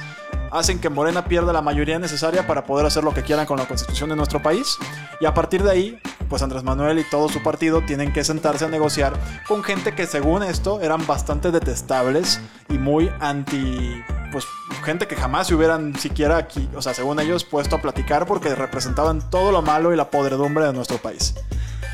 hacen 0.51 0.79
que 0.79 0.89
Morena 0.89 1.25
pierda 1.25 1.51
la 1.51 1.61
mayoría 1.61 1.97
necesaria 1.97 2.45
para 2.45 2.63
poder 2.63 2.85
hacer 2.85 3.03
lo 3.03 3.13
que 3.13 3.23
quieran 3.23 3.47
con 3.47 3.57
la 3.57 3.67
constitución 3.67 4.09
de 4.09 4.15
nuestro 4.15 4.41
país. 4.41 4.77
Y 5.19 5.25
a 5.25 5.33
partir 5.33 5.63
de 5.63 5.71
ahí, 5.71 5.99
pues 6.29 6.43
Andrés 6.43 6.63
Manuel 6.63 6.99
y 6.99 7.03
todo 7.03 7.27
su 7.27 7.41
partido 7.41 7.81
tienen 7.81 8.13
que 8.13 8.23
sentarse 8.23 8.65
a 8.65 8.67
negociar 8.67 9.13
con 9.47 9.63
gente 9.63 9.95
que 9.95 10.05
según 10.05 10.43
esto 10.43 10.79
eran 10.81 11.05
bastante 11.07 11.51
detestables 11.51 12.39
y 12.69 12.77
muy 12.77 13.11
anti... 13.19 14.03
Pues 14.33 14.47
gente 14.83 15.07
que 15.07 15.15
jamás 15.15 15.45
se 15.45 15.53
hubieran 15.53 15.95
siquiera 15.99 16.37
aquí, 16.37 16.67
o 16.75 16.81
sea, 16.81 16.95
según 16.95 17.19
ellos, 17.19 17.43
puesto 17.43 17.75
a 17.75 17.81
platicar 17.83 18.25
porque 18.25 18.55
representaban 18.55 19.29
todo 19.29 19.51
lo 19.51 19.61
malo 19.61 19.93
y 19.93 19.95
la 19.95 20.09
podredumbre 20.09 20.65
de 20.65 20.73
nuestro 20.73 20.97
país. 20.97 21.35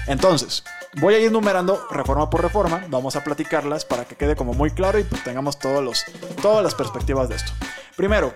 Entonces, 0.07 0.63
voy 1.01 1.15
a 1.15 1.19
ir 1.19 1.33
numerando 1.33 1.85
reforma 1.91 2.29
por 2.29 2.41
reforma, 2.41 2.81
vamos 2.87 3.17
a 3.17 3.25
platicarlas 3.25 3.83
para 3.83 4.05
que 4.05 4.15
quede 4.15 4.37
como 4.37 4.53
muy 4.53 4.71
claro 4.71 4.99
y 4.99 5.03
pues 5.03 5.21
tengamos 5.21 5.59
todos 5.59 5.83
los, 5.83 6.05
todas 6.41 6.63
las 6.63 6.75
perspectivas 6.75 7.27
de 7.27 7.35
esto. 7.35 7.51
Primero, 7.97 8.33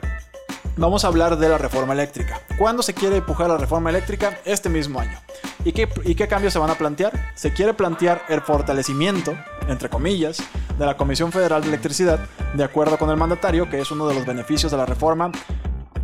vamos 0.77 1.03
a 1.03 1.07
hablar 1.07 1.37
de 1.37 1.49
la 1.49 1.57
reforma 1.57 1.93
eléctrica. 1.93 2.41
¿Cuándo 2.57 2.83
se 2.83 2.93
quiere 2.93 3.17
empujar 3.17 3.49
la 3.49 3.57
reforma 3.57 3.89
eléctrica? 3.89 4.39
Este 4.45 4.69
mismo 4.69 4.99
año. 4.99 5.17
¿Y 5.65 5.71
qué, 5.71 5.87
¿Y 6.03 6.15
qué 6.15 6.27
cambios 6.27 6.53
se 6.53 6.59
van 6.59 6.69
a 6.69 6.75
plantear? 6.75 7.11
Se 7.35 7.53
quiere 7.53 7.73
plantear 7.73 8.23
el 8.29 8.41
fortalecimiento, 8.41 9.33
entre 9.67 9.89
comillas, 9.89 10.37
de 10.77 10.85
la 10.85 10.97
Comisión 10.97 11.31
Federal 11.31 11.61
de 11.61 11.69
Electricidad, 11.69 12.19
de 12.53 12.63
acuerdo 12.63 12.97
con 12.97 13.09
el 13.09 13.17
mandatario, 13.17 13.69
que 13.69 13.79
es 13.79 13.91
uno 13.91 14.07
de 14.07 14.15
los 14.15 14.25
beneficios 14.25 14.71
de 14.71 14.77
la 14.77 14.85
reforma 14.85 15.31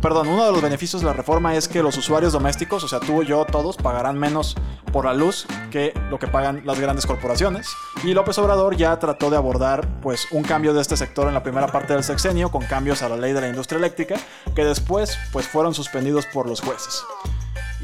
perdón, 0.00 0.28
uno 0.28 0.44
de 0.44 0.52
los 0.52 0.62
beneficios 0.62 1.02
de 1.02 1.06
la 1.06 1.12
reforma 1.12 1.54
es 1.54 1.68
que 1.68 1.82
los 1.82 1.96
usuarios 1.96 2.32
domésticos, 2.32 2.84
o 2.84 2.88
sea, 2.88 3.00
tú, 3.00 3.22
yo, 3.22 3.44
todos, 3.44 3.76
pagarán 3.76 4.18
menos 4.18 4.56
por 4.92 5.04
la 5.04 5.14
luz 5.14 5.46
que 5.70 5.94
lo 6.10 6.18
que 6.18 6.26
pagan 6.26 6.62
las 6.64 6.80
grandes 6.80 7.06
corporaciones. 7.06 7.68
Y 8.02 8.14
López 8.14 8.38
Obrador 8.38 8.76
ya 8.76 8.98
trató 8.98 9.30
de 9.30 9.36
abordar 9.36 9.86
pues 10.00 10.26
un 10.32 10.42
cambio 10.42 10.74
de 10.74 10.80
este 10.80 10.96
sector 10.96 11.28
en 11.28 11.34
la 11.34 11.42
primera 11.42 11.68
parte 11.68 11.92
del 11.92 12.04
sexenio 12.04 12.50
con 12.50 12.64
cambios 12.64 13.02
a 13.02 13.08
la 13.08 13.16
ley 13.16 13.32
de 13.32 13.40
la 13.40 13.48
industria 13.48 13.78
eléctrica 13.78 14.16
que 14.54 14.64
después 14.64 15.18
pues 15.32 15.46
fueron 15.46 15.74
suspendidos 15.74 16.26
por 16.26 16.48
los 16.48 16.60
jueces. 16.60 17.02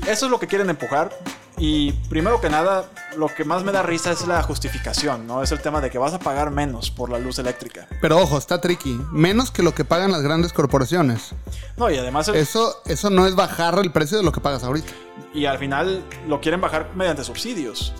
Eso 0.06 0.26
es 0.26 0.30
lo 0.30 0.38
que 0.38 0.46
quieren 0.46 0.70
empujar. 0.70 1.10
Y 1.58 1.92
primero 2.10 2.38
que 2.38 2.50
nada, 2.50 2.84
lo 3.16 3.28
que 3.28 3.44
más 3.44 3.64
me 3.64 3.72
da 3.72 3.82
risa 3.82 4.12
es 4.12 4.26
la 4.26 4.42
justificación, 4.42 5.26
¿no? 5.26 5.42
Es 5.42 5.52
el 5.52 5.60
tema 5.60 5.80
de 5.80 5.88
que 5.90 5.96
vas 5.96 6.12
a 6.12 6.18
pagar 6.18 6.50
menos 6.50 6.90
por 6.90 7.10
la 7.10 7.18
luz 7.18 7.38
eléctrica. 7.38 7.86
Pero 8.02 8.18
ojo, 8.18 8.36
está 8.36 8.60
tricky. 8.60 9.00
Menos 9.10 9.50
que 9.50 9.62
lo 9.62 9.74
que 9.74 9.84
pagan 9.86 10.12
las 10.12 10.20
grandes 10.20 10.52
corporaciones. 10.52 11.30
No, 11.78 11.90
y 11.90 11.96
además... 11.96 12.28
el- 12.28 12.36
Eso, 12.36 12.76
eso 12.84 13.08
no 13.08 13.26
es 13.26 13.34
bajar 13.34 13.78
el 13.78 13.90
precio 13.90 14.18
de 14.18 14.24
lo 14.24 14.32
que 14.32 14.40
pagas 14.42 14.64
ahorita. 14.64 14.92
y 15.32 15.46
al 15.46 15.56
final 15.58 16.04
lo 16.28 16.42
quieren 16.42 16.60
bajar 16.60 16.90
mediante 16.94 17.24
subsidios. 17.24 17.94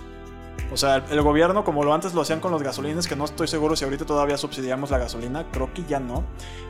O 0.73 0.77
sea, 0.77 0.97
el, 1.11 1.23
gobierno, 1.23 1.65
como 1.65 1.85
lo 1.85 1.95
antes 1.95 2.13
lo 2.13 2.21
hacían 2.21 2.41
con 2.41 2.51
los 2.51 2.63
gasolines, 2.63 3.07
que 3.07 3.17
no 3.17 3.25
estoy 3.25 3.49
seguro 3.49 3.77
si 3.77 3.85
ahorita 3.85 4.05
todavía 4.05 4.37
subsidiamos 4.37 4.91
la 4.91 4.99
gasolina, 4.99 5.47
creo 5.53 5.73
que 5.73 5.85
ya 5.85 6.01
no. 6.01 6.25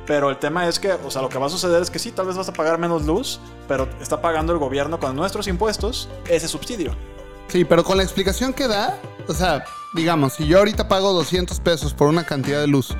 Pero 0.06 0.30
el 0.30 0.38
tema 0.38 0.68
es 0.68 0.78
que, 0.78 0.92
o 0.92 1.10
sea, 1.10 1.22
lo 1.22 1.28
que 1.28 1.38
va 1.38 1.46
a 1.46 1.50
suceder 1.50 1.82
es 1.82 1.90
que 1.90 1.98
sí, 1.98 2.12
tal 2.12 2.26
vez 2.26 2.36
vas 2.36 2.48
a 2.48 2.52
pagar 2.52 2.78
menos 2.78 3.04
luz, 3.04 3.40
pero 3.66 3.88
está 4.00 4.20
pagando 4.20 4.52
el 4.52 4.58
gobierno 4.58 5.00
con 5.00 5.16
nuestros 5.16 5.48
impuestos 5.48 6.08
ese 6.28 6.46
subsidio. 6.46 6.94
Sí, 7.48 7.64
pero 7.64 7.84
con 7.84 7.96
la 7.96 8.02
explicación 8.02 8.52
que 8.52 8.68
da, 8.68 9.00
o 9.28 9.32
sea, 9.32 9.64
digamos, 9.94 10.34
si 10.34 10.46
yo 10.46 10.58
ahorita 10.58 10.88
pago 10.88 11.12
200 11.12 11.58
pesos 11.60 11.94
por 11.94 12.08
una 12.08 12.24
cantidad 12.24 12.60
de 12.60 12.66
luz 12.66 12.94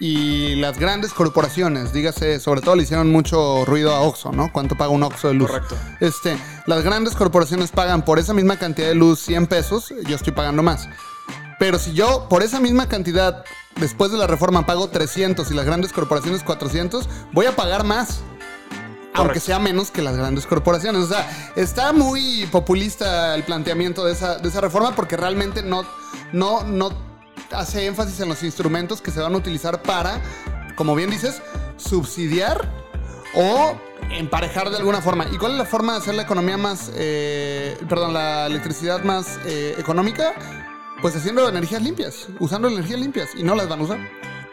y 0.00 0.56
las 0.56 0.78
grandes 0.78 1.12
corporaciones, 1.12 1.92
dígase, 1.92 2.40
sobre 2.40 2.60
todo 2.60 2.76
le 2.76 2.82
hicieron 2.82 3.10
mucho 3.10 3.64
ruido 3.64 3.94
a 3.94 4.00
Oxxo, 4.00 4.32
¿no? 4.32 4.52
¿Cuánto 4.52 4.76
paga 4.76 4.90
un 4.90 5.02
Oxxo 5.02 5.28
de 5.28 5.34
luz? 5.34 5.50
Correcto. 5.50 5.76
Este, 6.00 6.36
las 6.66 6.82
grandes 6.82 7.14
corporaciones 7.14 7.70
pagan 7.70 8.04
por 8.04 8.18
esa 8.18 8.34
misma 8.34 8.58
cantidad 8.58 8.88
de 8.88 8.94
luz 8.94 9.20
100 9.20 9.46
pesos, 9.46 9.94
yo 10.06 10.16
estoy 10.16 10.32
pagando 10.32 10.62
más. 10.62 10.88
Pero 11.58 11.78
si 11.78 11.92
yo 11.94 12.28
por 12.28 12.42
esa 12.42 12.60
misma 12.60 12.88
cantidad, 12.88 13.44
después 13.76 14.10
de 14.10 14.18
la 14.18 14.26
reforma, 14.26 14.66
pago 14.66 14.88
300 14.88 15.50
y 15.50 15.54
las 15.54 15.64
grandes 15.64 15.92
corporaciones 15.92 16.42
400, 16.42 17.08
voy 17.32 17.46
a 17.46 17.54
pagar 17.54 17.84
más. 17.84 18.20
Aunque 19.16 19.38
sea 19.38 19.60
menos 19.60 19.92
que 19.92 20.02
las 20.02 20.16
grandes 20.16 20.44
corporaciones. 20.44 21.04
O 21.04 21.06
sea, 21.06 21.52
está 21.54 21.92
muy 21.92 22.46
populista 22.50 23.36
el 23.36 23.44
planteamiento 23.44 24.04
de 24.04 24.12
esa, 24.12 24.38
de 24.38 24.48
esa 24.48 24.60
reforma 24.60 24.96
porque 24.96 25.16
realmente 25.16 25.62
no, 25.62 25.84
no, 26.32 26.64
no 26.64 27.13
hace 27.52 27.86
énfasis 27.86 28.20
en 28.20 28.28
los 28.28 28.42
instrumentos 28.42 29.00
que 29.00 29.10
se 29.10 29.20
van 29.20 29.34
a 29.34 29.36
utilizar 29.36 29.82
para, 29.82 30.20
como 30.76 30.94
bien 30.94 31.10
dices, 31.10 31.42
subsidiar 31.76 32.68
o 33.34 33.74
emparejar 34.10 34.70
de 34.70 34.76
alguna 34.76 35.00
forma. 35.00 35.26
¿Y 35.32 35.38
cuál 35.38 35.52
es 35.52 35.58
la 35.58 35.64
forma 35.64 35.92
de 35.92 35.98
hacer 35.98 36.14
la 36.14 36.22
economía 36.22 36.56
más, 36.56 36.90
eh, 36.94 37.76
perdón, 37.88 38.12
la 38.14 38.46
electricidad 38.46 39.02
más 39.02 39.38
eh, 39.44 39.74
económica? 39.78 40.34
Pues 41.02 41.16
haciendo 41.16 41.48
energías 41.48 41.82
limpias, 41.82 42.28
usando 42.38 42.68
energías 42.68 43.00
limpias 43.00 43.30
y 43.36 43.42
no 43.42 43.54
las 43.54 43.68
van 43.68 43.80
a 43.80 43.82
usar. 43.82 43.98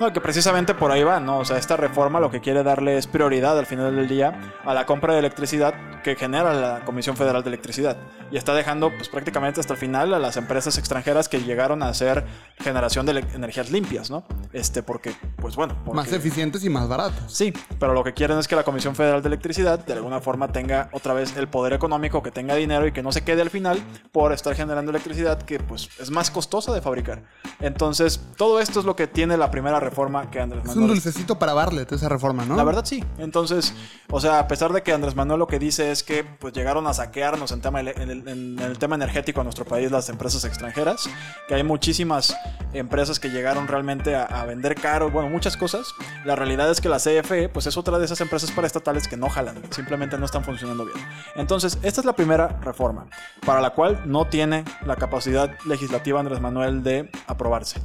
No, 0.02 0.12
que 0.12 0.20
precisamente 0.20 0.74
por 0.74 0.92
ahí 0.92 1.04
va, 1.04 1.20
¿no? 1.20 1.38
O 1.38 1.46
sea, 1.46 1.60
esta 1.60 1.78
reforma 1.78 2.20
lo 2.20 2.32
que 2.32 2.42
quiere 2.42 2.64
darle 2.64 2.98
es 2.98 3.06
prioridad 3.06 3.60
al 3.60 3.68
final 3.68 3.96
del 3.96 4.08
día 4.08 4.56
a 4.66 4.74
la 4.74 4.88
compra 4.88 5.14
de 5.14 5.20
electricidad 5.20 5.76
que 6.02 6.16
genera 6.16 6.56
la 6.56 6.84
Comisión 6.86 7.16
Federal 7.16 7.44
de 7.44 7.50
Electricidad. 7.50 7.98
Y 8.32 8.38
está 8.38 8.56
dejando, 8.56 8.90
pues 8.90 9.10
prácticamente 9.10 9.60
hasta 9.60 9.74
el 9.74 9.80
final 9.80 10.12
a 10.16 10.18
las 10.18 10.38
empresas 10.38 10.80
extranjeras 10.80 11.30
que 11.30 11.44
llegaron 11.44 11.84
a 11.84 11.90
hacer 11.90 12.26
generación 12.58 13.06
de 13.06 13.24
energías 13.36 13.70
limpias, 13.70 14.10
¿no? 14.10 14.24
Este, 14.54 14.82
porque, 14.82 15.14
pues 15.36 15.56
bueno. 15.56 15.76
Porque... 15.86 15.98
Más 15.98 16.12
eficientes 16.12 16.64
y 16.64 16.70
más 16.72 16.90
baratas. 16.90 17.32
Sí, 17.32 17.54
pero 17.78 17.94
lo 17.94 18.04
que 18.04 18.16
quieren 18.16 18.40
es 18.40 18.48
que 18.48 18.56
la 18.56 18.64
Comisión 18.64 18.96
Federal 18.96 19.22
de 19.22 19.28
Electricidad 19.28 19.86
de 19.86 19.94
alguna 19.94 20.20
forma 20.20 20.48
tenga 20.48 20.90
otra 20.94 21.14
vez 21.14 21.38
el 21.38 21.48
poder 21.48 21.74
económico, 21.74 22.24
que 22.24 22.32
tenga 22.32 22.56
dinero 22.56 22.88
y 22.88 22.92
que 22.92 23.04
no 23.04 23.12
se 23.12 23.24
quede 23.24 23.44
al 23.44 23.52
final 23.52 23.78
por 24.12 24.34
estar 24.34 24.56
generando 24.56 24.90
electricidad 24.90 25.44
que 25.44 25.60
pues 25.60 25.90
es 26.00 26.10
más 26.10 26.32
costosa 26.32 26.74
de 26.74 26.82
fabricar. 26.82 27.22
Entonces, 27.60 28.20
todo 28.36 28.60
esto 28.60 28.80
es 28.80 28.86
lo 28.88 28.96
que 28.96 29.06
tiene 29.06 29.38
la 29.38 29.52
primera 29.52 29.80
reforma 29.80 29.91
que 30.30 30.40
Andrés 30.40 30.64
Es 30.64 30.70
un 30.70 30.82
Manuel 30.82 30.96
dulcecito 30.96 31.38
para 31.38 31.54
Barlet 31.54 31.92
esa 31.92 32.10
reforma, 32.10 32.46
¿no? 32.46 32.56
la 32.56 32.64
verdad 32.64 32.86
sí. 32.86 33.04
Entonces, 33.18 33.74
o 34.10 34.20
sea, 34.20 34.40
a 34.40 34.48
pesar 34.48 34.74
de 34.74 34.82
que 34.82 34.94
Andrés 34.94 35.16
Manuel 35.16 35.40
lo 35.40 35.48
que 35.48 35.60
dice 35.60 35.92
es 35.92 36.04
que 36.04 36.24
pues 36.24 36.54
llegaron 36.54 36.88
a 36.88 36.94
saquearnos 36.94 37.52
en, 37.52 37.62
tema 37.62 37.82
en 37.82 37.88
el, 37.88 38.28
en 38.28 38.60
el 38.60 38.78
tema 38.78 38.96
energético 38.96 39.42
a 39.42 39.44
nuestro 39.44 39.66
país 39.66 39.92
las 39.92 40.10
empresas 40.10 40.44
extranjeras, 40.46 41.10
que 41.48 41.56
hay 41.56 41.64
muchísimas 41.64 42.36
empresas 42.74 43.20
que 43.20 43.30
llegaron 43.30 43.68
realmente 43.68 44.16
a, 44.16 44.24
a 44.24 44.46
vender 44.46 44.76
caro, 44.76 45.12
bueno, 45.12 45.30
muchas 45.30 45.58
cosas. 45.58 45.88
La 46.26 46.36
realidad 46.36 46.70
es 46.72 46.82
que 46.82 46.90
la 46.90 46.98
CFE 46.98 47.50
pues 47.50 47.68
es 47.68 47.78
otra 47.78 48.00
de 48.00 48.06
esas 48.06 48.22
empresas 48.22 48.52
paraestatales 48.52 49.08
que 49.08 49.18
no 49.18 49.30
jalan, 49.30 49.62
simplemente 49.72 50.18
no 50.18 50.26
están 50.26 50.44
funcionando 50.44 50.86
bien. 50.86 50.98
Entonces, 51.36 51.78
esta 51.84 52.02
es 52.02 52.06
la 52.06 52.14
primera 52.14 52.60
reforma, 52.62 53.08
para 53.46 53.62
la 53.62 53.72
cual 53.72 54.04
no 54.06 54.26
tiene 54.26 54.64
la 54.86 54.96
capacidad 54.96 55.58
legislativa 55.66 56.20
Andrés 56.20 56.40
Manuel 56.40 56.84
de 56.84 57.10
aprobarse. 57.28 57.82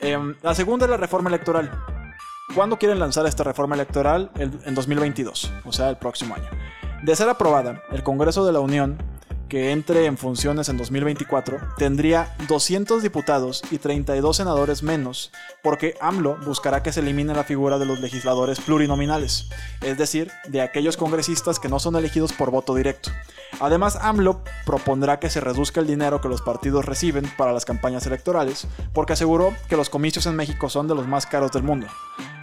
Em, 0.00 0.34
la 0.42 0.54
segunda 0.54 0.86
es 0.86 0.90
la 0.90 0.96
reforma 0.96 1.28
electoral. 1.28 1.70
¿Cuándo 2.54 2.78
quieren 2.78 2.98
lanzar 2.98 3.26
esta 3.26 3.44
reforma 3.44 3.74
electoral? 3.74 4.30
El- 4.38 4.58
en 4.64 4.74
2022, 4.74 5.50
o 5.64 5.72
sea, 5.72 5.88
el 5.90 5.96
próximo 5.96 6.34
año. 6.34 6.48
De 7.02 7.16
ser 7.16 7.28
aprobada, 7.28 7.82
el 7.90 8.02
Congreso 8.02 8.44
de 8.46 8.52
la 8.52 8.60
Unión, 8.60 8.96
que 9.48 9.70
entre 9.70 10.06
en 10.06 10.18
funciones 10.18 10.68
en 10.68 10.76
2024, 10.76 11.58
tendría 11.76 12.34
200 12.48 13.02
diputados 13.02 13.62
y 13.70 13.78
32 13.78 14.36
senadores 14.36 14.82
menos, 14.82 15.30
porque 15.62 15.94
AMLO 16.00 16.36
buscará 16.44 16.82
que 16.82 16.92
se 16.92 16.98
elimine 17.00 17.32
la 17.32 17.44
figura 17.44 17.78
de 17.78 17.84
los 17.86 18.00
legisladores 18.00 18.58
plurinominales, 18.60 19.48
es 19.82 19.98
decir, 19.98 20.32
de 20.48 20.62
aquellos 20.62 20.96
congresistas 20.96 21.60
que 21.60 21.68
no 21.68 21.78
son 21.78 21.94
elegidos 21.94 22.32
por 22.32 22.50
voto 22.50 22.74
directo. 22.74 23.10
Además, 23.60 23.98
AMLO 24.00 24.42
propondrá 24.64 25.18
que 25.18 25.30
se 25.30 25.40
reduzca 25.40 25.80
el 25.80 25.86
dinero 25.86 26.20
que 26.20 26.28
los 26.28 26.42
partidos 26.42 26.84
reciben 26.84 27.30
para 27.36 27.52
las 27.52 27.64
campañas 27.64 28.06
electorales, 28.06 28.66
porque 28.92 29.14
aseguró 29.14 29.54
que 29.68 29.76
los 29.76 29.90
comicios 29.90 30.26
en 30.26 30.36
México 30.36 30.68
son 30.68 30.88
de 30.88 30.94
los 30.94 31.06
más 31.06 31.26
caros 31.26 31.52
del 31.52 31.62
mundo. 31.62 31.86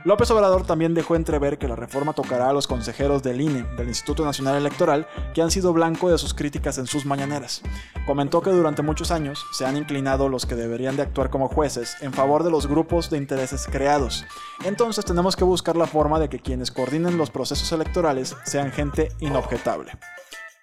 López 0.06 0.30
Obrador 0.32 0.66
también 0.66 0.94
dejó 0.94 1.16
entrever 1.16 1.58
que 1.58 1.70
la 1.70 1.78
reforma 1.78 2.12
tocará 2.12 2.50
a 2.50 2.54
los 2.54 2.68
consejeros 2.68 3.24
del 3.24 3.40
INE, 3.40 3.64
del 3.78 3.88
Instituto 3.88 4.26
Nacional 4.26 4.58
Electoral, 4.58 5.08
que 5.34 5.42
han 5.42 5.50
sido 5.50 5.72
blanco 5.72 6.10
de 6.10 6.18
sus 6.18 6.34
críticas 6.34 6.78
en 6.78 6.88
sus 6.88 7.06
mañaneras. 7.06 7.62
Comentó 8.06 8.42
que 8.42 8.50
durante 8.50 8.82
muchos 8.82 9.12
años 9.12 9.46
se 9.54 9.66
han 9.66 9.78
inclinado 9.78 10.28
los 10.28 10.46
que 10.46 10.56
deberían 10.56 10.98
de 10.98 11.04
actuar 11.04 11.30
como 11.30 11.48
jueces 11.48 11.96
en 12.02 12.12
favor 12.12 12.44
de 12.44 12.52
los 12.52 12.68
grupos 12.68 13.10
de 13.10 13.18
intereses 13.18 13.66
creados. 13.72 14.26
Entonces 14.66 15.06
tenemos 15.06 15.38
que 15.38 15.46
buscar 15.46 15.78
la 15.78 15.88
forma 15.88 16.20
de 16.20 16.28
que 16.28 16.40
quienes 16.40 16.72
coordinen 16.72 17.18
los 17.18 17.30
procesos 17.30 17.72
electorales 17.72 18.36
sean 18.44 18.74
gente 18.74 19.10
inobjetable. 19.22 19.94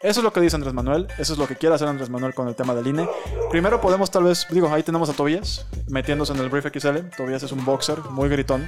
Eso 0.03 0.21
es 0.21 0.25
lo 0.25 0.33
que 0.33 0.41
dice 0.41 0.57
Andrés 0.57 0.73
Manuel, 0.73 1.09
eso 1.19 1.35
es 1.35 1.39
lo 1.39 1.47
que 1.47 1.57
quiere 1.57 1.75
hacer 1.75 1.87
Andrés 1.87 2.09
Manuel 2.09 2.33
con 2.33 2.49
el 2.49 2.55
tema 2.55 2.75
del 2.75 2.87
INE. 2.87 3.07
Primero 3.51 3.83
podemos 3.83 4.11
tal 4.11 4.25
vez, 4.25 4.47
digo, 4.49 4.73
ahí 4.73 4.83
tenemos 4.83 5.11
a 5.11 5.13
Tobías 5.13 5.67
metiéndose 5.89 6.33
en 6.33 6.39
el 6.39 6.49
Brief 6.49 6.65
XL. 6.73 7.15
Tobías 7.15 7.43
es 7.43 7.53
un 7.53 7.67
boxer 7.67 7.99
muy 8.09 8.31
gritón. 8.31 8.67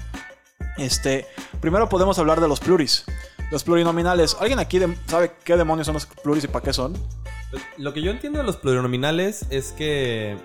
Este, 0.76 1.26
primero 1.62 1.88
podemos 1.88 2.18
hablar 2.18 2.38
de 2.38 2.48
los 2.48 2.60
pluris. 2.60 3.06
Los 3.50 3.64
plurinominales. 3.64 4.36
¿Alguien 4.40 4.58
aquí 4.58 4.78
sabe 5.06 5.32
qué 5.42 5.56
demonios 5.56 5.86
son 5.86 5.94
los 5.94 6.04
pluris 6.04 6.44
y 6.44 6.48
para 6.48 6.66
qué 6.66 6.74
son? 6.74 6.92
Lo 7.78 7.94
que 7.94 8.02
yo 8.02 8.10
entiendo 8.10 8.38
de 8.38 8.44
los 8.44 8.58
plurinominales 8.58 9.46
es 9.48 9.72
que. 9.72 10.36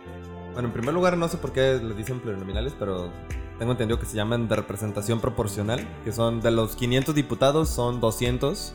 Bueno, 0.54 0.70
en 0.70 0.74
primer 0.74 0.94
lugar, 0.94 1.18
no 1.18 1.28
sé 1.28 1.36
por 1.36 1.52
qué 1.52 1.82
les 1.84 1.98
dicen 1.98 2.22
plurinominales, 2.22 2.74
pero 2.80 3.12
tengo 3.60 3.74
entendido 3.74 4.00
que 4.00 4.06
se 4.06 4.16
llaman 4.16 4.48
de 4.48 4.56
representación 4.56 5.20
proporcional. 5.20 5.86
Que 6.06 6.14
son 6.14 6.40
de 6.40 6.52
los 6.52 6.78
500 6.78 7.14
diputados, 7.14 7.68
son 7.68 8.00
200 8.00 8.74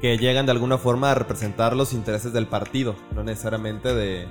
que 0.00 0.18
llegan 0.18 0.46
de 0.46 0.52
alguna 0.52 0.78
forma 0.78 1.10
a 1.10 1.14
representar 1.14 1.74
los 1.74 1.92
intereses 1.92 2.32
del 2.32 2.46
partido, 2.46 2.96
no 3.14 3.22
necesariamente 3.24 3.94
de. 3.94 4.26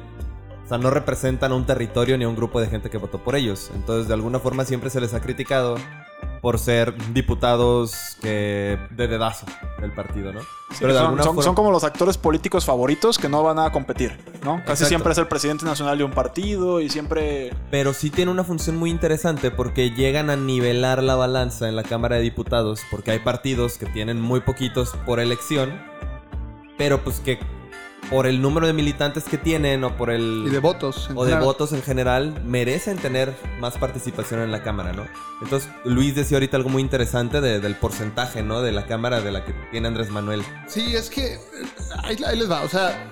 O 0.63 0.67
sea, 0.67 0.77
no 0.77 0.89
representan 0.89 1.51
a 1.51 1.55
un 1.55 1.65
territorio 1.65 2.17
ni 2.17 2.23
a 2.23 2.29
un 2.29 2.35
grupo 2.35 2.59
de 2.59 2.67
gente 2.67 2.89
que 2.89 2.97
votó 2.97 3.23
por 3.23 3.35
ellos. 3.35 3.71
Entonces, 3.75 4.07
de 4.07 4.15
alguna 4.15 4.39
forma 4.39 4.65
siempre 4.65 4.89
se 4.89 4.99
les 4.99 5.13
ha 5.13 5.21
criticado 5.21 5.75
por 6.41 6.59
ser 6.59 6.93
diputados 7.13 8.17
que 8.21 8.77
de 8.91 9.07
dedazo 9.07 9.45
del 9.79 9.91
partido, 9.93 10.31
¿no? 10.31 10.41
Pero 10.79 10.93
son, 10.97 11.23
son- 11.23 11.43
son 11.43 11.55
como 11.55 11.71
los 11.71 11.83
actores 11.83 12.17
políticos 12.17 12.65
favoritos 12.65 13.17
que 13.17 13.29
no 13.29 13.41
van 13.43 13.59
a 13.59 13.71
competir, 13.71 14.17
¿no? 14.43 14.57
Casi 14.57 14.71
Exacto. 14.71 14.85
siempre 14.87 15.11
es 15.13 15.17
el 15.17 15.27
presidente 15.27 15.65
nacional 15.65 15.97
de 15.97 16.03
un 16.03 16.11
partido 16.11 16.81
y 16.81 16.89
siempre... 16.89 17.53
Pero 17.71 17.93
sí 17.93 18.09
tiene 18.09 18.31
una 18.31 18.43
función 18.43 18.77
muy 18.77 18.89
interesante 18.89 19.51
porque 19.51 19.91
llegan 19.91 20.29
a 20.29 20.35
nivelar 20.35 21.01
la 21.01 21.15
balanza 21.15 21.67
en 21.69 21.75
la 21.75 21.83
Cámara 21.83 22.15
de 22.17 22.21
Diputados 22.23 22.81
porque 22.91 23.11
hay 23.11 23.19
partidos 23.19 23.77
que 23.77 23.85
tienen 23.87 24.19
muy 24.21 24.41
poquitos 24.41 24.89
por 25.05 25.19
elección, 25.19 25.81
pero 26.77 27.03
pues 27.03 27.19
que 27.19 27.39
por 28.09 28.27
el 28.27 28.41
número 28.41 28.67
de 28.67 28.73
militantes 28.73 29.23
que 29.23 29.37
tienen 29.37 29.83
o 29.83 29.97
por 29.97 30.09
el... 30.11 30.43
Y 30.47 30.49
de 30.49 30.59
votos. 30.59 31.07
en 31.09 31.17
o 31.17 31.25
de 31.25 31.35
votos 31.35 31.73
en 31.73 31.81
general 31.81 32.39
merecen 32.45 32.97
tener 32.97 33.35
más 33.59 33.77
participación 33.77 34.41
en 34.41 34.51
la 34.51 34.61
Cámara, 34.63 34.93
¿no? 34.93 35.05
Entonces 35.41 35.69
Luis 35.83 36.13
decía 36.15 36.37
ahorita 36.37 36.55
algo 36.57 36.69
muy 36.69 36.81
interesante 36.81 37.41
de- 37.41 37.59
del 37.59 37.75
porcentaje, 37.75 38.43
¿no? 38.43 38.61
De 38.61 38.71
la 38.71 38.85
Cámara 38.85 39.21
de 39.21 39.31
la 39.31 39.43
que 39.43 39.53
tiene 39.71 39.87
Andrés 39.87 40.09
Manuel. 40.11 40.43
Sí, 40.67 40.95
es 40.95 41.09
que 41.09 41.39
ahí, 42.03 42.17
ahí 42.25 42.37
les 42.37 42.49
va. 42.49 42.61
O 42.61 42.69
sea, 42.69 43.11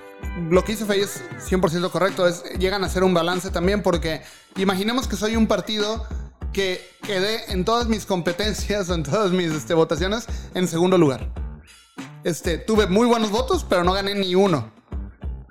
lo 0.50 0.62
que 0.64 0.72
dice 0.72 0.84
Fey 0.84 1.00
es 1.00 1.22
100% 1.48 1.90
correcto. 1.90 2.26
Es, 2.28 2.44
llegan 2.58 2.84
a 2.84 2.86
hacer 2.86 3.02
un 3.02 3.14
balance 3.14 3.50
también 3.50 3.82
porque 3.82 4.22
imaginemos 4.56 5.08
que 5.08 5.16
soy 5.16 5.34
un 5.36 5.46
partido 5.48 6.06
que 6.52 6.80
quedé 7.02 7.52
en 7.52 7.64
todas 7.64 7.88
mis 7.88 8.06
competencias, 8.06 8.88
en 8.90 9.02
todas 9.02 9.32
mis 9.32 9.50
este, 9.52 9.74
votaciones, 9.74 10.26
en 10.54 10.68
segundo 10.68 10.98
lugar. 10.98 11.28
Este, 12.22 12.58
tuve 12.58 12.86
muy 12.86 13.06
buenos 13.06 13.30
votos, 13.30 13.66
pero 13.68 13.84
no 13.84 13.92
gané 13.92 14.14
ni 14.14 14.34
uno. 14.34 14.72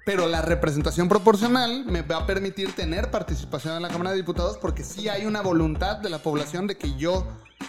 Pero 0.06 0.28
la 0.28 0.42
representación 0.42 1.08
proporcional 1.08 1.86
me 1.86 2.02
va 2.02 2.18
a 2.18 2.26
permitir 2.26 2.74
tener 2.76 3.10
participación 3.10 3.76
en 3.78 3.84
la 3.84 3.90
Cámara 3.90 4.12
de 4.12 4.18
Diputados 4.18 4.58
porque 4.58 4.84
sí 4.84 5.08
hay 5.08 5.26
una 5.26 5.42
voluntad 5.42 5.98
de 5.98 6.10
la 6.10 6.20
población 6.20 6.68
de 6.68 6.78
que 6.78 6.96
yo 6.96 7.26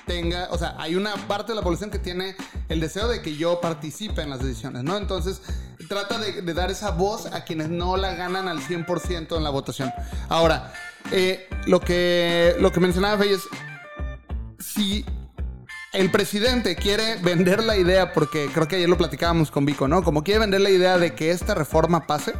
tenga, 0.07 0.49
o 0.51 0.59
sea, 0.59 0.75
hay 0.79 0.97
una 0.97 1.15
parte 1.29 1.53
de 1.53 1.57
la 1.57 1.63
población 1.63 1.91
que 1.91 1.99
tiene 1.99 2.35
el 2.69 2.81
deseo 2.81 3.09
de 3.09 3.23
que 3.23 3.37
yo 3.37 3.61
participe 3.61 4.23
en 4.23 4.31
las 4.31 4.43
decisiones, 4.43 4.83
¿no? 4.83 4.97
Entonces, 4.97 5.41
trata 5.89 6.19
de, 6.19 6.43
dar 6.55 6.71
esa 6.71 6.91
voz 6.91 7.27
a 7.27 7.45
quienes 7.45 7.69
no 7.69 7.97
la 7.97 8.15
ganan 8.15 8.49
al 8.49 8.59
100% 8.59 9.37
en 9.37 9.45
la 9.45 9.51
votación. 9.51 9.93
Ahora, 10.29 10.73
eh, 11.13 11.49
lo, 11.67 11.81
que, 11.81 12.57
lo 12.59 12.73
que 12.73 12.81
mencionaba 12.81 13.19
Fey 13.19 13.33
es, 13.33 13.43
si 14.59 15.05
el 15.95 16.11
presidente 16.11 16.77
quiere 16.77 17.17
vender 17.23 17.63
la 17.65 17.77
idea, 17.77 18.13
porque 18.13 18.49
creo 18.53 18.69
que 18.69 18.77
ayer 18.77 18.89
lo 18.89 18.99
platicábamos 18.99 19.51
con 19.51 19.65
Vico, 19.65 19.89
¿no? 19.89 20.03
Como 20.03 20.23
quiere 20.25 20.41
vender 20.41 20.61
la 20.61 20.71
idea 20.71 20.99
de 20.99 21.15
que 21.15 21.31
esta 21.31 21.55
reforma 21.55 22.07
pase, 22.07 22.35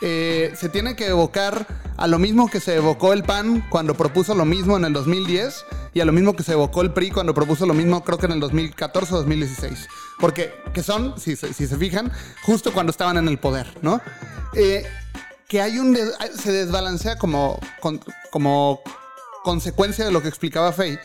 eh, 0.00 0.52
se 0.56 0.68
tiene 0.68 0.96
que 0.96 1.06
evocar 1.06 1.66
a 1.96 2.06
lo 2.08 2.18
mismo 2.18 2.50
que 2.50 2.58
se 2.58 2.74
evocó 2.74 3.12
el 3.12 3.22
PAN 3.22 3.64
cuando 3.70 3.94
propuso 3.94 4.34
lo 4.34 4.44
mismo 4.44 4.76
en 4.76 4.84
el 4.84 4.92
2010 4.92 5.64
y 5.94 6.00
a 6.00 6.04
lo 6.04 6.10
mismo 6.12 6.34
que 6.34 6.42
se 6.42 6.52
evocó 6.52 6.82
el 6.82 6.92
PRI 6.92 7.10
cuando 7.12 7.34
propuso 7.34 7.66
lo 7.66 7.74
mismo 7.74 8.02
creo 8.02 8.18
que 8.18 8.26
en 8.26 8.32
el 8.32 8.40
2014 8.40 9.14
o 9.14 9.18
2016. 9.18 9.86
Porque, 10.18 10.52
que 10.74 10.82
son, 10.82 11.18
si, 11.20 11.36
si 11.36 11.66
se 11.66 11.76
fijan, 11.76 12.10
justo 12.42 12.72
cuando 12.72 12.90
estaban 12.90 13.16
en 13.16 13.28
el 13.28 13.38
poder, 13.38 13.68
¿no? 13.82 14.00
Eh, 14.54 14.84
que 15.48 15.60
hay 15.62 15.78
un... 15.78 15.92
des- 15.92 16.14
se 16.36 16.50
desbalancea 16.50 17.16
como, 17.16 17.60
como 18.32 18.80
consecuencia 19.44 20.04
de 20.04 20.10
lo 20.10 20.20
que 20.22 20.28
explicaba 20.28 20.72
Fey. 20.72 20.98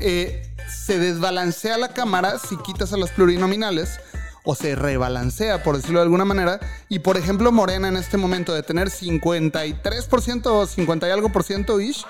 Eh, 0.00 0.50
se 0.68 0.98
desbalancea 0.98 1.78
la 1.78 1.94
cámara 1.94 2.38
si 2.38 2.56
quitas 2.58 2.92
a 2.92 2.96
los 2.96 3.10
plurinominales 3.10 4.00
o 4.44 4.54
se 4.54 4.74
rebalancea, 4.74 5.62
por 5.62 5.76
decirlo 5.76 6.00
de 6.00 6.04
alguna 6.04 6.24
manera. 6.24 6.60
Y 6.88 7.00
por 7.00 7.16
ejemplo, 7.16 7.50
Morena 7.52 7.88
en 7.88 7.96
este 7.96 8.16
momento 8.16 8.54
de 8.54 8.62
tener 8.62 8.90
53% 8.90 10.46
o 10.46 10.66
50 10.66 11.08
y 11.08 11.10
algo 11.10 11.30
por 11.30 11.44
ciento 11.44 11.80
ish, 11.80 12.04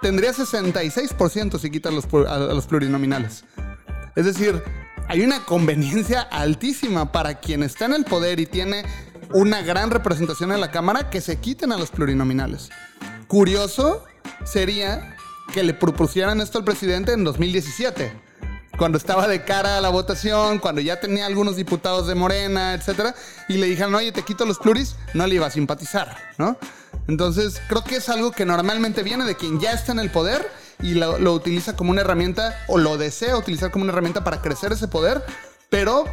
tendría 0.00 0.32
66% 0.32 1.58
si 1.58 1.70
quitas 1.70 1.92
los, 1.92 2.06
a 2.28 2.38
los 2.38 2.66
plurinominales. 2.66 3.44
Es 4.14 4.26
decir, 4.26 4.62
hay 5.08 5.22
una 5.22 5.44
conveniencia 5.44 6.20
altísima 6.20 7.12
para 7.12 7.40
quien 7.40 7.62
está 7.62 7.86
en 7.86 7.94
el 7.94 8.04
poder 8.04 8.38
y 8.40 8.46
tiene 8.46 8.84
una 9.32 9.62
gran 9.62 9.90
representación 9.90 10.52
en 10.52 10.60
la 10.60 10.70
Cámara 10.70 11.10
que 11.10 11.20
se 11.20 11.36
quiten 11.36 11.72
a 11.72 11.78
los 11.78 11.90
plurinominales. 11.90 12.70
Curioso 13.26 14.04
sería 14.44 15.16
que 15.52 15.62
le 15.62 15.74
propusieran 15.74 16.40
esto 16.40 16.58
al 16.58 16.64
presidente 16.64 17.12
en 17.12 17.24
2017, 17.24 18.12
cuando 18.78 18.98
estaba 18.98 19.28
de 19.28 19.44
cara 19.44 19.78
a 19.78 19.80
la 19.80 19.90
votación, 19.90 20.58
cuando 20.58 20.80
ya 20.80 21.00
tenía 21.00 21.26
algunos 21.26 21.56
diputados 21.56 22.06
de 22.06 22.14
Morena, 22.14 22.74
etcétera, 22.74 23.14
y 23.48 23.54
le 23.54 23.66
dijeron, 23.66 23.94
oye, 23.94 24.12
te 24.12 24.22
quito 24.22 24.44
los 24.44 24.58
pluris, 24.58 24.96
no 25.14 25.26
le 25.26 25.34
iba 25.34 25.46
a 25.46 25.50
simpatizar, 25.50 26.16
¿no? 26.38 26.56
Entonces, 27.08 27.60
creo 27.68 27.84
que 27.84 27.96
es 27.96 28.08
algo 28.08 28.32
que 28.32 28.44
normalmente 28.44 29.02
viene 29.02 29.24
de 29.24 29.36
quien 29.36 29.60
ya 29.60 29.72
está 29.72 29.92
en 29.92 29.98
el 29.98 30.10
poder 30.10 30.50
y 30.80 30.94
lo, 30.94 31.18
lo 31.18 31.32
utiliza 31.34 31.76
como 31.76 31.90
una 31.90 32.00
herramienta, 32.00 32.64
o 32.66 32.78
lo 32.78 32.96
desea 32.96 33.36
utilizar 33.36 33.70
como 33.70 33.84
una 33.84 33.92
herramienta 33.92 34.24
para 34.24 34.40
crecer 34.40 34.72
ese 34.72 34.88
poder, 34.88 35.22
pero 35.68 36.04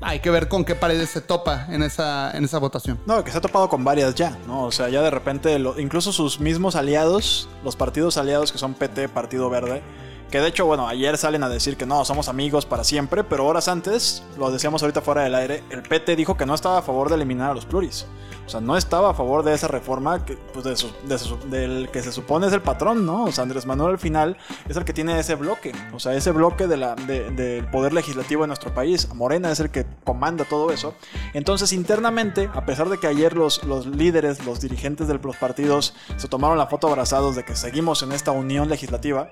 hay 0.00 0.20
que 0.20 0.30
ver 0.30 0.48
con 0.48 0.64
qué 0.64 0.74
paredes 0.74 1.10
se 1.10 1.20
topa 1.20 1.66
en 1.70 1.82
esa, 1.82 2.30
en 2.36 2.44
esa 2.44 2.58
votación. 2.58 2.98
No, 3.06 3.22
que 3.24 3.30
se 3.30 3.38
ha 3.38 3.40
topado 3.40 3.68
con 3.68 3.84
varias 3.84 4.14
ya, 4.14 4.36
¿no? 4.46 4.64
O 4.64 4.72
sea, 4.72 4.88
ya 4.88 5.02
de 5.02 5.10
repente, 5.10 5.58
incluso 5.78 6.12
sus 6.12 6.40
mismos 6.40 6.76
aliados, 6.76 7.48
los 7.64 7.76
partidos 7.76 8.16
aliados 8.16 8.52
que 8.52 8.58
son 8.58 8.74
PT, 8.74 9.08
Partido 9.08 9.50
Verde, 9.50 9.82
que 10.30 10.40
de 10.40 10.48
hecho, 10.48 10.66
bueno, 10.66 10.88
ayer 10.88 11.16
salen 11.18 11.42
a 11.42 11.48
decir 11.48 11.76
que 11.76 11.86
no, 11.86 12.04
somos 12.04 12.28
amigos 12.28 12.66
para 12.66 12.84
siempre, 12.84 13.24
pero 13.24 13.46
horas 13.46 13.68
antes, 13.68 14.22
lo 14.38 14.50
decíamos 14.50 14.82
ahorita 14.82 15.00
fuera 15.00 15.22
del 15.22 15.34
aire, 15.34 15.62
el 15.70 15.82
PT 15.82 16.16
dijo 16.16 16.36
que 16.36 16.46
no 16.46 16.54
estaba 16.54 16.78
a 16.78 16.82
favor 16.82 17.08
de 17.08 17.14
eliminar 17.16 17.50
a 17.50 17.54
los 17.54 17.64
pluris. 17.66 18.06
O 18.44 18.48
sea, 18.48 18.60
no 18.60 18.76
estaba 18.76 19.10
a 19.10 19.14
favor 19.14 19.42
de 19.42 19.52
esa 19.54 19.66
reforma 19.66 20.24
que, 20.24 20.34
pues, 20.36 20.64
de 20.64 20.76
su- 20.76 20.92
de 21.08 21.18
su- 21.18 21.36
del 21.50 21.88
que 21.92 22.00
se 22.00 22.12
supone 22.12 22.46
es 22.46 22.52
el 22.52 22.62
patrón, 22.62 23.04
¿no? 23.04 23.24
O 23.24 23.32
sea, 23.32 23.42
Andrés 23.42 23.66
Manuel 23.66 23.90
al 23.94 23.98
final 23.98 24.36
es 24.68 24.76
el 24.76 24.84
que 24.84 24.92
tiene 24.92 25.18
ese 25.18 25.34
bloque, 25.34 25.72
o 25.92 25.98
sea, 25.98 26.14
ese 26.14 26.30
bloque 26.30 26.68
de 26.68 26.76
la, 26.76 26.94
de- 26.94 27.30
del 27.32 27.66
poder 27.70 27.92
legislativo 27.92 28.42
de 28.42 28.46
nuestro 28.46 28.72
país. 28.72 29.12
Morena 29.16 29.50
es 29.50 29.58
el 29.58 29.70
que 29.70 29.84
comanda 30.04 30.44
todo 30.44 30.70
eso. 30.70 30.94
Entonces, 31.34 31.72
internamente, 31.72 32.48
a 32.54 32.64
pesar 32.64 32.88
de 32.88 32.98
que 32.98 33.08
ayer 33.08 33.34
los, 33.34 33.64
los 33.64 33.84
líderes, 33.86 34.44
los 34.46 34.60
dirigentes 34.60 35.08
de 35.08 35.14
los 35.14 35.36
partidos 35.36 35.94
se 36.16 36.28
tomaron 36.28 36.56
la 36.56 36.68
foto 36.68 36.86
abrazados 36.86 37.34
de 37.34 37.44
que 37.44 37.56
seguimos 37.56 38.04
en 38.04 38.12
esta 38.12 38.30
unión 38.30 38.68
legislativa, 38.68 39.28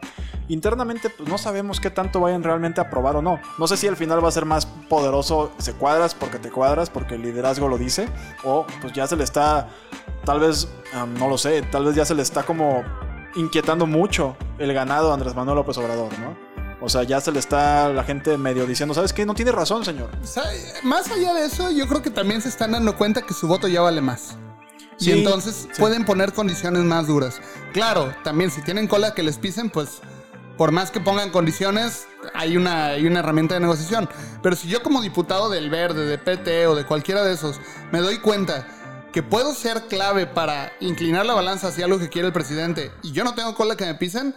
internamente 0.49 0.84
pues, 0.85 1.29
no 1.29 1.39
sabemos 1.39 1.81
qué 1.81 1.91
tanto 1.91 2.21
vayan 2.21 2.43
realmente 2.43 2.81
a 2.81 2.85
aprobar 2.85 3.17
o 3.17 3.23
no. 3.23 3.41
No 3.59 3.67
sé 3.67 3.77
si 3.77 3.87
al 3.87 3.97
final 3.97 4.23
va 4.25 4.29
a 4.29 4.33
ser 4.33 4.45
más 4.45 4.67
poderoso 4.67 5.53
se 5.59 5.73
cuadras 5.73 6.15
porque 6.15 6.39
te 6.39 6.51
cuadras, 6.51 6.91
porque 6.91 7.15
el 7.15 7.23
liderazgo 7.23 7.69
lo 7.69 7.79
dice, 7.79 8.09
o 8.45 8.67
pues 8.81 8.93
ya 8.93 9.07
se 9.07 9.17
le 9.17 9.25
está, 9.25 9.69
tal 10.25 10.41
vez, 10.41 10.69
no 11.19 11.29
lo 11.29 11.39
sé, 11.39 11.63
tal 11.63 11.85
vez 11.85 11.95
ya 11.95 12.05
se 12.05 12.15
le 12.15 12.23
está 12.23 12.45
como 12.45 12.83
inquietando 13.35 13.87
mucho 13.87 14.37
el 14.59 14.73
ganado 14.73 15.11
a 15.11 15.15
Andrés 15.15 15.35
Manuel 15.35 15.57
López 15.57 15.77
Obrador, 15.79 16.17
¿no? 16.19 16.55
O 16.81 16.89
sea, 16.89 17.03
ya 17.03 17.21
se 17.21 17.33
le 17.33 17.39
está 17.39 17.89
la 17.89 18.05
gente 18.05 18.37
medio 18.37 18.67
diciendo, 18.67 18.95
¿sabes 18.95 19.13
qué? 19.13 19.25
No 19.25 19.35
tiene 19.35 19.53
razón, 19.53 19.85
señor. 19.85 20.11
O 20.23 20.27
sea, 20.27 20.45
más 20.83 21.11
allá 21.11 21.33
de 21.33 21.47
eso, 21.47 21.71
yo 21.71 21.89
creo 21.89 22.03
que 22.03 22.11
también 22.11 22.43
se 22.43 22.51
están 22.51 22.73
dando 22.73 22.97
cuenta 22.97 23.23
que 23.23 23.33
su 23.33 23.49
voto 23.49 23.69
ya 23.69 23.81
vale 23.81 24.03
más. 24.03 24.37
Sí, 24.97 25.11
y 25.11 25.13
entonces 25.13 25.67
sí. 25.73 25.81
pueden 25.81 26.05
poner 26.05 26.33
condiciones 26.33 26.85
más 26.85 27.07
duras. 27.07 27.41
Claro, 27.73 28.15
también 28.23 28.51
si 28.51 28.61
tienen 28.63 28.87
cola 28.87 29.15
que 29.15 29.23
les 29.23 29.39
pisen, 29.39 29.71
pues 29.71 30.03
por 30.57 30.73
más 30.73 30.91
que 30.91 31.01
pongan 31.01 31.31
condiciones, 31.31 32.07
hay 32.33 32.57
una, 32.57 32.87
hay 32.87 33.07
una 33.07 33.21
herramienta 33.21 33.55
de 33.55 33.61
negociación. 33.61 34.09
Pero 34.43 34.57
si 34.57 34.69
yo 34.69 34.83
como 34.83 35.03
diputado 35.03 35.51
del 35.51 35.71
Verde, 35.71 36.07
de 36.07 36.19
PT 36.19 36.67
o 36.67 36.75
de 36.75 36.85
cualquiera 36.85 37.25
de 37.25 37.33
esos, 37.35 37.61
me 37.93 38.01
doy 38.01 38.19
cuenta 38.19 38.67
que 39.13 39.23
puedo 39.23 39.55
ser 39.55 39.83
clave 39.83 40.27
para 40.27 40.73
inclinar 40.81 41.25
la 41.25 41.35
balanza 41.35 41.69
hacia 41.69 41.85
algo 41.85 41.99
que 41.99 42.09
quiere 42.09 42.27
el 42.27 42.33
presidente 42.33 42.91
y 43.03 43.13
yo 43.13 43.23
no 43.23 43.35
tengo 43.35 43.55
cola 43.55 43.77
que 43.77 43.85
me 43.85 43.95
pisen, 43.95 44.35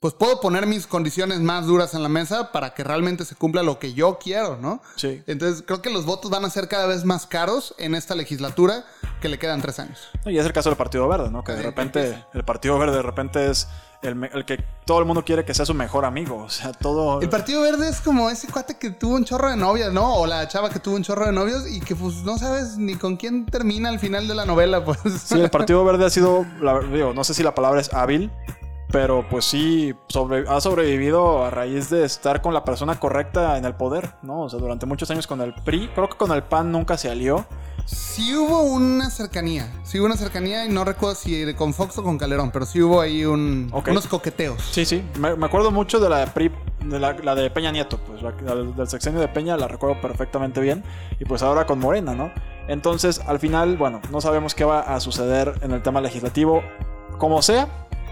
pues 0.00 0.14
puedo 0.14 0.40
poner 0.40 0.66
mis 0.66 0.86
condiciones 0.86 1.40
más 1.40 1.66
duras 1.66 1.94
en 1.94 2.02
la 2.02 2.08
mesa 2.08 2.52
para 2.52 2.74
que 2.74 2.84
realmente 2.84 3.24
se 3.24 3.34
cumpla 3.34 3.62
lo 3.62 3.78
que 3.78 3.94
yo 3.94 4.18
quiero, 4.18 4.56
¿no? 4.56 4.82
Sí. 4.96 5.22
Entonces 5.26 5.64
creo 5.66 5.80
que 5.80 5.90
los 5.90 6.04
votos 6.04 6.30
van 6.30 6.44
a 6.44 6.50
ser 6.50 6.68
cada 6.68 6.86
vez 6.86 7.04
más 7.04 7.26
caros 7.26 7.74
en 7.78 7.94
esta 7.94 8.14
legislatura 8.14 8.84
que 9.20 9.28
le 9.28 9.38
quedan 9.38 9.62
tres 9.62 9.78
años. 9.78 10.08
Y 10.26 10.36
es 10.36 10.44
el 10.44 10.52
caso 10.52 10.70
del 10.70 10.76
Partido 10.76 11.08
Verde, 11.08 11.30
¿no? 11.30 11.42
Que 11.42 11.52
de 11.52 11.62
repente 11.62 12.24
el 12.34 12.44
Partido 12.44 12.78
Verde 12.78 12.96
de 12.96 13.02
repente 13.02 13.50
es 13.50 13.68
el, 14.02 14.44
que 14.44 14.64
todo 14.84 14.98
el 15.00 15.04
mundo 15.04 15.24
quiere 15.24 15.44
que 15.44 15.52
sea 15.54 15.64
su 15.66 15.74
mejor 15.74 16.04
amigo. 16.04 16.36
O 16.44 16.48
sea, 16.50 16.72
todo... 16.72 17.20
El 17.20 17.28
Partido 17.28 17.62
Verde 17.62 17.88
es 17.88 18.00
como 18.00 18.30
ese 18.30 18.46
cuate 18.48 18.76
que 18.78 18.90
tuvo 18.90 19.14
un 19.16 19.24
chorro 19.24 19.50
de 19.50 19.56
novias, 19.56 19.92
¿no? 19.92 20.14
O 20.16 20.26
la 20.26 20.46
chava 20.48 20.70
que 20.70 20.78
tuvo 20.78 20.96
un 20.96 21.02
chorro 21.02 21.26
de 21.26 21.32
novios 21.32 21.66
y 21.70 21.80
que 21.80 21.94
pues 21.96 22.22
no 22.22 22.38
sabes 22.38 22.76
ni 22.78 22.94
con 22.96 23.16
quién 23.16 23.46
termina 23.46 23.88
al 23.88 23.98
final 23.98 24.28
de 24.28 24.34
la 24.34 24.44
novela, 24.44 24.84
pues. 24.84 24.98
Sí, 25.24 25.40
el 25.40 25.50
Partido 25.50 25.84
Verde 25.84 26.04
ha 26.06 26.10
sido, 26.10 26.44
la- 26.60 26.80
digo, 26.80 27.12
no 27.14 27.24
sé 27.24 27.34
si 27.34 27.42
la 27.42 27.54
palabra 27.54 27.80
es 27.80 27.92
hábil, 27.92 28.30
pero 28.92 29.26
pues 29.28 29.44
sí 29.44 29.94
sobre- 30.08 30.48
ha 30.48 30.60
sobrevivido 30.60 31.44
a 31.44 31.50
raíz 31.50 31.90
de 31.90 32.04
estar 32.04 32.40
con 32.40 32.54
la 32.54 32.64
persona 32.64 33.00
correcta 33.00 33.58
en 33.58 33.64
el 33.64 33.74
poder, 33.74 34.14
¿no? 34.22 34.42
O 34.42 34.48
sea, 34.48 34.60
durante 34.60 34.86
muchos 34.86 35.10
años 35.10 35.26
con 35.26 35.40
el 35.40 35.52
PRI, 35.54 35.88
creo 35.94 36.08
que 36.08 36.16
con 36.16 36.30
el 36.32 36.42
PAN 36.44 36.70
nunca 36.70 36.96
se 36.96 37.10
alió. 37.10 37.44
Sí 37.86 38.34
hubo 38.34 38.62
una 38.62 39.10
cercanía, 39.10 39.72
sí 39.84 39.98
hubo 40.00 40.06
una 40.06 40.16
cercanía 40.16 40.64
y 40.64 40.68
no 40.68 40.84
recuerdo 40.84 41.14
si 41.14 41.54
con 41.54 41.72
Fox 41.72 41.96
o 41.98 42.02
con 42.02 42.18
Calderón, 42.18 42.50
pero 42.50 42.66
sí 42.66 42.82
hubo 42.82 43.00
ahí 43.00 43.24
un, 43.24 43.68
Ok. 43.72 43.88
unos 43.90 44.06
coqueteos. 44.08 44.60
Sí, 44.72 44.84
sí, 44.84 45.04
me, 45.20 45.36
me 45.36 45.46
acuerdo 45.46 45.70
mucho 45.70 46.00
de 46.00 46.08
la 46.08 46.18
de 46.18 46.26
PRI, 46.26 46.50
de 46.84 46.98
la, 46.98 47.12
la 47.12 47.34
de 47.36 47.48
Peña 47.50 47.70
Nieto, 47.70 47.98
pues 47.98 48.22
la, 48.22 48.32
la 48.42 48.54
del 48.56 48.88
sexenio 48.88 49.20
de 49.20 49.28
Peña 49.28 49.56
la 49.56 49.68
recuerdo 49.68 50.00
perfectamente 50.00 50.60
bien, 50.60 50.82
y 51.20 51.24
pues 51.26 51.42
ahora 51.42 51.64
con 51.66 51.78
Morena, 51.78 52.14
¿no? 52.14 52.32
Entonces, 52.66 53.20
al 53.24 53.38
final, 53.38 53.76
bueno, 53.76 54.00
no 54.10 54.20
sabemos 54.20 54.54
qué 54.56 54.64
va 54.64 54.80
a 54.80 54.98
suceder 54.98 55.54
en 55.62 55.70
el 55.70 55.82
tema 55.82 56.00
legislativo. 56.00 56.62
Como 57.18 57.40
sea, 57.42 57.68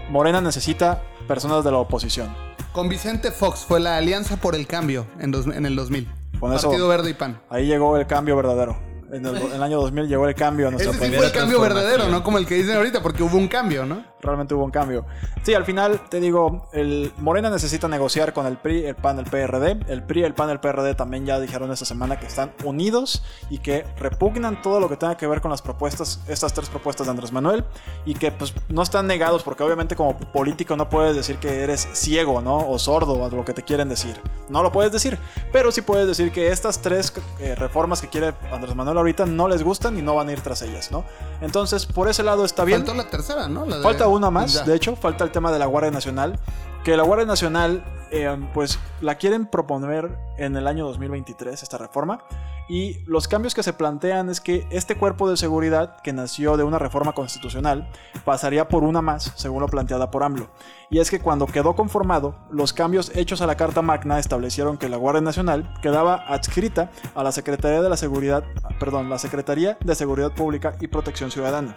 Morena 0.09 0.39
necesita 0.39 1.01
personas 1.27 1.65
de 1.65 1.71
la 1.71 1.79
oposición. 1.79 2.33
Con 2.71 2.87
Vicente 2.87 3.31
Fox 3.31 3.65
fue 3.67 3.81
la 3.81 3.97
Alianza 3.97 4.37
por 4.37 4.55
el 4.55 4.67
Cambio 4.67 5.05
en, 5.19 5.31
dos- 5.31 5.47
en 5.47 5.65
el 5.65 5.75
2000. 5.75 6.07
Con 6.39 6.53
eso- 6.53 6.69
Partido 6.69 6.87
Verde 6.87 7.09
y 7.09 7.13
PAN. 7.13 7.41
Ahí 7.49 7.65
llegó 7.65 7.97
el 7.97 8.07
cambio 8.07 8.35
verdadero. 8.37 8.77
En 9.15 9.25
el, 9.25 9.35
en 9.37 9.51
el 9.53 9.63
año 9.63 9.79
2000 9.79 10.07
llegó 10.07 10.27
el 10.27 10.35
cambio 10.35 10.67
a 10.67 10.71
nuestra 10.71 10.91
Ese 10.91 11.05
sí 11.05 11.11
fue 11.13 11.25
el 11.27 11.31
cambio 11.31 11.61
verdadero, 11.61 12.09
no 12.09 12.21
como 12.23 12.37
el 12.37 12.45
que 12.45 12.55
dicen 12.55 12.75
ahorita, 12.75 13.01
porque 13.01 13.23
hubo 13.23 13.37
un 13.37 13.47
cambio, 13.47 13.85
¿no? 13.85 14.03
Realmente 14.25 14.53
hubo 14.53 14.63
un 14.65 14.71
cambio. 14.71 15.05
Sí, 15.43 15.53
al 15.53 15.63
final 15.65 16.01
te 16.09 16.19
digo, 16.19 16.67
el 16.73 17.11
Morena 17.17 17.49
necesita 17.49 17.87
negociar 17.87 18.33
con 18.33 18.45
el 18.47 18.57
PRI, 18.57 18.85
el 18.85 18.95
PAN, 18.95 19.19
el 19.19 19.25
PRD. 19.25 19.79
El 19.87 20.03
PRI, 20.03 20.23
el 20.23 20.33
PAN, 20.33 20.49
el 20.49 20.59
PRD 20.59 20.95
también 20.95 21.25
ya 21.25 21.39
dijeron 21.39 21.71
esta 21.71 21.85
semana 21.85 22.19
que 22.19 22.25
están 22.25 22.51
unidos 22.63 23.23
y 23.49 23.59
que 23.59 23.85
repugnan 23.97 24.61
todo 24.61 24.79
lo 24.79 24.89
que 24.89 24.97
tenga 24.97 25.15
que 25.17 25.27
ver 25.27 25.41
con 25.41 25.51
las 25.51 25.61
propuestas, 25.61 26.19
estas 26.27 26.53
tres 26.53 26.69
propuestas 26.69 27.07
de 27.07 27.11
Andrés 27.11 27.31
Manuel 27.31 27.63
y 28.05 28.15
que 28.15 28.31
pues 28.31 28.53
no 28.69 28.81
están 28.81 29.07
negados 29.07 29.43
porque 29.43 29.63
obviamente 29.63 29.95
como 29.95 30.17
político 30.17 30.75
no 30.75 30.89
puedes 30.89 31.15
decir 31.15 31.37
que 31.37 31.61
eres 31.63 31.87
ciego, 31.93 32.41
¿no? 32.41 32.67
O 32.69 32.79
sordo 32.79 33.23
a 33.25 33.29
lo 33.29 33.45
que 33.45 33.53
te 33.53 33.63
quieren 33.63 33.89
decir. 33.89 34.19
No 34.49 34.63
lo 34.63 34.71
puedes 34.71 34.91
decir, 34.91 35.17
pero 35.51 35.71
sí 35.71 35.81
puedes 35.81 36.07
decir 36.07 36.31
que 36.31 36.51
estas 36.51 36.81
tres 36.81 37.13
eh, 37.39 37.55
reformas 37.55 38.01
que 38.01 38.07
quiere 38.07 38.33
Andrés 38.51 38.75
Manuel 38.75 38.97
ahorita 38.97 39.25
no 39.25 39.47
les 39.47 39.63
gustan 39.63 39.97
y 39.97 40.01
no 40.01 40.15
van 40.15 40.29
a 40.29 40.31
ir 40.33 40.41
tras 40.41 40.61
ellas, 40.61 40.91
¿no? 40.91 41.03
Entonces, 41.41 41.85
por 41.85 42.07
ese 42.09 42.23
lado 42.23 42.45
está 42.45 42.63
bien. 42.63 42.79
Faltó 42.85 42.93
la 42.95 43.09
tercera, 43.09 43.47
¿no? 43.47 43.65
La 43.65 43.77
de- 43.77 43.83
Falta 43.83 44.07
una 44.07 44.14
más, 44.19 44.53
Ya. 44.53 44.63
de 44.63 44.75
hecho, 44.75 44.95
falta 44.95 45.23
el 45.23 45.31
tema 45.31 45.51
de 45.51 45.59
la 45.59 45.65
Guardia 45.65 45.91
Nacional. 45.91 46.39
Que 46.83 46.95
la 46.95 47.03
Guardia 47.03 47.25
Nacional, 47.25 47.83
eh, 48.11 48.37
pues 48.53 48.79
la 49.01 49.15
quieren 49.15 49.47
proponer 49.47 50.17
en 50.37 50.55
el 50.55 50.67
año 50.67 50.85
2023, 50.85 51.63
esta 51.63 51.77
reforma. 51.77 52.19
Y 52.67 53.03
los 53.05 53.27
cambios 53.27 53.53
que 53.53 53.61
se 53.61 53.73
plantean 53.73 54.29
es 54.29 54.41
que 54.41 54.67
este 54.71 54.95
cuerpo 54.95 55.29
de 55.29 55.37
seguridad, 55.37 55.97
que 56.01 56.13
nació 56.13 56.57
de 56.57 56.63
una 56.63 56.79
reforma 56.79 57.13
constitucional, 57.13 57.87
pasaría 58.23 58.67
por 58.67 58.83
una 58.83 59.01
más, 59.03 59.33
según 59.35 59.61
lo 59.61 59.67
planteada 59.67 60.09
por 60.09 60.23
AMLO. 60.23 60.47
Y 60.89 60.97
es 60.99 61.11
que 61.11 61.19
cuando 61.19 61.45
quedó 61.45 61.75
conformado, 61.75 62.35
los 62.49 62.73
cambios 62.73 63.11
hechos 63.15 63.41
a 63.41 63.47
la 63.47 63.55
Carta 63.55 63.83
Magna 63.83 64.17
establecieron 64.17 64.77
que 64.77 64.89
la 64.89 64.97
Guardia 64.97 65.21
Nacional 65.21 65.73
quedaba 65.81 66.15
adscrita 66.27 66.89
a 67.13 67.23
la 67.23 67.31
Secretaría 67.31 67.81
de 67.83 67.89
la 67.89 67.97
Seguridad, 67.97 68.43
perdón, 68.79 69.09
la 69.09 69.19
Secretaría 69.19 69.77
de 69.83 69.93
Seguridad 69.95 70.31
Pública 70.33 70.75
y 70.79 70.87
Protección 70.87 71.29
Ciudadana. 71.29 71.75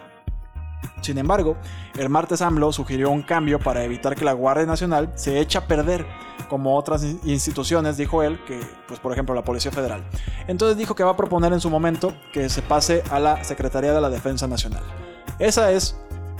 Sin 1.01 1.17
embargo, 1.17 1.57
el 1.97 2.09
martes 2.09 2.41
AMLO 2.41 2.71
sugirió 2.73 3.09
un 3.09 3.21
cambio 3.23 3.59
para 3.59 3.83
evitar 3.83 4.15
que 4.15 4.25
la 4.25 4.33
Guardia 4.33 4.65
Nacional 4.65 5.11
se 5.15 5.39
eche 5.39 5.57
a 5.57 5.65
perder, 5.67 6.05
como 6.49 6.75
otras 6.77 7.03
in- 7.03 7.19
instituciones, 7.23 7.97
dijo 7.97 8.21
él, 8.23 8.39
que, 8.45 8.59
pues 8.87 8.99
por 8.99 9.11
ejemplo, 9.11 9.33
la 9.35 9.43
Policía 9.43 9.71
Federal. 9.71 10.03
Entonces 10.47 10.77
dijo 10.77 10.95
que 10.95 11.03
va 11.03 11.11
a 11.11 11.17
proponer 11.17 11.53
en 11.53 11.59
su 11.61 11.69
momento 11.69 12.13
que 12.33 12.49
se 12.49 12.61
pase 12.61 13.03
a 13.11 13.19
la 13.19 13.43
Secretaría 13.43 13.93
de 13.93 14.01
la 14.01 14.09
Defensa 14.09 14.47
Nacional. 14.47 14.83
Esa 15.39 15.71
es, 15.71 15.95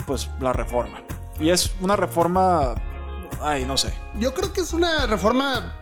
pues, 0.05 0.29
la 0.39 0.51
reforma. 0.53 0.99
Y 1.39 1.49
es 1.51 1.71
una 1.81 1.95
reforma, 1.95 2.75
ay, 3.41 3.63
no 3.65 3.77
sé. 3.77 3.93
Yo 4.19 4.33
creo 4.33 4.51
que 4.51 4.61
es 4.61 4.73
una 4.73 5.05
reforma 5.07 5.73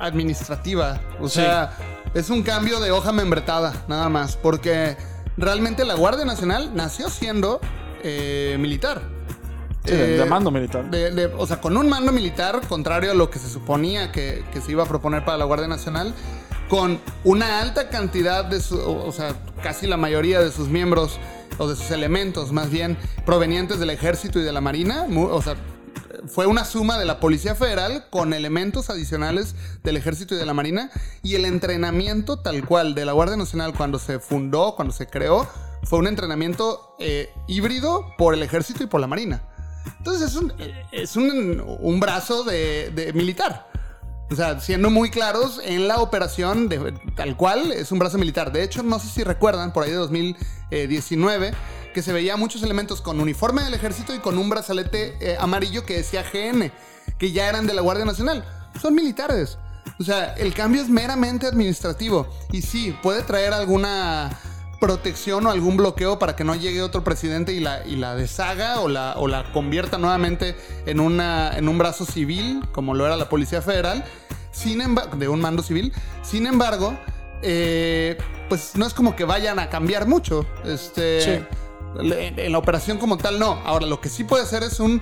administrativa. 0.00 1.00
O 1.20 1.28
Sí. 1.28 1.36
sea, 1.40 1.72
es 2.14 2.30
un 2.30 2.42
cambio 2.42 2.80
de 2.80 2.90
hoja 2.90 3.12
membretada, 3.12 3.72
nada 3.88 4.08
más. 4.08 4.36
Porque 4.36 4.96
realmente 5.36 5.84
la 5.84 5.94
Guardia 5.94 6.24
Nacional 6.24 6.72
nació 6.74 7.08
siendo 7.10 7.60
eh, 8.04 8.56
militar. 8.60 9.02
Sí, 9.84 9.90
de- 9.92 10.14
Eh, 10.14 10.18
de 10.18 10.24
mando 10.26 10.50
militar. 10.50 10.90
de- 10.90 11.10
de- 11.10 11.26
o 11.26 11.46
sea, 11.46 11.60
con 11.60 11.76
un 11.76 11.88
mando 11.88 12.12
militar, 12.12 12.60
contrario 12.68 13.10
a 13.10 13.14
lo 13.14 13.28
que 13.30 13.38
se 13.38 13.50
suponía 13.50 14.12
que, 14.12 14.44
que 14.52 14.60
se 14.60 14.70
iba 14.72 14.84
a 14.84 14.86
proponer 14.86 15.24
para 15.24 15.36
la 15.38 15.44
Guardia 15.44 15.68
Nacional, 15.68 16.14
con 16.68 16.98
una 17.24 17.60
alta 17.60 17.88
cantidad 17.90 18.44
de 18.44 18.60
su, 18.60 18.78
o 18.80 19.12
sea, 19.12 19.34
casi 19.62 19.86
la 19.86 19.96
mayoría 19.98 20.40
de 20.40 20.50
sus 20.52 20.68
miembros, 20.68 21.18
o 21.58 21.68
de 21.68 21.76
sus 21.76 21.90
elementos 21.90 22.50
más 22.52 22.70
bien, 22.70 22.96
provenientes 23.26 23.78
del 23.78 23.90
ejército 23.90 24.38
y 24.38 24.42
de 24.42 24.52
la 24.52 24.60
marina, 24.60 25.06
o 25.14 25.40
sea, 25.42 25.54
fue 26.26 26.46
una 26.46 26.64
suma 26.64 26.98
de 26.98 27.04
la 27.04 27.20
Policía 27.20 27.54
Federal 27.54 28.06
con 28.10 28.32
elementos 28.32 28.88
adicionales 28.88 29.54
del 29.82 29.96
Ejército 29.98 30.34
y 30.34 30.38
de 30.38 30.46
la 30.46 30.54
Marina 30.54 30.90
y 31.22 31.34
el 31.34 31.44
entrenamiento 31.44 32.38
tal 32.38 32.64
cual 32.64 32.94
de 32.94 33.04
la 33.04 33.12
Guardia 33.12 33.36
Nacional 33.36 33.74
cuando 33.76 33.98
se 33.98 34.18
fundó, 34.18 34.74
cuando 34.74 34.94
se 34.94 35.06
creó, 35.06 35.46
fue 35.84 35.98
un 35.98 36.06
entrenamiento 36.06 36.96
eh, 36.98 37.32
híbrido 37.46 38.14
por 38.16 38.34
el 38.34 38.42
Ejército 38.42 38.84
y 38.84 38.86
por 38.86 39.00
la 39.00 39.06
Marina. 39.06 39.42
Entonces 39.98 40.30
es 40.30 40.36
un, 40.36 40.52
es 40.92 41.16
un, 41.16 41.62
un 41.80 42.00
brazo 42.00 42.44
de, 42.44 42.90
de 42.90 43.12
militar. 43.12 43.68
O 44.30 44.36
sea, 44.36 44.58
siendo 44.58 44.90
muy 44.90 45.10
claros 45.10 45.60
en 45.62 45.86
la 45.86 45.98
operación 45.98 46.68
de, 46.68 46.92
tal 47.14 47.36
cual 47.36 47.72
es 47.72 47.92
un 47.92 47.98
brazo 47.98 48.18
militar. 48.18 48.52
De 48.52 48.62
hecho, 48.62 48.82
no 48.82 48.98
sé 48.98 49.08
si 49.08 49.22
recuerdan, 49.22 49.72
por 49.72 49.84
ahí 49.84 49.90
de 49.90 49.96
2019, 49.96 51.52
que 51.92 52.02
se 52.02 52.12
veía 52.12 52.36
muchos 52.36 52.62
elementos 52.62 53.02
con 53.02 53.20
uniforme 53.20 53.62
del 53.62 53.74
ejército 53.74 54.14
y 54.14 54.18
con 54.18 54.38
un 54.38 54.48
brazalete 54.48 55.16
eh, 55.20 55.36
amarillo 55.38 55.84
que 55.84 55.98
decía 55.98 56.24
GN, 56.24 56.72
que 57.18 57.32
ya 57.32 57.48
eran 57.48 57.66
de 57.66 57.74
la 57.74 57.82
Guardia 57.82 58.06
Nacional. 58.06 58.44
Son 58.80 58.94
militares. 58.94 59.58
O 60.00 60.04
sea, 60.04 60.32
el 60.34 60.54
cambio 60.54 60.80
es 60.82 60.88
meramente 60.88 61.46
administrativo. 61.46 62.26
Y 62.50 62.62
sí, 62.62 62.96
puede 63.02 63.22
traer 63.22 63.52
alguna 63.52 64.36
protección 64.84 65.46
o 65.46 65.50
algún 65.50 65.78
bloqueo 65.78 66.18
para 66.18 66.36
que 66.36 66.44
no 66.44 66.54
llegue 66.54 66.82
otro 66.82 67.02
presidente 67.02 67.54
y 67.54 67.60
la, 67.60 67.86
y 67.86 67.96
la 67.96 68.14
deshaga 68.14 68.80
o 68.80 68.88
la, 68.88 69.14
o 69.16 69.28
la 69.28 69.50
convierta 69.52 69.96
nuevamente 69.96 70.54
en, 70.84 71.00
una, 71.00 71.56
en 71.56 71.68
un 71.70 71.78
brazo 71.78 72.04
civil, 72.04 72.62
como 72.70 72.92
lo 72.92 73.06
era 73.06 73.16
la 73.16 73.30
Policía 73.30 73.62
Federal, 73.62 74.04
sin 74.52 74.82
embargo, 74.82 75.16
de 75.16 75.26
un 75.28 75.40
mando 75.40 75.62
civil. 75.62 75.90
Sin 76.22 76.46
embargo, 76.46 76.94
eh, 77.40 78.18
pues 78.50 78.76
no 78.76 78.84
es 78.84 78.92
como 78.92 79.16
que 79.16 79.24
vayan 79.24 79.58
a 79.58 79.70
cambiar 79.70 80.06
mucho. 80.06 80.44
Este, 80.66 81.20
Sí. 81.22 81.44
En 81.96 82.52
la 82.52 82.58
operación 82.58 82.98
como 82.98 83.16
tal, 83.16 83.38
no. 83.38 83.62
Ahora, 83.64 83.86
lo 83.86 84.00
que 84.00 84.08
sí 84.08 84.24
puede 84.24 84.44
ser 84.46 84.64
es 84.64 84.80
un 84.80 85.00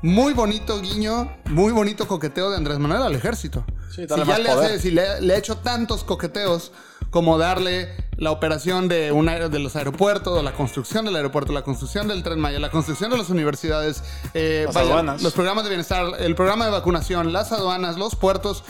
muy 0.00 0.32
bonito 0.32 0.80
guiño, 0.80 1.30
muy 1.44 1.72
bonito 1.72 2.08
coqueteo 2.08 2.50
de 2.50 2.56
Andrés 2.56 2.78
Manuel 2.78 3.02
al 3.02 3.14
ejército. 3.14 3.64
Sí, 3.94 4.02
si 4.02 4.06
ya 4.08 4.24
más 4.24 4.38
le, 4.38 4.48
poder. 4.48 4.70
hace, 4.72 4.78
si 4.80 4.90
le, 4.90 5.20
le 5.20 5.34
ha 5.34 5.36
hecho 5.36 5.58
tantos 5.58 6.02
coqueteos 6.02 6.72
como 7.10 7.36
darle 7.36 7.94
la 8.22 8.30
operación 8.30 8.86
de, 8.86 9.10
una, 9.10 9.48
de 9.48 9.58
los 9.58 9.74
aeropuertos, 9.74 10.42
la 10.44 10.52
construcción 10.52 11.04
del 11.04 11.16
aeropuerto, 11.16 11.52
la 11.52 11.62
construcción 11.62 12.06
del 12.06 12.22
tren 12.22 12.38
Maya, 12.38 12.60
la 12.60 12.70
construcción 12.70 13.10
de 13.10 13.18
las 13.18 13.30
universidades, 13.30 14.04
eh, 14.32 14.62
Las 14.66 14.76
aduanas. 14.76 15.22
los 15.22 15.32
programas 15.32 15.64
de 15.64 15.70
bienestar, 15.70 16.06
el 16.20 16.34
programa 16.36 16.64
de 16.66 16.70
vacunación, 16.70 17.32
las 17.32 17.50
aduanas, 17.50 17.98
los 17.98 18.14
puertos. 18.14 18.62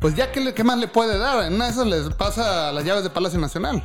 Pues 0.00 0.14
ya, 0.14 0.32
¿qué, 0.32 0.40
le- 0.40 0.52
qué 0.52 0.64
más 0.64 0.78
le 0.78 0.86
puede 0.86 1.16
dar? 1.16 1.44
En 1.44 1.54
una 1.54 1.64
de 1.64 1.70
esas 1.70 1.86
les 1.86 2.12
pasa 2.14 2.72
las 2.72 2.84
llaves 2.84 3.02
de 3.02 3.08
Palacio 3.10 3.38
Nacional. 3.40 3.82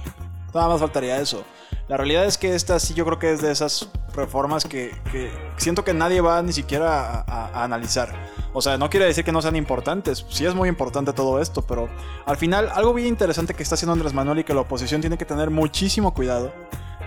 Nada 0.53 0.67
más 0.67 0.79
faltaría 0.81 1.17
eso. 1.19 1.45
La 1.87 1.95
realidad 1.97 2.25
es 2.25 2.37
que 2.37 2.53
esta 2.55 2.77
sí 2.79 2.93
yo 2.93 3.05
creo 3.05 3.17
que 3.19 3.31
es 3.31 3.41
de 3.41 3.51
esas 3.51 3.87
reformas 4.15 4.65
que, 4.65 4.91
que 5.11 5.31
siento 5.57 5.83
que 5.83 5.93
nadie 5.93 6.21
va 6.21 6.41
ni 6.41 6.53
siquiera 6.53 7.19
a, 7.19 7.25
a- 7.27 7.47
a 7.59 7.63
analizar. 7.63 8.13
O 8.53 8.61
sea, 8.61 8.77
no 8.77 8.89
quiere 8.89 9.05
decir 9.05 9.23
que 9.25 9.31
no 9.31 9.41
sean 9.41 9.55
importantes. 9.55 10.25
Sí 10.29 10.45
es 10.45 10.55
muy 10.55 10.69
importante 10.69 11.11
todo 11.13 11.41
esto, 11.41 11.61
pero 11.61 11.89
al 12.25 12.37
final 12.37 12.69
algo 12.73 12.93
bien 12.93 13.07
interesante 13.09 13.53
que 13.53 13.63
está 13.63 13.75
haciendo 13.75 13.93
Andrés 13.93 14.13
Manuel 14.13 14.39
y 14.39 14.43
que 14.43 14.53
la 14.53 14.61
oposición 14.61 15.01
tiene 15.01 15.17
que 15.17 15.25
tener 15.25 15.49
muchísimo 15.49 16.13
cuidado 16.13 16.53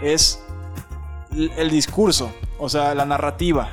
es 0.02 0.42
el 1.30 1.70
discurso, 1.70 2.32
o 2.58 2.68
sea, 2.68 2.94
la 2.94 3.04
narrativa. 3.04 3.68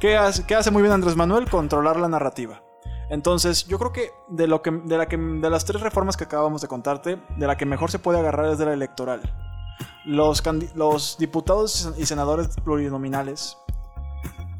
¿Qué 0.00 0.16
hace, 0.16 0.44
qué 0.46 0.54
hace 0.54 0.70
muy 0.70 0.82
bien 0.82 0.92
Andrés 0.92 1.16
Manuel? 1.16 1.48
Controlar 1.48 1.96
la 1.98 2.08
narrativa. 2.08 2.62
Entonces, 3.10 3.66
yo 3.66 3.78
creo 3.78 3.92
que 3.92 4.10
de, 4.28 4.46
lo 4.46 4.60
que, 4.62 4.70
de, 4.70 4.98
la 4.98 5.06
que 5.06 5.16
de 5.16 5.50
las 5.50 5.64
tres 5.64 5.80
reformas 5.80 6.16
que 6.16 6.24
acabamos 6.24 6.60
de 6.60 6.68
contarte, 6.68 7.18
de 7.36 7.46
la 7.46 7.56
que 7.56 7.64
mejor 7.66 7.90
se 7.90 7.98
puede 7.98 8.18
agarrar 8.18 8.46
es 8.52 8.58
de 8.58 8.66
la 8.66 8.74
electoral. 8.74 9.22
Los, 10.08 10.42
los 10.74 11.18
diputados 11.18 11.92
y 11.98 12.06
senadores 12.06 12.48
plurinominales, 12.64 13.58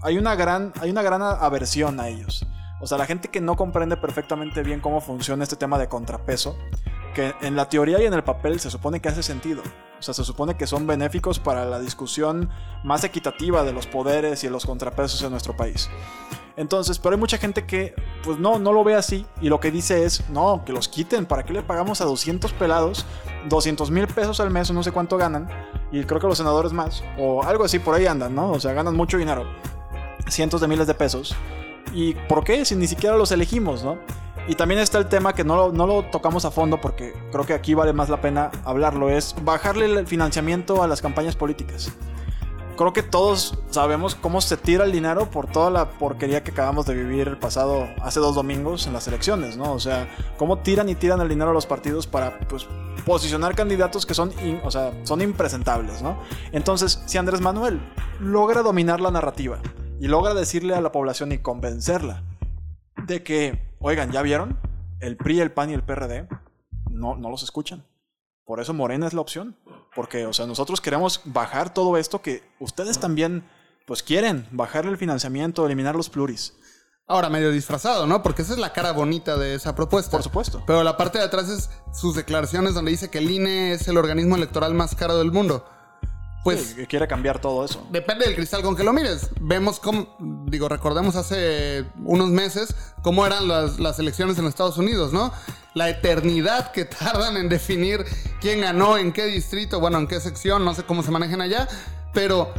hay 0.02 0.18
una, 0.18 0.34
gran, 0.34 0.74
hay 0.78 0.90
una 0.90 1.00
gran 1.00 1.22
aversión 1.22 1.98
a 2.00 2.08
ellos. 2.08 2.46
O 2.80 2.86
sea, 2.86 2.98
la 2.98 3.06
gente 3.06 3.28
que 3.28 3.40
no 3.40 3.56
comprende 3.56 3.96
perfectamente 3.96 4.62
bien 4.62 4.80
cómo 4.80 5.00
funciona 5.00 5.42
este 5.42 5.56
tema 5.56 5.78
de 5.78 5.88
contrapeso, 5.88 6.54
que 7.14 7.34
en 7.40 7.56
la 7.56 7.68
teoría 7.68 8.00
y 8.00 8.04
en 8.04 8.12
el 8.12 8.22
papel 8.22 8.60
se 8.60 8.70
supone 8.70 9.00
que 9.00 9.08
hace 9.08 9.22
sentido. 9.22 9.62
O 9.98 10.02
sea, 10.02 10.14
se 10.14 10.24
supone 10.24 10.56
que 10.56 10.66
son 10.66 10.86
benéficos 10.86 11.38
para 11.38 11.64
la 11.64 11.80
discusión 11.80 12.50
más 12.84 13.02
equitativa 13.04 13.64
de 13.64 13.72
los 13.72 13.86
poderes 13.86 14.44
y 14.44 14.48
los 14.48 14.64
contrapesos 14.64 15.22
en 15.22 15.30
nuestro 15.30 15.56
país. 15.56 15.90
Entonces, 16.56 16.98
pero 16.98 17.14
hay 17.14 17.20
mucha 17.20 17.38
gente 17.38 17.66
que, 17.66 17.94
pues 18.24 18.38
no, 18.38 18.58
no 18.58 18.72
lo 18.72 18.82
ve 18.82 18.96
así 18.96 19.24
y 19.40 19.48
lo 19.48 19.60
que 19.60 19.70
dice 19.70 20.04
es, 20.04 20.28
no, 20.28 20.64
que 20.64 20.72
los 20.72 20.88
quiten, 20.88 21.24
¿para 21.24 21.44
qué 21.44 21.52
le 21.52 21.62
pagamos 21.62 22.00
a 22.00 22.04
200 22.04 22.52
pelados 22.54 23.06
200 23.48 23.90
mil 23.92 24.08
pesos 24.08 24.40
al 24.40 24.50
mes 24.50 24.68
o 24.70 24.72
no 24.72 24.82
sé 24.82 24.90
cuánto 24.90 25.16
ganan? 25.16 25.48
Y 25.92 26.02
creo 26.02 26.20
que 26.20 26.26
los 26.26 26.38
senadores 26.38 26.72
más, 26.72 27.04
o 27.16 27.44
algo 27.44 27.64
así, 27.64 27.78
por 27.78 27.94
ahí 27.94 28.06
andan, 28.06 28.34
¿no? 28.34 28.50
O 28.50 28.60
sea, 28.60 28.72
ganan 28.72 28.96
mucho 28.96 29.18
dinero, 29.18 29.46
cientos 30.28 30.60
de 30.60 30.68
miles 30.68 30.88
de 30.88 30.94
pesos. 30.94 31.34
¿Y 31.92 32.14
por 32.14 32.44
qué? 32.44 32.64
Si 32.64 32.74
ni 32.74 32.88
siquiera 32.88 33.16
los 33.16 33.30
elegimos, 33.30 33.84
¿no? 33.84 33.98
Y 34.48 34.54
también 34.54 34.80
está 34.80 34.96
el 34.96 35.06
tema 35.06 35.34
que 35.34 35.44
no 35.44 35.56
lo, 35.56 35.72
no 35.72 35.86
lo 35.86 36.04
tocamos 36.04 36.46
a 36.46 36.50
fondo 36.50 36.80
porque 36.80 37.12
creo 37.30 37.44
que 37.44 37.52
aquí 37.52 37.74
vale 37.74 37.92
más 37.92 38.08
la 38.08 38.22
pena 38.22 38.50
hablarlo, 38.64 39.10
es 39.10 39.34
bajarle 39.44 39.84
el 39.84 40.06
financiamiento 40.06 40.82
a 40.82 40.88
las 40.88 41.02
campañas 41.02 41.36
políticas. 41.36 41.92
Creo 42.78 42.94
que 42.94 43.02
todos 43.02 43.58
sabemos 43.70 44.14
cómo 44.14 44.40
se 44.40 44.56
tira 44.56 44.84
el 44.84 44.92
dinero 44.92 45.30
por 45.30 45.48
toda 45.48 45.68
la 45.68 45.90
porquería 45.90 46.44
que 46.44 46.52
acabamos 46.52 46.86
de 46.86 46.94
vivir 46.94 47.28
el 47.28 47.36
pasado, 47.36 47.88
hace 48.00 48.20
dos 48.20 48.36
domingos 48.36 48.86
en 48.86 48.94
las 48.94 49.06
elecciones, 49.06 49.58
¿no? 49.58 49.72
O 49.72 49.80
sea, 49.80 50.08
cómo 50.38 50.58
tiran 50.58 50.88
y 50.88 50.94
tiran 50.94 51.20
el 51.20 51.28
dinero 51.28 51.50
a 51.50 51.52
los 51.52 51.66
partidos 51.66 52.06
para, 52.06 52.38
pues, 52.48 52.66
posicionar 53.04 53.54
candidatos 53.54 54.06
que 54.06 54.14
son, 54.14 54.32
o 54.64 54.70
sea, 54.70 54.92
son 55.02 55.20
impresentables, 55.20 56.00
¿no? 56.02 56.18
Entonces, 56.52 57.02
si 57.04 57.18
Andrés 57.18 57.40
Manuel 57.42 57.80
logra 58.20 58.62
dominar 58.62 59.00
la 59.00 59.10
narrativa 59.10 59.58
y 60.00 60.06
logra 60.06 60.32
decirle 60.32 60.74
a 60.74 60.80
la 60.80 60.92
población 60.92 61.32
y 61.32 61.38
convencerla 61.38 62.22
de 63.06 63.22
que, 63.22 63.67
oigan, 63.78 64.12
¿ya 64.12 64.22
vieron? 64.22 64.58
El 65.00 65.16
PRI, 65.16 65.40
el 65.40 65.52
PAN 65.52 65.70
y 65.70 65.74
el 65.74 65.82
PRD 65.82 66.28
no, 66.90 67.16
no 67.16 67.30
los 67.30 67.42
escuchan. 67.42 67.86
Por 68.44 68.60
eso 68.60 68.72
Morena 68.72 69.06
es 69.06 69.12
la 69.12 69.20
opción. 69.20 69.56
Porque, 69.94 70.26
o 70.26 70.32
sea, 70.32 70.46
nosotros 70.46 70.80
queremos 70.80 71.20
bajar 71.24 71.72
todo 71.72 71.96
esto 71.96 72.22
que 72.22 72.42
ustedes 72.60 72.98
también, 72.98 73.44
pues 73.86 74.02
quieren, 74.02 74.46
bajarle 74.50 74.90
el 74.90 74.96
financiamiento, 74.96 75.66
eliminar 75.66 75.96
los 75.96 76.08
pluris. 76.08 76.54
Ahora 77.06 77.30
medio 77.30 77.50
disfrazado, 77.50 78.06
¿no? 78.06 78.22
Porque 78.22 78.42
esa 78.42 78.52
es 78.52 78.58
la 78.58 78.72
cara 78.72 78.92
bonita 78.92 79.36
de 79.38 79.54
esa 79.54 79.74
propuesta. 79.74 80.10
Por 80.10 80.22
supuesto. 80.22 80.62
Pero 80.66 80.82
la 80.82 80.96
parte 80.96 81.18
de 81.18 81.24
atrás 81.24 81.48
es 81.48 81.70
sus 81.92 82.14
declaraciones 82.14 82.74
donde 82.74 82.90
dice 82.90 83.10
que 83.10 83.18
el 83.18 83.30
INE 83.30 83.72
es 83.72 83.88
el 83.88 83.96
organismo 83.96 84.36
electoral 84.36 84.74
más 84.74 84.94
caro 84.94 85.16
del 85.16 85.32
mundo. 85.32 85.64
Pues 86.44 86.74
Sí, 86.76 86.86
quiere 86.86 87.06
cambiar 87.08 87.40
todo 87.40 87.64
eso. 87.64 87.86
Depende 87.90 88.24
del 88.24 88.34
cristal 88.34 88.62
con 88.62 88.76
que 88.76 88.84
lo 88.84 88.92
mires. 88.92 89.28
Vemos 89.40 89.80
cómo, 89.80 90.16
digo, 90.46 90.68
recordemos 90.68 91.16
hace 91.16 91.84
unos 92.04 92.28
meses 92.30 92.74
cómo 93.02 93.26
eran 93.26 93.48
las, 93.48 93.78
las 93.78 93.98
elecciones 93.98 94.38
en 94.38 94.46
Estados 94.46 94.78
Unidos, 94.78 95.12
¿no? 95.12 95.32
La 95.74 95.88
eternidad 95.88 96.72
que 96.72 96.84
tardan 96.84 97.36
en 97.36 97.48
definir 97.48 98.04
quién 98.40 98.60
ganó, 98.60 98.96
en 98.96 99.12
qué 99.12 99.26
distrito, 99.26 99.80
bueno, 99.80 99.98
en 99.98 100.06
qué 100.06 100.20
sección, 100.20 100.64
no 100.64 100.74
sé 100.74 100.84
cómo 100.84 101.02
se 101.02 101.10
manejan 101.10 101.40
allá, 101.40 101.68
pero 102.14 102.52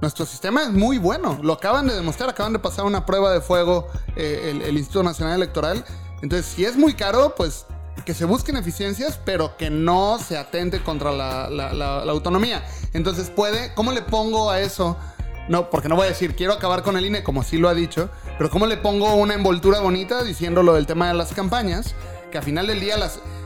nuestro 0.00 0.26
sistema 0.26 0.64
es 0.64 0.70
muy 0.70 0.98
bueno. 0.98 1.38
Lo 1.42 1.54
acaban 1.54 1.86
de 1.86 1.94
demostrar, 1.94 2.28
acaban 2.28 2.52
de 2.52 2.58
pasar 2.58 2.84
una 2.84 3.06
prueba 3.06 3.32
de 3.32 3.40
fuego 3.40 3.88
eh, 4.14 4.50
el, 4.50 4.62
el 4.62 4.76
Instituto 4.76 5.04
Nacional 5.04 5.36
Electoral. 5.36 5.84
Entonces, 6.22 6.46
si 6.46 6.64
es 6.64 6.76
muy 6.76 6.94
caro, 6.94 7.34
pues 7.36 7.66
que 8.04 8.14
se 8.14 8.24
busquen 8.24 8.56
eficiencias, 8.56 9.18
pero 9.24 9.56
que 9.56 9.70
no 9.70 10.18
se 10.18 10.36
atente 10.36 10.82
contra 10.82 11.12
la, 11.12 12.10
autonomía. 12.10 12.64
Entonces 12.92 13.30
puede, 13.30 13.72
¿cómo 13.74 13.92
le 13.92 14.02
pongo 14.02 14.50
a 14.50 14.60
eso? 14.60 14.96
No, 15.48 15.70
porque 15.70 15.88
no 15.88 15.96
voy 15.96 16.06
a 16.06 16.08
decir 16.08 16.34
quiero 16.36 16.52
acabar 16.52 16.82
con 16.82 16.96
el 16.96 17.04
INE 17.04 17.22
como 17.22 17.42
sí 17.42 17.58
lo 17.58 17.68
ha 17.68 17.74
dicho, 17.74 18.10
pero 18.38 18.50
¿cómo 18.50 18.66
le 18.66 18.76
pongo 18.76 19.14
una 19.14 19.34
envoltura 19.34 19.80
bonita 19.80 20.22
diciendo 20.22 20.62
lo 20.62 20.74
del 20.74 20.86
tema 20.86 21.08
de 21.08 21.14
las 21.14 21.32
campañas? 21.32 21.94
Que 22.30 22.38
a 22.38 22.42
final 22.42 22.66
del 22.66 22.80
día 22.80 22.96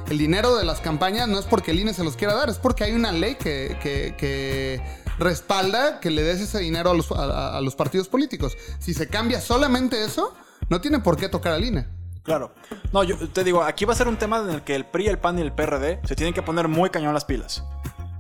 el 0.09 0.19
dinero 0.19 0.57
de 0.57 0.65
las 0.65 0.81
campañas 0.81 1.29
no 1.29 1.39
es 1.39 1.47
porque 1.47 1.73
el 1.73 1.81
INE 1.81 1.95
se 1.95 2.05
los 2.05 2.17
quiera 2.17 2.35
dar, 2.35 2.49
es 2.49 2.59
porque 2.59 2.85
hay 2.85 2.93
una 2.93 3.13
ley 3.13 3.35
que, 3.37 4.81
respalda 5.19 5.99
que 6.01 6.11
le 6.11 6.23
des 6.23 6.41
ese 6.41 6.59
dinero 6.59 6.91
a 6.91 6.95
los, 6.95 7.11
a 7.11 7.61
los 7.61 7.75
partidos 7.75 8.09
políticos. 8.09 8.57
Si 8.79 8.95
se 8.95 9.09
cambia 9.09 9.41
solamente 9.41 10.05
eso, 10.05 10.35
no 10.69 10.81
tiene 10.81 11.01
por 11.01 11.17
qué 11.17 11.29
tocar 11.29 11.53
al 11.53 11.65
INE. 11.65 11.96
Claro. 12.27 12.51
No, 12.93 13.05
yo 13.05 13.17
te 13.17 13.45
digo, 13.45 13.63
aquí 13.63 13.85
va 13.85 13.93
a 13.93 13.97
ser 13.97 14.09
un 14.09 14.17
tema 14.17 14.41
en 14.41 14.51
el 14.51 14.63
que 14.63 14.75
el 14.75 14.85
PRI, 14.85 15.07
el 15.07 15.19
PAN 15.19 15.39
y 15.39 15.43
el 15.43 15.53
PRD 15.53 16.01
se 16.05 16.17
tienen 16.17 16.35
que 16.35 16.43
poner 16.43 16.69
muy 16.69 16.91
cañón 16.91 17.15
las 17.15 17.25
pilas. 17.25 17.65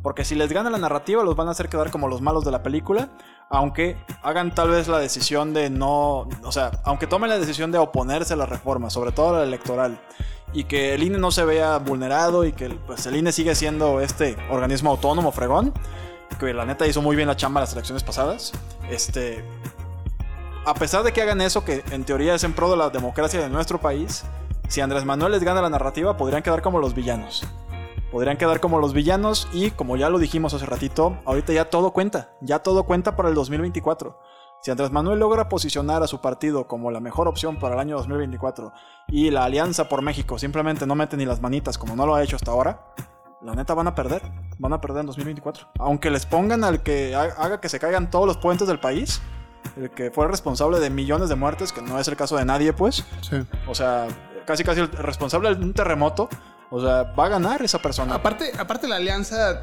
Porque 0.03 0.25
si 0.25 0.37
les 0.37 0.53
gana 0.53 0.71
la 0.71 0.79
narrativa, 0.79 1.25
los 1.25 1.35
van 1.35 1.49
a 1.49 1.51
hacer 1.51 1.69
quedar 1.69 1.90
como 1.90 2.07
los 2.07 2.21
malos 2.21 2.45
de 2.45 2.53
la 2.53 2.62
película. 2.62 3.11
Aunque 3.51 3.97
hagan 4.23 4.55
tal 4.55 4.71
vez 4.71 4.87
la 4.87 5.01
decisión 5.01 5.53
de 5.53 5.69
no. 5.69 6.29
O 6.45 6.53
sea, 6.53 6.71
aunque 6.85 7.09
tomen 7.09 7.29
la 7.29 7.38
decisión 7.38 7.73
de 7.73 7.79
oponerse 7.79 8.35
a 8.35 8.37
la 8.37 8.47
reforma, 8.47 8.88
sobre 8.88 9.11
todo 9.11 9.35
a 9.35 9.38
la 9.40 9.45
electoral. 9.45 9.99
Y 10.53 10.64
que 10.64 10.95
el 10.95 11.03
INE 11.03 11.19
no 11.19 11.33
se 11.33 11.45
vea 11.45 11.79
vulnerado 11.79 12.45
y 12.45 12.53
que 12.53 12.69
pues, 12.87 13.05
el 13.07 13.16
INE 13.16 13.33
sigue 13.33 13.57
siendo 13.57 14.01
este 14.01 14.37
organismo 14.49 14.90
autónomo, 14.92 15.33
fregón. 15.33 15.73
Que 16.38 16.55
la 16.55 16.64
neta 16.64 16.87
hizo 16.87 17.03
muy 17.03 17.16
bien 17.16 17.27
la 17.27 17.35
chamba 17.35 17.61
las 17.61 17.73
elecciones 17.73 18.05
pasadas. 18.05 18.53
Este 18.88 19.45
a 20.66 20.74
pesar 20.74 21.02
de 21.05 21.12
que 21.12 21.22
hagan 21.22 21.40
eso, 21.40 21.64
que 21.64 21.83
en 21.90 22.05
teoría 22.05 22.35
es 22.35 22.44
en 22.44 22.52
pro 22.52 22.70
de 22.70 22.76
la 22.76 22.90
democracia 22.90 23.40
de 23.40 23.48
nuestro 23.48 23.79
país, 23.81 24.24
si 24.68 24.81
Andrés 24.81 25.05
Manuel 25.05 25.33
les 25.33 25.42
gana 25.44 25.62
la 25.62 25.70
narrativa, 25.70 26.16
podrían 26.16 26.42
quedar 26.42 26.61
como 26.61 26.79
los 26.79 26.94
villanos. 26.94 27.44
Podrían 28.11 28.37
quedar 28.37 28.61
como 28.61 28.79
los 28.79 28.92
villanos 28.92 29.48
y, 29.52 29.70
como 29.70 29.96
ya 29.96 30.11
lo 30.11 30.18
dijimos 30.18 30.55
hace 30.55 30.66
ratito, 30.66 31.18
ahorita 31.24 31.52
ya 31.52 31.70
todo 31.70 31.92
cuenta, 31.92 32.31
ya 32.40 32.61
todo 32.61 32.85
cuenta 32.85 33.16
para 33.16 33.29
el 33.29 33.35
2024. 33.35 34.18
Si 34.62 34.70
Andrés 34.70 34.90
Manuel 34.90 35.18
logra 35.18 35.48
posicionar 35.48 36.02
a 36.02 36.07
su 36.07 36.20
partido 36.20 36.66
como 36.66 36.90
la 36.90 36.98
mejor 36.98 37.29
opción 37.29 37.59
para 37.59 37.74
el 37.74 37.81
año 37.81 37.96
2024 37.96 38.72
y 39.09 39.31
la 39.31 39.44
Alianza 39.44 39.88
por 39.88 40.02
México 40.02 40.38
simplemente 40.38 40.87
no 40.87 40.94
mete 40.94 41.16
ni 41.16 41.24
las 41.26 41.40
manitas 41.40 41.79
como 41.79 41.94
no 41.94 42.07
lo 42.07 42.14
ha 42.14 42.22
hecho 42.22 42.37
hasta 42.37 42.50
ahora, 42.50 42.92
la 43.42 43.55
neta 43.55 43.74
van 43.74 43.87
a 43.87 43.94
perder, 43.94 44.22
van 44.59 44.72
a 44.72 44.81
perder 44.81 45.00
en 45.02 45.07
2024. 45.07 45.68
Aunque 45.79 46.11
les 46.11 46.26
pongan 46.26 46.64
al 46.64 46.83
que 46.83 47.14
ha- 47.14 47.35
haga 47.37 47.61
que 47.61 47.68
se 47.68 47.79
caigan 47.79 48.11
todos 48.11 48.26
los 48.26 48.38
puentes 48.38 48.66
del 48.66 48.81
país, 48.81 49.20
el 49.76 49.90
que 49.90 50.11
fue 50.11 50.24
el 50.24 50.31
responsable 50.31 50.81
de 50.81 50.90
millones 50.90 51.29
de 51.29 51.35
muertes, 51.37 51.72
que 51.72 51.83
no 51.83 51.98
es 51.98 52.09
el 52.09 52.16
caso 52.16 52.37
de 52.37 52.44
nadie, 52.44 52.72
pues. 52.72 53.05
Sí. 53.22 53.37
O 53.66 53.74
sea, 53.74 54.07
casi 54.46 54.64
casi 54.64 54.81
el 54.81 54.90
responsable 54.90 55.55
de 55.55 55.62
un 55.64 55.72
terremoto. 55.74 56.29
O 56.70 56.81
sea, 56.81 57.05
va 57.05 57.26
a 57.26 57.29
ganar 57.29 57.62
esa 57.62 57.81
persona. 57.81 58.16
Aparte, 58.16 58.52
aparte 58.59 58.88
la 58.88 58.96
alianza 58.96 59.62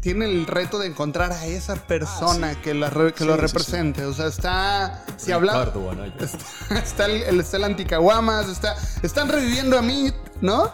tiene 0.00 0.26
el 0.26 0.46
reto 0.46 0.78
de 0.78 0.86
encontrar 0.86 1.32
a 1.32 1.46
esa 1.46 1.74
persona 1.76 2.50
Ah, 2.50 2.54
sí. 2.54 2.60
que, 2.62 2.74
la 2.74 2.90
re- 2.90 3.12
que 3.12 3.20
Sí, 3.20 3.24
lo 3.24 3.34
sí, 3.34 3.40
represente. 3.40 4.04
O 4.04 4.12
sea, 4.12 4.26
está. 4.26 5.04
Si 5.16 5.32
hablamos. 5.32 5.68
Está, 6.20 6.78
está 6.78 7.06
el, 7.06 7.22
el- 7.22 7.40
está 7.40 7.56
el 7.56 7.64
anticaguamas, 7.64 8.48
está, 8.48 8.76
están 9.02 9.28
reviviendo 9.28 9.78
a 9.78 9.82
Meat, 9.82 10.14
¿no? 10.42 10.70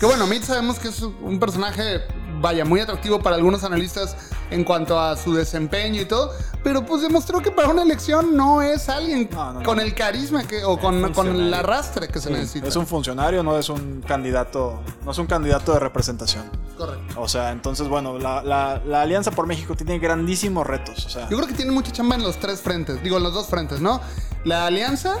Que 0.00 0.06
bueno, 0.06 0.26
Meat 0.26 0.42
sabemos 0.42 0.78
que 0.80 0.88
es 0.88 1.00
un 1.02 1.38
personaje, 1.38 2.00
vaya, 2.40 2.64
muy 2.64 2.80
atractivo 2.80 3.20
para 3.22 3.36
algunos 3.36 3.62
analistas 3.62 4.16
en 4.52 4.64
cuanto 4.64 4.98
a 5.00 5.16
su 5.16 5.34
desempeño 5.34 6.00
y 6.02 6.04
todo, 6.04 6.30
pero 6.62 6.84
pues 6.86 7.02
demostró 7.02 7.40
que 7.40 7.50
para 7.50 7.68
una 7.68 7.82
elección 7.82 8.36
no 8.36 8.62
es 8.62 8.88
alguien 8.88 9.28
No, 9.32 9.52
no, 9.52 9.60
no. 9.60 9.62
con 9.66 9.80
el 9.80 9.94
carisma 9.94 10.44
que, 10.44 10.64
o 10.64 10.78
con, 10.78 11.12
con 11.12 11.28
el 11.28 11.52
arrastre 11.52 12.08
que 12.08 12.20
se 12.20 12.30
necesita. 12.30 12.68
Es 12.68 12.76
un 12.76 12.86
funcionario, 12.86 13.42
no 13.42 13.58
es 13.58 13.68
un 13.68 14.02
candidato, 14.06 14.80
no 15.04 15.10
es 15.10 15.18
un 15.18 15.26
candidato 15.26 15.72
de 15.72 15.80
representación. 15.80 16.44
Correcto. 16.78 17.20
O 17.20 17.28
sea, 17.28 17.50
entonces, 17.52 17.88
bueno, 17.88 18.18
la, 18.18 18.42
la- 18.42 18.80
la 18.86 19.02
Alianza 19.02 19.30
por 19.30 19.46
México 19.46 19.74
tiene 19.74 19.98
grandísimos 19.98 20.66
retos. 20.66 21.04
O 21.06 21.08
sea, 21.10 21.28
Yo 21.28 21.36
creo 21.36 21.48
que 21.48 21.54
tiene 21.54 21.70
mucha 21.72 21.92
chamba 21.92 22.14
en 22.16 22.22
los 22.22 22.36
tres 22.38 22.60
frentes, 22.60 23.02
digo, 23.02 23.16
en 23.18 23.22
los 23.22 23.34
dos 23.34 23.46
frentes, 23.46 23.80
¿no? 23.80 24.00
La 24.44 24.66
alianza 24.66 25.16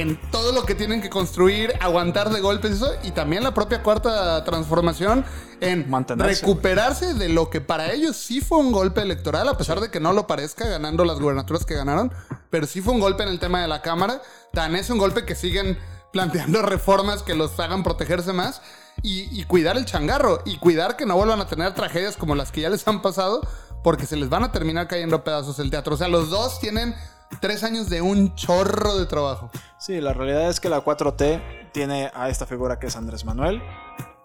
en 0.00 0.18
todo 0.30 0.52
lo 0.52 0.64
que 0.64 0.74
tienen 0.74 1.02
que 1.02 1.10
construir, 1.10 1.72
aguantar 1.80 2.30
de 2.30 2.40
golpes 2.40 2.70
y 2.70 2.74
eso, 2.74 2.90
y 3.02 3.10
también 3.10 3.42
la 3.44 3.52
propia 3.52 3.82
cuarta 3.82 4.42
transformación 4.44 5.24
en 5.60 5.88
Mantenerse, 5.90 6.40
recuperarse 6.40 7.14
de 7.14 7.28
lo 7.28 7.50
que 7.50 7.60
para 7.60 7.92
ellos 7.92 8.16
sí 8.16 8.40
fue 8.40 8.58
un 8.58 8.72
golpe 8.72 9.02
electoral, 9.02 9.48
a 9.48 9.56
pesar 9.58 9.80
de 9.80 9.90
que 9.90 10.00
no 10.00 10.12
lo 10.12 10.26
parezca 10.26 10.66
ganando 10.66 11.04
las 11.04 11.20
gubernaturas 11.20 11.66
que 11.66 11.74
ganaron, 11.74 12.12
pero 12.50 12.66
sí 12.66 12.80
fue 12.80 12.94
un 12.94 13.00
golpe 13.00 13.22
en 13.22 13.28
el 13.28 13.38
tema 13.38 13.60
de 13.60 13.68
la 13.68 13.82
Cámara, 13.82 14.22
tan 14.52 14.74
es 14.76 14.90
un 14.90 14.98
golpe 14.98 15.24
que 15.24 15.34
siguen 15.34 15.78
planteando 16.12 16.62
reformas 16.62 17.22
que 17.22 17.34
los 17.34 17.58
hagan 17.58 17.82
protegerse 17.82 18.32
más. 18.32 18.62
Y, 19.02 19.26
y 19.32 19.44
cuidar 19.44 19.78
el 19.78 19.86
changarro 19.86 20.42
y 20.44 20.58
cuidar 20.58 20.96
que 20.98 21.06
no 21.06 21.16
vuelvan 21.16 21.40
a 21.40 21.46
tener 21.46 21.72
tragedias 21.72 22.18
como 22.18 22.34
las 22.34 22.52
que 22.52 22.60
ya 22.60 22.68
les 22.68 22.86
han 22.86 23.00
pasado, 23.00 23.40
porque 23.82 24.04
se 24.04 24.16
les 24.16 24.28
van 24.28 24.44
a 24.44 24.52
terminar 24.52 24.86
cayendo 24.86 25.24
pedazos 25.24 25.58
el 25.60 25.70
teatro. 25.70 25.94
O 25.94 25.96
sea, 25.96 26.08
los 26.08 26.28
dos 26.28 26.60
tienen 26.60 26.94
tres 27.40 27.64
años 27.64 27.88
de 27.88 28.02
un 28.02 28.34
chorro 28.34 28.96
de 28.98 29.06
trabajo. 29.06 29.50
Sí, 29.78 30.00
la 30.00 30.12
realidad 30.12 30.48
es 30.48 30.60
que 30.60 30.68
la 30.68 30.84
4T 30.84 31.70
tiene 31.72 32.10
a 32.14 32.28
esta 32.28 32.46
figura 32.46 32.78
que 32.78 32.86
es 32.86 32.96
Andrés 32.96 33.24
Manuel, 33.24 33.62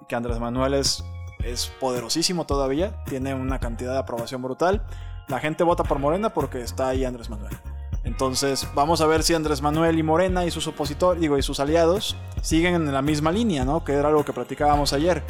que 0.07 0.15
Andrés 0.15 0.39
Manuel 0.39 0.73
es, 0.73 1.03
es 1.39 1.67
poderosísimo 1.79 2.45
todavía, 2.45 3.03
tiene 3.05 3.33
una 3.33 3.59
cantidad 3.59 3.93
de 3.93 3.99
aprobación 3.99 4.41
brutal. 4.41 4.85
La 5.27 5.39
gente 5.39 5.63
vota 5.63 5.83
por 5.83 5.99
Morena 5.99 6.33
porque 6.33 6.61
está 6.61 6.89
ahí 6.89 7.05
Andrés 7.05 7.29
Manuel. 7.29 7.57
Entonces, 8.03 8.65
vamos 8.73 9.01
a 9.01 9.05
ver 9.05 9.21
si 9.21 9.33
Andrés 9.33 9.61
Manuel 9.61 9.99
y 9.99 10.03
Morena 10.03 10.45
y 10.45 10.51
sus 10.51 10.65
opositores, 10.67 11.21
y 11.21 11.41
sus 11.41 11.59
aliados 11.59 12.15
siguen 12.41 12.75
en 12.75 12.93
la 12.93 13.01
misma 13.01 13.33
línea, 13.33 13.65
¿no? 13.65 13.83
Que 13.83 13.93
era 13.93 14.07
algo 14.07 14.23
que 14.23 14.31
platicábamos 14.31 14.93
ayer. 14.93 15.23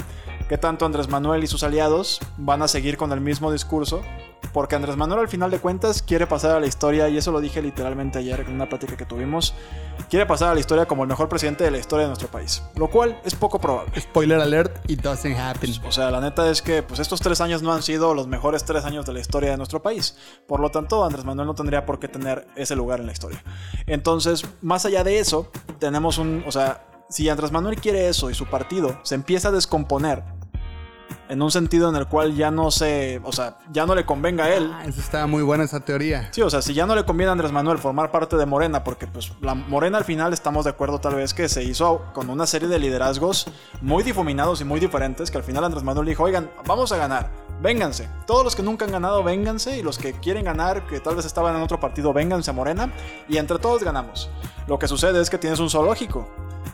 ¿Qué 0.47 0.59
tanto 0.59 0.85
Andrés 0.85 1.09
Manuel 1.09 1.43
y 1.43 1.47
sus 1.47 1.63
aliados 1.63 2.19
van 2.37 2.61
a 2.61 2.67
seguir 2.67 2.95
con 2.95 3.11
el 3.11 3.19
mismo 3.19 3.51
discurso? 3.51 4.03
Porque 4.53 4.75
Andrés 4.75 4.95
Manuel 4.95 5.19
al 5.19 5.27
final 5.27 5.51
de 5.51 5.59
cuentas 5.59 6.01
quiere 6.01 6.25
pasar 6.25 6.51
a 6.51 6.59
la 6.59 6.67
historia, 6.67 7.09
y 7.09 7.17
eso 7.17 7.31
lo 7.31 7.41
dije 7.41 7.61
literalmente 7.61 8.19
ayer 8.19 8.39
en 8.41 8.53
una 8.53 8.69
plática 8.69 8.97
que 8.97 9.05
tuvimos, 9.05 9.53
quiere 10.09 10.25
pasar 10.25 10.49
a 10.49 10.53
la 10.53 10.59
historia 10.59 10.85
como 10.85 11.03
el 11.03 11.09
mejor 11.09 11.29
presidente 11.29 11.63
de 11.63 11.71
la 11.71 11.77
historia 11.77 12.03
de 12.03 12.07
nuestro 12.07 12.29
país. 12.29 12.63
Lo 12.75 12.89
cual 12.89 13.19
es 13.23 13.35
poco 13.35 13.59
probable. 13.59 13.99
Spoiler 13.99 14.39
alert, 14.39 14.89
it 14.89 15.01
doesn't 15.01 15.37
happen. 15.37 15.71
O 15.85 15.91
sea, 15.91 16.09
la 16.11 16.21
neta 16.21 16.49
es 16.49 16.61
que 16.61 16.83
pues 16.83 16.99
estos 16.99 17.19
tres 17.19 17.41
años 17.41 17.61
no 17.61 17.73
han 17.73 17.83
sido 17.83 18.13
los 18.13 18.27
mejores 18.27 18.63
tres 18.63 18.85
años 18.85 19.05
de 19.05 19.13
la 19.13 19.19
historia 19.19 19.51
de 19.51 19.57
nuestro 19.57 19.81
país. 19.81 20.17
Por 20.47 20.59
lo 20.59 20.69
tanto, 20.69 21.03
Andrés 21.03 21.25
Manuel 21.25 21.47
no 21.47 21.55
tendría 21.55 21.85
por 21.85 21.99
qué 21.99 22.07
tener 22.07 22.47
ese 22.55 22.75
lugar 22.75 22.99
en 22.99 23.07
la 23.07 23.11
historia. 23.11 23.43
Entonces, 23.85 24.45
más 24.61 24.85
allá 24.85 25.03
de 25.03 25.19
eso, 25.19 25.51
tenemos 25.79 26.17
un, 26.17 26.43
o 26.47 26.51
sea, 26.51 26.87
si 27.09 27.29
Andrés 27.29 27.51
Manuel 27.51 27.79
quiere 27.79 28.09
eso 28.09 28.29
y 28.29 28.33
su 28.33 28.45
partido 28.45 28.99
se 29.03 29.15
empieza 29.15 29.49
a 29.49 29.51
descomponer 29.51 30.23
en 31.29 31.41
un 31.41 31.51
sentido 31.51 31.89
en 31.89 31.95
el 31.95 32.07
cual 32.07 32.35
ya 32.35 32.51
no 32.51 32.71
se, 32.71 33.21
o 33.23 33.31
sea, 33.31 33.57
ya 33.71 33.85
no 33.85 33.95
le 33.95 34.05
convenga 34.05 34.45
a 34.45 34.53
él. 34.53 34.71
Ah, 34.73 34.85
eso 34.85 35.01
está 35.01 35.27
muy 35.27 35.43
buena 35.43 35.63
esa 35.63 35.79
teoría. 35.79 36.29
Sí, 36.31 36.41
o 36.41 36.49
sea, 36.49 36.61
si 36.61 36.73
ya 36.73 36.85
no 36.85 36.95
le 36.95 37.05
conviene 37.05 37.29
a 37.29 37.33
Andrés 37.33 37.51
Manuel 37.51 37.77
formar 37.77 38.11
parte 38.11 38.37
de 38.37 38.45
Morena, 38.45 38.83
porque 38.83 39.07
pues 39.07 39.31
la 39.41 39.55
Morena 39.55 39.97
al 39.97 40.05
final 40.05 40.33
estamos 40.33 40.65
de 40.65 40.71
acuerdo 40.71 40.99
tal 40.99 41.15
vez 41.15 41.33
que 41.33 41.49
se 41.49 41.63
hizo 41.63 42.05
con 42.13 42.29
una 42.29 42.47
serie 42.47 42.67
de 42.67 42.79
liderazgos 42.79 43.47
muy 43.81 44.03
difuminados 44.03 44.61
y 44.61 44.65
muy 44.65 44.79
diferentes, 44.79 45.31
que 45.31 45.37
al 45.37 45.43
final 45.43 45.63
Andrés 45.63 45.83
Manuel 45.83 46.07
dijo, 46.07 46.23
oigan, 46.23 46.49
vamos 46.65 46.91
a 46.91 46.97
ganar, 46.97 47.29
vénganse. 47.61 48.09
Todos 48.25 48.43
los 48.43 48.55
que 48.55 48.63
nunca 48.63 48.85
han 48.85 48.91
ganado, 48.91 49.23
vénganse, 49.23 49.77
y 49.77 49.83
los 49.83 49.97
que 49.97 50.13
quieren 50.13 50.45
ganar, 50.45 50.87
que 50.87 50.99
tal 50.99 51.15
vez 51.15 51.25
estaban 51.25 51.55
en 51.55 51.61
otro 51.61 51.79
partido, 51.79 52.13
vénganse 52.13 52.51
a 52.51 52.53
Morena, 52.53 52.91
y 53.27 53.37
entre 53.37 53.59
todos 53.59 53.83
ganamos. 53.83 54.29
Lo 54.67 54.79
que 54.79 54.87
sucede 54.87 55.21
es 55.21 55.29
que 55.29 55.37
tienes 55.37 55.59
un 55.59 55.69
zoológico 55.69 56.27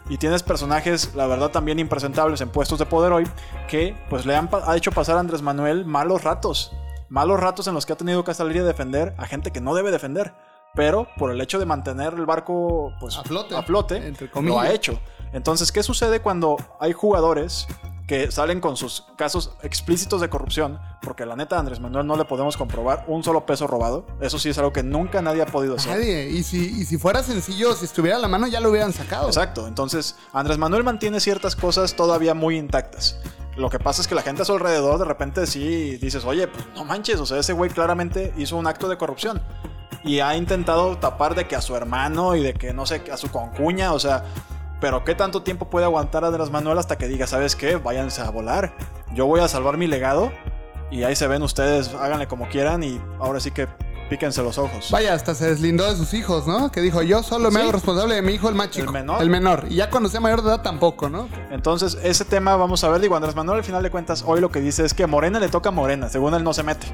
y 0.09 0.17
tienes 0.17 0.43
personajes, 0.43 1.13
la 1.15 1.27
verdad, 1.27 1.49
también 1.49 1.79
impresentables 1.79 2.41
en 2.41 2.49
puestos 2.49 2.79
de 2.79 2.85
poder 2.85 3.13
hoy, 3.13 3.27
que 3.67 3.95
pues 4.09 4.25
le 4.25 4.35
han 4.35 4.49
ha 4.51 4.75
hecho 4.75 4.91
pasar 4.91 5.17
a 5.17 5.19
Andrés 5.19 5.41
Manuel 5.41 5.85
malos 5.85 6.23
ratos. 6.23 6.71
Malos 7.09 7.39
ratos 7.39 7.67
en 7.67 7.75
los 7.75 7.85
que 7.85 7.93
ha 7.93 7.97
tenido 7.97 8.23
que 8.23 8.33
salir 8.33 8.57
y 8.57 8.59
defender 8.59 9.13
a 9.17 9.25
gente 9.25 9.51
que 9.51 9.61
no 9.61 9.75
debe 9.75 9.91
defender. 9.91 10.33
Pero 10.75 11.07
por 11.17 11.31
el 11.31 11.39
hecho 11.39 11.59
de 11.59 11.65
mantener 11.65 12.13
el 12.15 12.25
barco 12.25 12.91
pues, 12.99 13.15
A 13.17 13.23
flote, 13.23 13.55
a 13.55 13.61
flote 13.61 13.97
entre 13.97 14.29
lo 14.41 14.59
ha 14.59 14.71
hecho. 14.71 14.99
Entonces, 15.31 15.71
¿qué 15.71 15.83
sucede 15.83 16.19
cuando 16.19 16.57
hay 16.79 16.93
jugadores 16.93 17.67
que 18.07 18.31
salen 18.31 18.59
con 18.59 18.75
sus 18.77 19.05
casos 19.15 19.51
explícitos 19.63 20.21
de 20.21 20.29
corrupción? 20.29 20.79
Porque 21.01 21.25
la 21.25 21.35
neta 21.35 21.57
Andrés 21.57 21.79
Manuel 21.79 22.05
no 22.05 22.15
le 22.15 22.25
podemos 22.25 22.57
comprobar 22.57 23.05
un 23.07 23.23
solo 23.23 23.45
peso 23.45 23.67
robado. 23.67 24.05
Eso 24.21 24.39
sí 24.39 24.49
es 24.49 24.57
algo 24.57 24.73
que 24.73 24.83
nunca 24.83 25.21
nadie 25.21 25.41
ha 25.41 25.45
podido 25.45 25.75
hacer. 25.75 25.97
Nadie. 25.97 26.29
Y 26.29 26.43
si, 26.43 26.65
y 26.65 26.85
si 26.85 26.97
fuera 26.97 27.23
sencillo, 27.23 27.73
si 27.75 27.85
estuviera 27.85 28.17
a 28.17 28.19
la 28.19 28.27
mano, 28.27 28.47
ya 28.47 28.59
lo 28.59 28.69
hubieran 28.69 28.93
sacado. 28.93 29.27
Exacto, 29.27 29.67
entonces 29.67 30.15
Andrés 30.33 30.57
Manuel 30.57 30.83
mantiene 30.83 31.19
ciertas 31.19 31.55
cosas 31.55 31.95
todavía 31.95 32.33
muy 32.33 32.57
intactas. 32.57 33.17
Lo 33.55 33.69
que 33.69 33.79
pasa 33.79 34.01
es 34.01 34.07
que 34.07 34.15
la 34.15 34.23
gente 34.23 34.41
a 34.41 34.45
su 34.45 34.53
alrededor 34.53 34.97
de 34.97 35.05
repente 35.05 35.45
sí 35.45 35.97
dices, 35.97 36.25
oye, 36.25 36.47
pues 36.47 36.65
no 36.75 36.85
manches, 36.85 37.19
o 37.19 37.25
sea, 37.25 37.37
ese 37.37 37.53
güey 37.53 37.69
claramente 37.69 38.33
hizo 38.37 38.57
un 38.57 38.65
acto 38.65 38.89
de 38.89 38.97
corrupción. 38.97 39.41
Y 40.03 40.19
ha 40.19 40.35
intentado 40.35 40.97
tapar 40.97 41.35
de 41.35 41.47
que 41.47 41.55
a 41.55 41.61
su 41.61 41.75
hermano 41.75 42.35
y 42.35 42.41
de 42.41 42.53
que 42.53 42.73
no 42.73 42.85
sé, 42.85 43.03
a 43.11 43.15
su 43.15 43.29
concuña, 43.31 43.93
o 43.93 43.99
sea, 43.99 44.25
pero 44.83 45.05
¿qué 45.05 45.15
tanto 45.15 45.43
tiempo 45.43 45.69
puede 45.69 45.85
aguantar 45.85 46.25
Andrés 46.25 46.49
Manuel 46.51 46.77
hasta 46.77 46.97
que 46.97 47.07
diga, 47.07 47.25
¿sabes 47.25 47.55
qué? 47.55 47.77
Váyanse 47.77 48.21
a 48.21 48.29
volar. 48.29 48.75
Yo 49.15 49.25
voy 49.27 49.39
a 49.39 49.47
salvar 49.47 49.77
mi 49.77 49.87
legado 49.87 50.29
y 50.91 51.03
ahí 51.03 51.15
se 51.15 51.25
ven 51.25 51.41
ustedes, 51.41 51.87
háganle 51.93 52.27
como 52.27 52.49
quieran 52.49 52.83
y 52.83 52.99
ahora 53.17 53.39
sí 53.39 53.51
que 53.51 53.69
píquense 54.09 54.43
los 54.43 54.57
ojos. 54.57 54.89
Vaya, 54.91 55.13
hasta 55.13 55.35
se 55.35 55.47
deslindó 55.51 55.89
de 55.89 55.95
sus 55.95 56.13
hijos, 56.13 56.47
¿no? 56.47 56.69
Que 56.69 56.81
dijo, 56.81 57.01
yo 57.01 57.23
solo 57.23 57.49
me 57.49 57.59
Sí. 57.59 57.63
hago 57.63 57.71
responsable 57.71 58.15
de 58.15 58.21
mi 58.23 58.33
hijo, 58.33 58.49
el 58.49 58.55
más 58.55 58.71
chico. 58.71 58.91
menor. 58.91 59.21
El 59.21 59.29
menor. 59.29 59.67
Y 59.69 59.75
ya 59.75 59.89
cuando 59.89 60.09
sea 60.09 60.19
mayor 60.19 60.41
de 60.41 60.49
edad 60.49 60.61
tampoco, 60.61 61.07
¿no? 61.09 61.29
Entonces, 61.49 61.97
ese 62.03 62.25
tema 62.25 62.57
vamos 62.57 62.83
a 62.83 62.89
ver. 62.89 62.99
Digo, 62.99 63.15
Andrés 63.15 63.35
Manuel 63.37 63.59
al 63.59 63.63
final 63.63 63.83
de 63.83 63.89
cuentas, 63.89 64.21
hoy 64.27 64.41
lo 64.41 64.49
que 64.49 64.59
dice 64.59 64.83
es 64.83 64.93
que 64.93 65.07
Morena 65.07 65.39
le 65.39 65.47
toca 65.47 65.69
a 65.69 65.71
Morena. 65.71 66.09
Según 66.09 66.33
él 66.33 66.43
no 66.43 66.53
se 66.53 66.63
mete. 66.63 66.87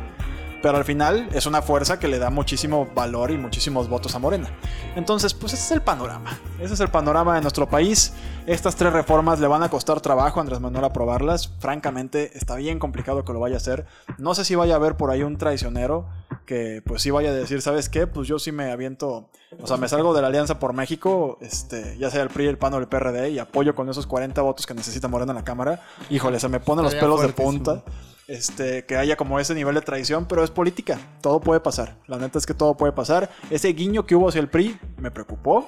Pero 0.62 0.78
al 0.78 0.86
final 0.86 1.30
es 1.34 1.46
una 1.46 1.62
fuerza 1.62 2.00
que 2.00 2.08
le 2.08 2.20
da 2.20 2.30
muchísimo 2.30 2.88
valor 2.94 3.32
y 3.32 3.38
muchísimos 3.38 3.88
votos 3.88 4.16
a 4.16 4.20
Morena. 4.20 4.50
Entonces, 4.96 5.34
pues 5.34 5.54
ese 5.54 5.64
es 5.64 5.72
el 5.72 5.82
panorama. 5.82 6.38
Ese 6.60 6.74
es 6.74 6.80
el 6.80 6.90
panorama 6.90 7.36
de 7.36 7.42
nuestro 7.42 7.70
país. 7.70 8.14
Estas 8.46 8.76
tres 8.76 8.92
reformas 8.92 9.40
le 9.40 9.48
van 9.48 9.64
a 9.64 9.70
costar 9.70 10.02
trabajo 10.02 10.40
a 10.40 10.42
Andrés 10.42 10.60
Manuel 10.60 10.84
aprobarlas. 10.84 11.54
Francamente, 11.60 12.38
está 12.38 12.56
bien 12.56 12.80
complicado 12.80 13.24
que 13.24 13.32
lo 13.32 13.40
vaya 13.40 13.56
a 13.56 13.58
hacer. 13.58 13.86
No 14.18 14.36
sé 14.36 14.44
si 14.44 14.56
vaya 14.56 14.74
a 14.74 14.78
haber 14.78 14.98
por 14.98 15.12
ahí 15.12 15.24
un 15.24 15.38
traicionero 15.38 16.08
que 16.46 16.82
pues 16.84 17.04
sí 17.04 17.12
vaya 17.12 17.30
a 17.30 17.34
decir, 17.34 17.62
¿sabes 17.62 17.90
qué? 17.90 18.08
Pues 18.08 18.28
yo 18.28 18.40
sí 18.40 18.52
me 18.52 18.72
aviento, 18.72 19.30
o 19.62 19.68
sea, 19.68 19.78
me 19.78 19.88
salgo 19.88 20.16
de 20.16 20.22
la 20.22 20.30
Alianza 20.30 20.58
por 20.58 20.74
México, 20.74 21.38
este, 21.42 21.96
ya 22.00 22.10
sea 22.10 22.24
el 22.24 22.30
PRI, 22.30 22.48
el 22.48 22.58
PAN 22.58 22.74
o 22.74 22.78
el 22.80 22.88
PRD, 22.88 23.30
y 23.30 23.38
apoyo 23.38 23.76
con 23.76 23.88
esos 23.88 24.08
40 24.08 24.42
votos 24.42 24.66
que 24.66 24.74
necesita 24.74 25.08
Morena 25.08 25.32
en 25.32 25.38
la 25.38 25.44
Cámara. 25.44 25.86
Híjole, 26.10 26.40
se 26.40 26.50
me 26.50 26.60
ponen 26.60 26.86
los 26.86 26.96
pelos 26.96 27.22
de 27.22 27.30
punta. 27.30 27.84
Este, 28.30 28.86
que 28.86 28.96
haya 28.96 29.16
como 29.16 29.40
ese 29.40 29.56
nivel 29.56 29.74
de 29.74 29.82
traición, 29.82 30.26
pero 30.28 30.44
es 30.44 30.52
política. 30.52 31.00
Todo 31.22 31.40
puede 31.42 31.60
pasar. 31.62 31.96
La 32.06 32.18
neta 32.18 32.38
es 32.38 32.46
que 32.46 32.54
todo 32.54 32.78
puede 32.78 32.92
pasar. 32.94 33.30
Ese 33.50 33.70
guiño 33.70 34.06
que 34.06 34.16
hubo 34.16 34.30
hacia 34.30 34.40
el 34.40 34.50
PRI 34.50 34.78
me 34.98 35.10
preocupó. 35.10 35.68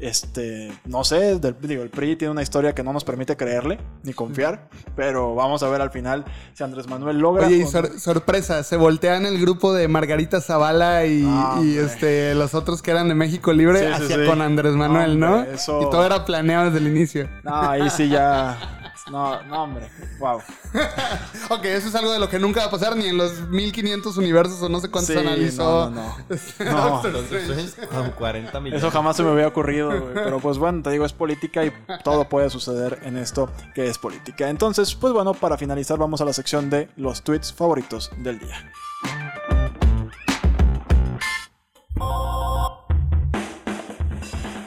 Este, 0.00 0.72
no 0.86 1.04
sé, 1.04 1.38
del- 1.38 1.56
digo, 1.60 1.82
el 1.82 1.90
PRI 1.90 2.16
tiene 2.16 2.32
una 2.32 2.42
historia 2.42 2.74
que 2.74 2.82
no 2.82 2.92
nos 2.92 3.04
permite 3.04 3.36
creerle 3.36 3.78
ni 4.02 4.12
confiar, 4.12 4.68
pero 4.96 5.34
vamos 5.36 5.62
a 5.62 5.68
ver 5.68 5.80
al 5.80 5.90
final 5.90 6.24
si 6.52 6.64
Andrés 6.64 6.88
Manuel 6.88 7.18
logra. 7.18 7.46
Oye, 7.46 7.58
y 7.58 7.64
sor- 7.66 7.98
sorpresa, 8.00 8.64
se 8.64 8.76
voltean 8.76 9.24
el 9.24 9.40
grupo 9.40 9.72
de 9.72 9.86
Margarita 9.86 10.40
Zavala 10.40 11.06
y, 11.06 11.24
Ah, 11.28 11.60
y, 11.62 11.76
este 11.76 12.34
los 12.34 12.54
otros 12.54 12.82
que 12.82 12.90
eran 12.90 13.08
de 13.08 13.14
México 13.14 13.52
Libre 13.52 13.80
Sí, 13.80 13.86
hacia 13.86 14.16
sí. 14.16 14.26
con 14.26 14.42
Andrés 14.42 14.72
Manuel, 14.72 15.20
¿no? 15.20 15.42
Eso- 15.42 15.82
Y 15.82 15.90
todo 15.90 16.04
era 16.04 16.24
planeado 16.24 16.64
desde 16.70 16.78
el 16.78 16.88
inicio. 16.88 17.28
No, 17.44 17.54
ahí 17.70 17.88
sí 17.90 18.08
ya. 18.08 18.80
No, 19.10 19.42
no, 19.42 19.64
hombre. 19.64 19.90
Wow. 20.18 20.40
Ok, 21.50 21.66
eso 21.66 21.88
es 21.88 21.94
algo 21.94 22.10
de 22.10 22.18
lo 22.18 22.28
que 22.30 22.38
nunca 22.38 22.60
va 22.60 22.66
a 22.68 22.70
pasar 22.70 22.96
ni 22.96 23.06
en 23.06 23.18
los 23.18 23.48
1500 23.50 24.16
universos 24.16 24.62
o 24.62 24.68
no 24.70 24.80
sé 24.80 24.90
cuántos 24.90 25.12
Sí, 25.14 25.20
analizó. 25.20 25.90
no, 25.90 26.02
no, 26.02 26.16
no. 26.64 26.72
No. 26.72 27.02
Doctor 27.12 27.38
Strange. 27.40 27.86
Con 27.88 28.10
40 28.12 28.60
millones. 28.60 28.82
Eso 28.82 28.90
jamás 28.90 29.16
se 29.16 29.22
me 29.22 29.30
había 29.30 29.46
ocurrido, 29.48 29.88
güey. 29.88 30.14
Pero 30.14 30.40
pues 30.40 30.56
bueno, 30.56 30.82
te 30.82 30.90
digo, 30.90 31.04
es 31.04 31.12
política 31.12 31.64
y 31.64 31.72
todo 32.02 32.28
puede 32.28 32.48
suceder 32.48 32.98
en 33.02 33.18
esto 33.18 33.50
que 33.74 33.88
es 33.88 33.98
política. 33.98 34.48
Entonces, 34.48 34.94
pues 34.94 35.12
bueno, 35.12 35.34
para 35.34 35.58
finalizar, 35.58 35.98
vamos 35.98 36.22
a 36.22 36.24
la 36.24 36.32
sección 36.32 36.70
de 36.70 36.88
los 36.96 37.22
tweets 37.22 37.52
favoritos 37.52 38.10
del 38.16 38.38
día. 38.38 38.70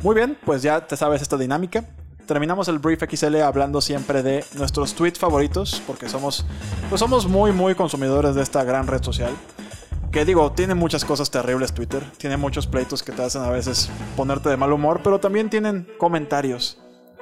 Muy 0.04 0.16
bien, 0.16 0.38
pues 0.46 0.62
ya 0.62 0.86
te 0.86 0.96
sabes 0.96 1.22
esta 1.22 1.38
dinámica. 1.38 1.84
Terminamos 2.28 2.68
el 2.68 2.80
Brief 2.80 3.02
XL 3.10 3.38
hablando 3.38 3.80
siempre 3.80 4.22
de 4.22 4.44
nuestros 4.56 4.94
tweets 4.96 5.18
favoritos, 5.18 5.82
porque 5.88 6.10
somos, 6.10 6.46
pues 6.90 7.00
somos 7.00 7.26
muy, 7.26 7.54
muy 7.54 7.74
consumidores 7.74 8.36
de 8.36 8.44
esta 8.44 8.66
gran 8.66 8.86
red 8.86 9.02
social. 9.02 9.32
Que 10.12 10.26
digo, 10.26 10.52
tiene 10.52 10.76
muchas 10.76 11.06
cosas 11.06 11.32
terribles 11.32 11.74
Twitter, 11.74 12.04
tiene 12.18 12.36
muchos 12.36 12.68
pleitos 12.68 13.02
que 13.02 13.14
te 13.14 13.24
hacen 13.24 13.44
a 13.44 13.50
veces 13.50 13.90
ponerte 14.18 14.50
de 14.50 14.58
mal 14.58 14.74
humor, 14.74 15.00
pero 15.04 15.22
también 15.22 15.50
tienen 15.50 15.88
comentarios 15.98 16.78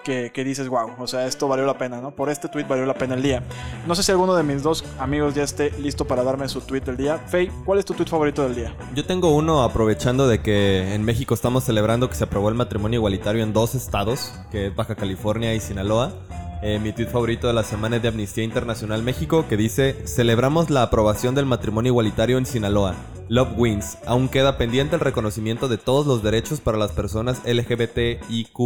que, 0.05 0.43
dices, 0.43 0.69
wow, 0.69 0.91
o 0.99 1.07
sea, 1.07 1.25
esto 1.25 1.47
valió 1.47 1.65
la 1.65 1.77
pena, 1.77 1.99
¿no? 1.99 2.11
Por 2.11 2.29
este 2.29 2.47
tweet 2.47 2.65
valió 2.65 2.85
la 2.85 2.93
pena 2.93 3.15
el 3.15 3.23
día. 3.23 3.41
No 3.87 3.95
sé 3.95 4.03
si 4.03 4.11
alguno 4.11 4.35
de 4.35 4.43
mis 4.43 4.61
dos 4.61 4.85
amigos 4.99 5.33
ya 5.33 5.43
esté 5.43 5.71
listo 5.79 6.05
para 6.05 6.23
darme 6.23 6.47
su 6.47 6.61
tweet 6.61 6.81
del 6.81 6.95
día. 6.95 7.17
Faye, 7.27 7.51
¿cuál 7.65 7.79
es 7.79 7.85
tu 7.85 7.95
tweet 7.95 8.07
favorito 8.07 8.43
del 8.43 8.55
día? 8.55 8.75
Yo 8.93 9.03
tengo 9.05 9.35
uno 9.35 9.63
aprovechando 9.63 10.27
de 10.27 10.41
que 10.41 10.93
en 10.93 11.03
México 11.03 11.33
estamos 11.33 11.63
celebrando 11.63 12.07
que 12.07 12.15
se 12.15 12.23
aprobó 12.23 12.49
el 12.49 12.55
matrimonio 12.55 12.99
igualitario 12.99 13.43
en 13.43 13.51
dos 13.51 13.73
estados, 13.73 14.33
que 14.51 14.69
Baja 14.69 14.95
California 14.95 15.53
y 15.55 15.59
Sinaloa. 15.59 16.13
Eh, 16.61 16.79
mi 16.79 16.91
tweet 16.93 17.07
favorito 17.07 17.47
de 17.47 17.53
la 17.53 17.63
semana 17.63 17.97
es 17.97 18.01
de 18.01 18.07
Amnistía 18.07 18.43
Internacional 18.43 19.03
México, 19.03 19.45
que 19.47 19.55
dice, 19.57 19.93
celebramos 20.07 20.69
la 20.69 20.81
aprobación 20.83 21.35
del 21.35 21.45
matrimonio 21.45 21.91
igualitario 21.91 22.37
en 22.37 22.45
Sinaloa. 22.45 22.95
Love 23.29 23.53
wins. 23.57 23.97
Aún 24.07 24.29
queda 24.29 24.57
pendiente 24.57 24.95
el 24.95 25.01
reconocimiento 25.01 25.67
de 25.67 25.77
todos 25.77 26.07
los 26.07 26.23
derechos 26.23 26.61
para 26.61 26.77
las 26.77 26.91
personas 26.91 27.41
LGBTIQ 27.45 28.59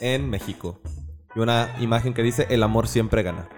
en 0.00 0.28
México. 0.28 0.80
Y 1.34 1.40
una 1.40 1.74
imagen 1.80 2.12
que 2.14 2.22
dice, 2.22 2.46
el 2.50 2.62
amor 2.62 2.88
siempre 2.88 3.22
gana. 3.22 3.48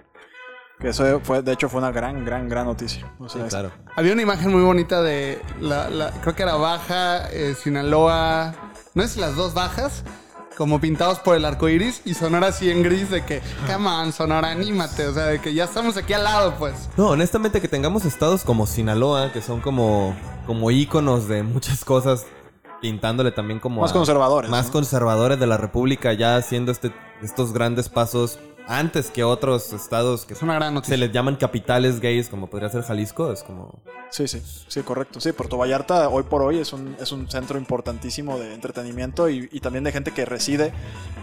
Que 0.78 0.88
eso 0.90 1.20
fue, 1.22 1.42
de 1.42 1.52
hecho, 1.52 1.68
fue 1.68 1.78
una 1.80 1.90
gran, 1.90 2.24
gran, 2.24 2.48
gran 2.48 2.66
noticia. 2.66 3.12
O 3.18 3.28
sea, 3.28 3.42
Sí, 3.42 3.48
claro. 3.48 3.70
Había 3.96 4.12
una 4.12 4.22
imagen 4.22 4.50
muy 4.52 4.62
bonita 4.62 5.02
de 5.02 5.40
la, 5.60 5.90
la- 5.90 6.10
creo 6.22 6.34
que 6.36 6.42
era 6.42 6.54
Baja, 6.56 7.28
eh, 7.32 7.54
Sinaloa, 7.54 8.54
no 8.94 9.02
es 9.02 9.16
las 9.16 9.36
dos 9.36 9.54
bajas, 9.54 10.04
como 10.60 10.78
pintados 10.78 11.20
por 11.20 11.36
el 11.36 11.46
arco 11.46 11.70
iris 11.70 12.02
y 12.04 12.12
Sonora 12.12 12.48
así 12.48 12.70
en 12.70 12.82
gris 12.82 13.08
de 13.10 13.24
que, 13.24 13.40
come 13.66 13.88
on, 13.88 14.12
Sonora, 14.12 14.50
anímate, 14.50 15.06
o 15.06 15.14
sea, 15.14 15.24
de 15.24 15.40
que 15.40 15.54
ya 15.54 15.64
estamos 15.64 15.96
aquí 15.96 16.12
al 16.12 16.22
lado, 16.24 16.54
pues. 16.58 16.90
No, 16.98 17.08
honestamente 17.08 17.62
que 17.62 17.66
tengamos 17.68 18.04
estados 18.04 18.44
como 18.44 18.66
Sinaloa, 18.66 19.32
que 19.32 19.40
son 19.40 19.62
como, 19.62 20.14
como 20.46 20.70
íconos 20.70 21.28
de 21.28 21.42
muchas 21.44 21.82
cosas, 21.82 22.26
pintándole 22.82 23.32
también 23.32 23.58
como... 23.58 23.80
Más 23.80 23.92
a- 23.92 23.94
conservadores, 23.94 24.50
Más 24.50 24.66
¿no? 24.66 24.72
conservadores 24.72 25.40
de 25.40 25.46
la 25.46 25.56
República, 25.56 26.12
ya 26.12 26.36
haciendo 26.36 26.72
este, 26.72 26.92
estos 27.22 27.54
grandes 27.54 27.88
pasos 27.88 28.38
antes 28.70 29.10
que 29.10 29.24
otros 29.24 29.72
estados 29.72 30.24
que 30.24 30.34
Es 30.34 30.42
una 30.42 30.54
gran 30.54 30.72
noticia. 30.74 30.94
se 30.94 30.98
les 30.98 31.10
llaman 31.12 31.34
capitales 31.36 31.98
gays, 32.00 32.28
como 32.28 32.48
podría 32.48 32.68
ser 32.68 32.82
Jalisco, 32.84 33.32
es 33.32 33.42
como... 33.42 33.80
Sí, 34.10 34.28
sí, 34.28 34.40
sí, 34.68 34.82
correcto. 34.82 35.20
Sí, 35.20 35.32
Puerto 35.32 35.56
Vallarta 35.58 36.08
hoy 36.08 36.22
por 36.22 36.42
hoy 36.42 36.58
es 36.58 36.72
un, 36.72 36.96
es 37.00 37.10
un 37.12 37.28
centro 37.28 37.58
importantísimo 37.58 38.38
de 38.38 38.54
entretenimiento 38.54 39.28
y, 39.28 39.48
y 39.50 39.58
también 39.60 39.82
de 39.84 39.90
gente 39.92 40.12
que 40.12 40.24
reside 40.24 40.72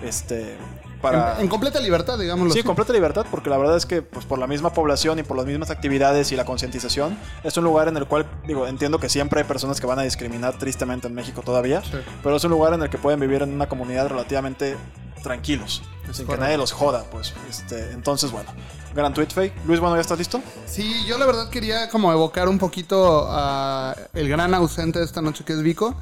este, 0.03 0.57
para... 1.01 1.35
En, 1.35 1.43
en 1.43 1.47
completa 1.47 1.79
libertad, 1.79 2.17
digámoslo 2.19 2.51
Sí, 2.53 2.59
así. 2.59 2.65
completa 2.65 2.91
libertad, 2.91 3.25
porque 3.31 3.49
la 3.49 3.57
verdad 3.57 3.77
es 3.77 3.85
que 3.85 4.01
pues, 4.01 4.25
por 4.25 4.39
la 4.39 4.47
misma 4.47 4.73
población 4.73 5.17
y 5.19 5.23
por 5.23 5.37
las 5.37 5.45
mismas 5.45 5.69
actividades 5.69 6.31
y 6.33 6.35
la 6.35 6.43
concientización, 6.45 7.17
es 7.45 7.55
un 7.55 7.63
lugar 7.63 7.87
en 7.87 7.95
el 7.95 8.07
cual, 8.07 8.25
digo, 8.45 8.67
entiendo 8.67 8.99
que 8.99 9.07
siempre 9.07 9.39
hay 9.41 9.47
personas 9.47 9.79
que 9.79 9.87
van 9.87 9.99
a 9.99 10.03
discriminar 10.03 10.57
tristemente 10.57 11.07
en 11.07 11.13
México 11.13 11.41
todavía, 11.43 11.81
Sí. 11.81 11.97
pero 12.23 12.35
es 12.35 12.43
un 12.43 12.51
lugar 12.51 12.73
en 12.73 12.81
el 12.83 12.89
que 12.89 12.97
pueden 12.97 13.19
vivir 13.21 13.41
en 13.41 13.53
una 13.53 13.69
comunidad 13.69 14.07
relativamente 14.09 14.75
tranquilos, 15.23 15.81
sin 16.11 16.27
que 16.27 16.37
nadie 16.37 16.57
los 16.57 16.71
joda, 16.71 17.03
pues. 17.11 17.33
Este, 17.49 17.91
entonces, 17.91 18.31
bueno, 18.31 18.49
gran 18.95 19.13
tweet 19.13 19.27
fake. 19.27 19.53
Luis, 19.65 19.79
bueno, 19.79 19.95
¿ya 19.95 20.01
estás 20.01 20.17
listo? 20.17 20.41
Sí, 20.65 21.05
yo 21.07 21.17
la 21.17 21.25
verdad 21.25 21.49
quería 21.49 21.89
como 21.89 22.11
evocar 22.11 22.47
un 22.49 22.57
poquito 22.57 23.27
a 23.29 23.95
el 24.13 24.29
gran 24.29 24.53
ausente 24.53 24.99
de 24.99 25.05
esta 25.05 25.21
noche 25.21 25.43
que 25.43 25.53
es 25.53 25.61
Vico. 25.61 25.95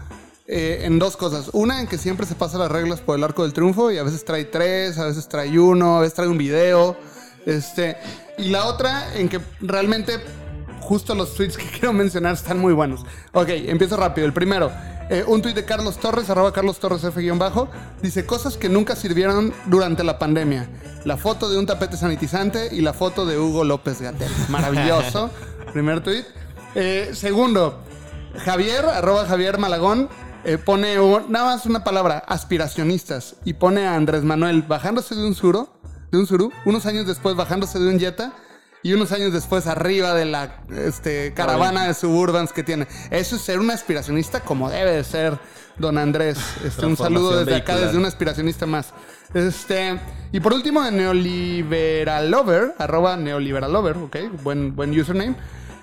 eh, 0.48 0.82
en 0.84 1.00
dos 1.00 1.18
cosas. 1.18 1.50
Una, 1.54 1.82
en 1.82 1.88
que 1.88 1.98
siempre 1.98 2.26
se 2.28 2.36
pasa 2.36 2.58
las 2.60 2.72
reglas 2.72 3.02
por 3.02 3.18
el 3.18 3.24
arco 3.24 3.42
del 3.44 3.54
triunfo 3.54 3.92
y 3.92 3.98
a 3.98 4.04
veces 4.04 4.24
trae 4.26 4.46
tres, 4.46 4.98
a 5.00 5.06
veces 5.06 5.28
trae 5.28 5.58
uno, 5.58 5.98
a 5.98 6.02
veces 6.02 6.14
trae 6.14 6.28
un 6.28 6.38
video. 6.38 6.96
Este, 7.48 7.98
y 8.38 8.50
la 8.50 8.66
otra, 8.66 9.16
en 9.16 9.28
que 9.28 9.40
realmente 9.62 10.20
justo 10.82 11.16
los 11.16 11.34
tweets 11.34 11.58
que 11.58 11.66
quiero 11.72 11.94
mencionar 11.94 12.36
están 12.36 12.60
muy 12.60 12.74
buenos. 12.74 13.02
Ok, 13.34 13.50
empiezo 13.50 13.98
rápido. 13.98 14.28
El 14.28 14.34
primero, 14.34 14.72
eh, 15.10 15.24
un 15.28 15.42
tweet 15.42 15.54
de 15.54 15.66
Carlos 15.66 15.98
Torres, 15.98 16.30
arroba 16.30 16.52
Carlos 16.52 16.80
Torres 16.80 17.04
F-bajo, 17.04 17.68
dice 18.02 18.26
cosas 18.26 18.58
que 18.58 18.70
nunca 18.70 18.96
sirvieron 18.96 19.54
durante 19.68 20.04
la 20.04 20.18
pandemia. 20.20 20.68
La 21.04 21.18
foto 21.18 21.50
de 21.50 21.58
un 21.58 21.66
tapete 21.66 21.98
sanitizante 21.98 22.70
y 22.72 22.82
la 22.82 22.94
foto 22.94 23.26
de 23.26 23.38
Hugo 23.38 23.64
López 23.64 24.02
Gatel. 24.02 24.30
Maravilloso. 24.50 25.30
Primer 25.74 26.02
tweet. 26.02 26.26
Eh, 26.74 27.12
segundo, 27.14 27.80
Javier, 28.44 28.86
arroba 28.86 29.26
Javier 29.26 29.58
Malagón, 29.60 30.10
eh, 30.44 30.58
pone 30.58 31.00
un- 31.00 31.32
nada 31.32 31.46
más 31.56 31.66
una 31.66 31.84
palabra, 31.84 32.24
aspiracionistas, 32.28 33.36
y 33.46 33.54
pone 33.54 33.86
a 33.88 33.96
Andrés 33.96 34.24
Manuel 34.24 34.62
bajándose 34.64 35.16
de 35.16 35.26
un 35.26 35.36
suro, 35.36 35.70
de 36.12 36.18
un 36.20 36.28
suru, 36.28 36.52
unos 36.66 36.86
años 36.86 37.06
después 37.08 37.36
bajándose 37.36 37.80
de 37.80 37.88
un 37.90 38.00
Jetta, 38.00 38.34
y 38.86 38.94
unos 38.94 39.12
años 39.12 39.34
después 39.34 39.66
arriba 39.66 40.14
de 40.14 40.26
la 40.26 40.60
este, 40.70 41.34
caravana 41.34 41.88
de 41.88 41.96
suburbans 41.96 42.54
que 42.54 42.62
tiene. 42.62 42.88
Eso 43.10 43.36
es 43.36 43.42
ser 43.42 43.58
un 43.58 43.72
aspiracionista 43.72 44.42
como 44.42 44.70
debe 44.70 44.92
de 44.92 45.04
ser 45.04 45.40
don 45.80 45.98
Andrés. 45.98 46.38
Este, 46.64 46.86
un 46.86 46.96
saludo 46.96 47.36
desde 47.36 47.56
acá, 47.56 47.78
desde 47.78 47.98
un 47.98 48.06
aspiracionista 48.06 48.68
más. 48.68 48.94
Este, 49.34 50.00
y 50.32 50.40
por 50.40 50.54
último, 50.54 50.84
de 50.84 50.92
Neoliberalover, 50.92 52.76
arroba 52.78 53.18
Neoliberalover, 53.18 53.98
ok, 53.98 54.18
buen, 54.44 54.76
buen 54.76 54.92
username. 54.92 55.36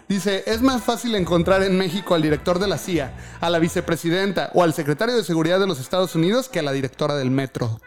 Dice, 0.09 0.45
es 0.47 0.63
más 0.63 0.85
fácil 0.85 1.17
encontrar 1.17 1.65
en 1.65 1.77
México 1.77 2.15
al 2.15 2.23
director 2.23 2.61
de 2.61 2.69
la 2.69 2.79
CIA, 2.79 3.15
a 3.41 3.51
la 3.51 3.59
vicepresidenta 3.59 4.53
o 4.55 4.63
al 4.63 4.75
secretario 4.75 5.17
de 5.17 5.25
Seguridad 5.25 5.59
de 5.59 5.67
los 5.67 5.81
Estados 5.81 6.15
Unidos 6.15 6.49
que 6.49 6.61
a 6.61 6.63
la 6.63 6.71
directora 6.71 7.17
del 7.17 7.33
metro. 7.33 7.81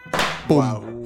¡Pum! 0.49 1.05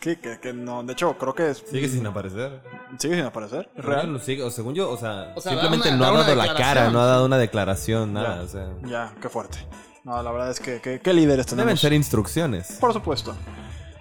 Que, 0.00 0.20
que, 0.20 0.38
que 0.38 0.52
no, 0.52 0.82
de 0.84 0.92
hecho, 0.92 1.16
creo 1.18 1.34
que 1.34 1.50
es- 1.50 1.62
Sigue 1.70 1.88
sin 1.88 2.06
aparecer. 2.06 2.60
sigue 2.98 3.16
sin 3.16 3.24
aparecer. 3.24 3.68
¿Es 3.76 3.84
Real. 3.84 4.00
real? 4.02 4.12
No 4.12 4.18
sigue, 4.20 4.42
o 4.44 4.50
según 4.50 4.74
yo, 4.74 4.90
o 4.90 4.96
sea, 4.96 5.32
O 5.34 5.40
sea, 5.40 5.54
da 5.54 5.60
simplemente 5.60 5.88
una- 5.88 5.96
no 5.96 6.04
ha 6.04 6.22
dado 6.22 6.34
la 6.36 6.54
cara, 6.54 6.90
no 6.90 7.00
ha 7.00 7.06
dado 7.06 7.26
una 7.26 7.36
declaración, 7.38 8.12
nada. 8.12 8.36
Ya. 8.36 8.42
O 8.42 8.48
sea, 8.48 8.68
Ya, 8.86 9.14
qué 9.20 9.28
fuerte. 9.28 9.58
No, 10.04 10.22
la 10.22 10.30
verdad 10.30 10.50
es 10.50 10.60
que, 10.60 10.80
que- 10.80 11.00
qué 11.00 11.12
líderes 11.12 11.46
tenemos. 11.46 11.66
deben 11.66 11.76
ser 11.76 11.92
instrucciones. 11.92 12.78
Por 12.80 12.92
supuesto. 12.92 13.34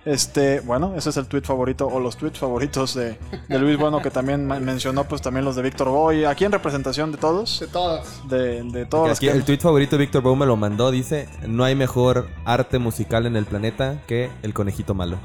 Este, 0.06 0.62
bueno, 0.62 0.94
ese 0.96 1.10
es 1.10 1.18
el 1.18 1.26
tweet 1.28 1.42
favorito 1.42 1.86
o 1.86 2.00
los 2.00 2.16
tweets 2.16 2.40
favoritos 2.40 2.94
de, 2.94 3.18
de 3.50 3.60
Luis 3.60 3.78
Bueno 3.78 4.02
que 4.02 4.10
también 4.10 4.48
mencionó 4.48 5.04
pues 5.04 5.22
también 5.22 5.44
los 5.44 5.58
de 5.58 5.62
Víctor 5.64 5.90
Boy, 5.90 6.24
aquí 6.24 6.46
en 6.46 6.54
representación 6.54 7.12
de 7.12 7.18
todos, 7.18 7.60
De 7.60 7.68
todas. 7.68 8.26
de, 8.30 8.64
de 8.64 8.86
todos 8.86 9.10
Aquí 9.18 9.26
que 9.28 9.34
el 9.34 9.44
tweet 9.44 9.58
favorito 9.60 9.98
de 9.98 10.06
Víctor 10.06 10.24
Bau 10.24 10.36
me 10.38 10.46
lo 10.46 10.56
mandó, 10.56 10.92
dice, 10.92 11.28
no 11.46 11.66
hay 11.66 11.76
mejor 11.76 12.30
arte 12.46 12.80
musical 12.80 13.26
en 13.26 13.36
el 13.36 13.46
planeta 13.46 14.02
que 14.08 14.32
el 14.44 14.54
conejito 14.54 14.94
malo. 14.94 15.18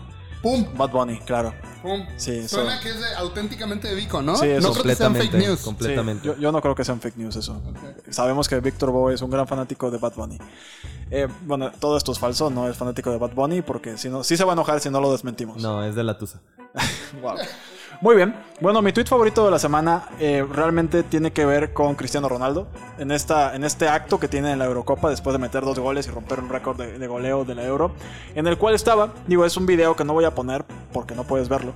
¡Pum! 0.42 0.66
Bad 0.76 0.90
Bunny, 0.90 1.18
claro. 1.20 1.54
¡Pum! 1.82 2.04
Sí, 2.16 2.32
eso- 2.32 2.56
Suena 2.56 2.80
que 2.80 2.90
es 2.90 3.00
de- 3.00 3.14
auténticamente 3.16 3.88
de 3.88 3.94
Vico, 3.94 4.20
¿no? 4.22 4.36
Sí, 4.36 4.46
eso 4.48 4.68
no 4.68 4.72
creo 4.74 4.84
que 4.84 4.94
sean 4.96 5.12
fake 5.14 5.30
completamente, 5.30 5.46
news. 5.48 5.58
Sí, 5.60 5.64
completamente. 5.64 6.26
yo, 6.26 6.36
yo 6.36 6.52
no 6.52 6.60
creo 6.60 6.74
que 6.74 6.84
sean 6.84 7.00
fake 7.00 7.16
news 7.16 7.36
eso. 7.36 7.62
Sabemos 8.10 8.48
que 8.48 8.58
Víctor 8.60 8.90
Boy 8.90 9.14
es 9.14 9.22
un 9.22 9.30
gran 9.30 9.46
fanático 9.46 9.90
de 9.90 9.98
Bad 9.98 10.14
Bunny. 10.16 10.38
Eh, 11.10 11.28
bueno, 11.42 11.70
todo 11.78 11.96
esto 11.96 12.12
es 12.12 12.18
falso, 12.18 12.50
no 12.50 12.68
es 12.68 12.76
fanático 12.76 13.10
de 13.10 13.18
Bad 13.18 13.32
Bunny 13.34 13.62
porque 13.62 13.96
si 13.98 14.08
no, 14.08 14.24
sí 14.24 14.36
se 14.36 14.44
va 14.44 14.52
a 14.52 14.54
enojar 14.54 14.80
si 14.80 14.90
no 14.90 15.00
lo 15.00 15.12
desmentimos. 15.12 15.62
No, 15.62 15.84
es 15.84 15.94
de 15.94 16.02
la 16.04 16.18
tusa. 16.18 16.40
Wow. 17.20 17.36
Muy 18.00 18.16
bien. 18.16 18.34
Bueno, 18.60 18.82
mi 18.82 18.92
tweet 18.92 19.06
favorito 19.06 19.44
de 19.44 19.50
la 19.50 19.58
semana 19.58 20.04
eh, 20.18 20.44
realmente 20.50 21.02
tiene 21.02 21.32
que 21.32 21.44
ver 21.44 21.72
con 21.72 21.94
Cristiano 21.94 22.28
Ronaldo. 22.28 22.66
En, 22.98 23.10
esta, 23.10 23.54
en 23.54 23.64
este 23.64 23.88
acto 23.88 24.18
que 24.18 24.28
tiene 24.28 24.52
en 24.52 24.58
la 24.58 24.64
Eurocopa 24.64 25.10
después 25.10 25.32
de 25.32 25.38
meter 25.38 25.64
dos 25.64 25.78
goles 25.78 26.06
y 26.06 26.10
romper 26.10 26.40
un 26.40 26.48
récord 26.48 26.76
de, 26.76 26.98
de 26.98 27.06
goleo 27.06 27.44
de 27.44 27.54
la 27.54 27.64
Euro. 27.64 27.92
En 28.34 28.46
el 28.46 28.58
cual 28.58 28.74
estaba, 28.74 29.12
digo, 29.26 29.44
es 29.44 29.56
un 29.56 29.66
video 29.66 29.94
que 29.94 30.04
no 30.04 30.12
voy 30.12 30.24
a 30.24 30.34
poner 30.34 30.64
porque 30.92 31.14
no 31.14 31.24
puedes 31.24 31.48
verlo. 31.48 31.74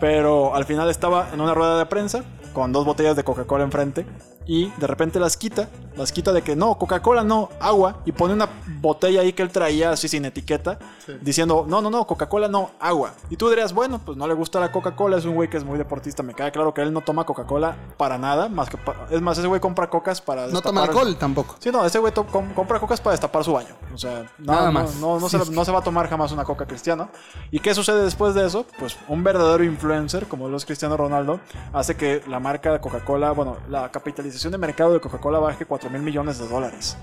Pero 0.00 0.54
al 0.54 0.64
final 0.64 0.90
estaba 0.90 1.28
en 1.32 1.40
una 1.40 1.54
rueda 1.54 1.78
de 1.78 1.86
prensa 1.86 2.24
con 2.52 2.72
dos 2.72 2.84
botellas 2.84 3.16
de 3.16 3.24
Coca-Cola 3.24 3.64
enfrente. 3.64 4.06
Y 4.48 4.70
de 4.78 4.86
repente 4.86 5.20
las 5.20 5.36
quita, 5.36 5.68
las 5.94 6.10
quita 6.10 6.32
de 6.32 6.40
que 6.40 6.56
no, 6.56 6.78
Coca-Cola 6.78 7.22
no, 7.22 7.50
agua. 7.60 7.98
Y 8.06 8.12
pone 8.12 8.32
una 8.32 8.48
botella 8.80 9.20
ahí 9.20 9.34
que 9.34 9.42
él 9.42 9.50
traía 9.50 9.90
así 9.90 10.08
sin 10.08 10.24
etiqueta, 10.24 10.78
diciendo, 11.20 11.66
no, 11.68 11.82
no, 11.82 11.90
no, 11.90 12.06
Coca-Cola 12.06 12.48
no, 12.48 12.70
agua. 12.80 13.12
Y 13.28 13.36
tú 13.36 13.50
dirías, 13.50 13.74
bueno, 13.74 14.00
pues 14.02 14.16
no 14.16 14.26
le 14.26 14.32
gusta 14.32 14.58
la 14.58 14.72
Coca-Cola, 14.72 15.18
es 15.18 15.26
un 15.26 15.34
güey 15.34 15.50
que 15.50 15.58
es 15.58 15.64
muy 15.64 15.76
deportista. 15.76 16.22
Me 16.22 16.32
queda 16.32 16.50
claro 16.50 16.72
que 16.72 16.80
él 16.80 16.94
no 16.94 17.02
toma 17.02 17.26
Coca-Cola 17.26 17.76
para 17.98 18.16
nada, 18.16 18.48
más 18.48 18.70
que 18.70 18.78
pa- 18.78 19.06
es 19.10 19.20
más, 19.20 19.36
ese 19.36 19.46
güey 19.48 19.60
compra 19.60 19.90
cocas 19.90 20.22
para. 20.22 20.46
No 20.46 20.62
toma 20.62 20.82
alcohol 20.84 21.14
tampoco. 21.18 21.56
Sí, 21.58 21.70
no, 21.70 21.84
ese 21.84 21.98
güey 21.98 22.14
to- 22.14 22.24
compra 22.26 22.80
cocas 22.80 23.02
para 23.02 23.12
destapar 23.12 23.44
su 23.44 23.52
baño. 23.52 23.74
O 23.94 23.98
sea, 23.98 24.22
no, 24.38 24.52
Nada 24.54 24.66
no- 24.66 24.72
más. 24.72 24.94
No, 24.96 25.20
no 25.20 25.28
Sí, 25.28 25.38
se, 25.38 25.44
sí. 25.44 25.50
no 25.52 25.62
se 25.66 25.72
va 25.72 25.80
a 25.80 25.82
tomar 25.84 26.08
jamás 26.08 26.32
una 26.32 26.44
coca 26.44 26.64
cristiana. 26.66 27.10
¿Y 27.50 27.60
qué 27.60 27.74
sucede 27.74 28.02
después 28.02 28.34
de 28.34 28.46
eso? 28.46 28.64
Pues 28.78 28.96
un 29.08 29.22
verdadero 29.22 29.62
influencer, 29.62 30.26
como 30.26 30.48
lo 30.48 30.56
es 30.56 30.64
Cristiano 30.64 30.96
Ronaldo, 30.96 31.38
hace 31.74 31.96
que 31.96 32.22
la 32.28 32.40
marca 32.40 32.72
de 32.72 32.80
Coca-Cola, 32.80 33.32
bueno, 33.32 33.58
la 33.68 33.90
capitalización 33.90 34.37
de 34.44 34.58
mercado 34.58 34.92
de 34.94 35.00
Coca-Cola 35.00 35.38
baje 35.38 35.64
4 35.66 35.90
mil 35.90 36.02
millones 36.02 36.38
de 36.38 36.46
dólares. 36.48 36.96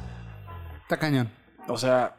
Está 0.84 0.98
cañón. 0.98 1.30
O 1.68 1.78
sea. 1.78 2.16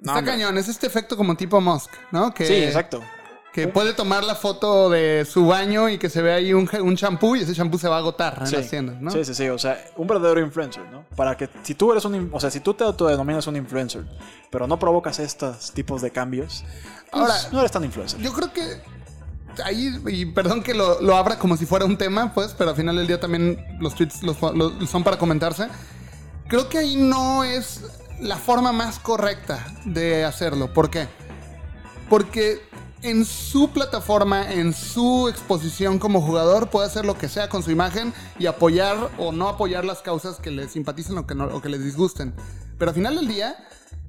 no, 0.00 0.12
Está 0.12 0.18
hombre. 0.18 0.32
cañón. 0.32 0.58
Es 0.58 0.68
este 0.68 0.86
efecto 0.86 1.16
como 1.16 1.34
tipo 1.36 1.60
Musk, 1.60 1.90
¿no? 2.12 2.32
Que, 2.32 2.46
Sí, 2.46 2.54
exacto. 2.54 3.02
Que 3.52 3.68
puede 3.68 3.92
tomar 3.92 4.24
la 4.24 4.34
foto 4.34 4.90
de 4.90 5.24
su 5.24 5.46
baño 5.46 5.88
y 5.88 5.96
que 5.96 6.10
se 6.10 6.20
ve 6.20 6.32
ahí 6.32 6.52
un 6.52 6.96
champú 6.96 7.36
y 7.36 7.42
ese 7.42 7.54
champú 7.54 7.78
se 7.78 7.88
va 7.88 7.94
a 7.96 7.98
agotar 8.00 8.38
en 8.40 8.46
Sí. 8.48 8.56
las 8.56 8.68
tiendas, 8.68 9.00
¿no? 9.00 9.12
sí, 9.12 9.24
sí, 9.24 9.32
sí, 9.32 9.48
o 9.48 9.56
sea, 9.60 9.78
un 9.96 10.08
verdadero 10.08 10.40
influencer, 10.40 10.82
¿no? 10.90 11.04
Para 11.14 11.36
que 11.36 11.48
si 11.62 11.76
tú 11.76 11.92
eres 11.92 12.04
un, 12.04 12.30
o 12.32 12.40
sea, 12.40 12.50
si 12.50 12.58
tú 12.58 12.74
te 12.74 12.82
autodenominas 12.82 13.46
un 13.46 13.54
influencer, 13.54 14.04
pero 14.50 14.66
no 14.66 14.76
provocas 14.80 15.20
estos 15.20 15.70
tipos 15.70 16.02
de 16.02 16.10
cambios, 16.10 16.64
pues, 17.12 17.22
Ahora- 17.22 17.34
no 17.52 17.60
eres 17.60 17.70
tan 17.70 17.84
influencer. 17.84 18.18
Yo 18.20 18.32
creo 18.32 18.52
que 18.52 18.82
ahí, 19.64 20.00
y 20.06 20.26
perdón 20.26 20.62
que 20.62 20.74
lo, 20.74 21.00
lo 21.00 21.16
abra 21.16 21.38
como 21.38 21.56
si 21.56 21.66
fuera 21.66 21.84
un 21.84 21.96
tema, 21.96 22.32
pues, 22.34 22.54
pero 22.56 22.70
al 22.70 22.76
final 22.76 22.96
del 22.96 23.06
día 23.06 23.20
también 23.20 23.64
los 23.80 23.94
tweets 23.94 24.22
los- 24.22 24.40
los- 24.40 24.90
son 24.90 25.04
para 25.04 25.18
comentarse. 25.18 25.68
Creo 26.48 26.68
que 26.68 26.78
ahí 26.78 26.96
no 26.96 27.44
es 27.44 27.80
la 28.20 28.36
forma 28.36 28.72
más 28.72 28.98
correcta 28.98 29.64
de 29.84 30.24
hacerlo. 30.24 30.72
¿Por 30.72 30.90
qué? 30.90 31.08
Porque 32.08 32.60
en 33.02 33.24
su 33.24 33.70
plataforma, 33.70 34.50
en 34.52 34.72
su 34.72 35.28
exposición 35.28 35.98
como 35.98 36.20
jugador, 36.22 36.70
puede 36.70 36.86
hacer 36.86 37.04
lo 37.04 37.18
que 37.18 37.28
sea 37.28 37.48
con 37.48 37.62
su 37.62 37.70
imagen 37.70 38.14
y 38.38 38.46
apoyar 38.46 39.10
o 39.18 39.32
no 39.32 39.48
apoyar 39.48 39.84
las 39.84 40.00
causas 40.02 40.36
que 40.36 40.50
le 40.50 40.68
simpaticen 40.68 41.18
o 41.18 41.26
que, 41.26 41.34
no- 41.34 41.46
o 41.46 41.60
que 41.60 41.68
les 41.68 41.82
disgusten. 41.84 42.34
Pero 42.78 42.90
al 42.90 42.94
final 42.94 43.16
del 43.16 43.28
día, 43.28 43.56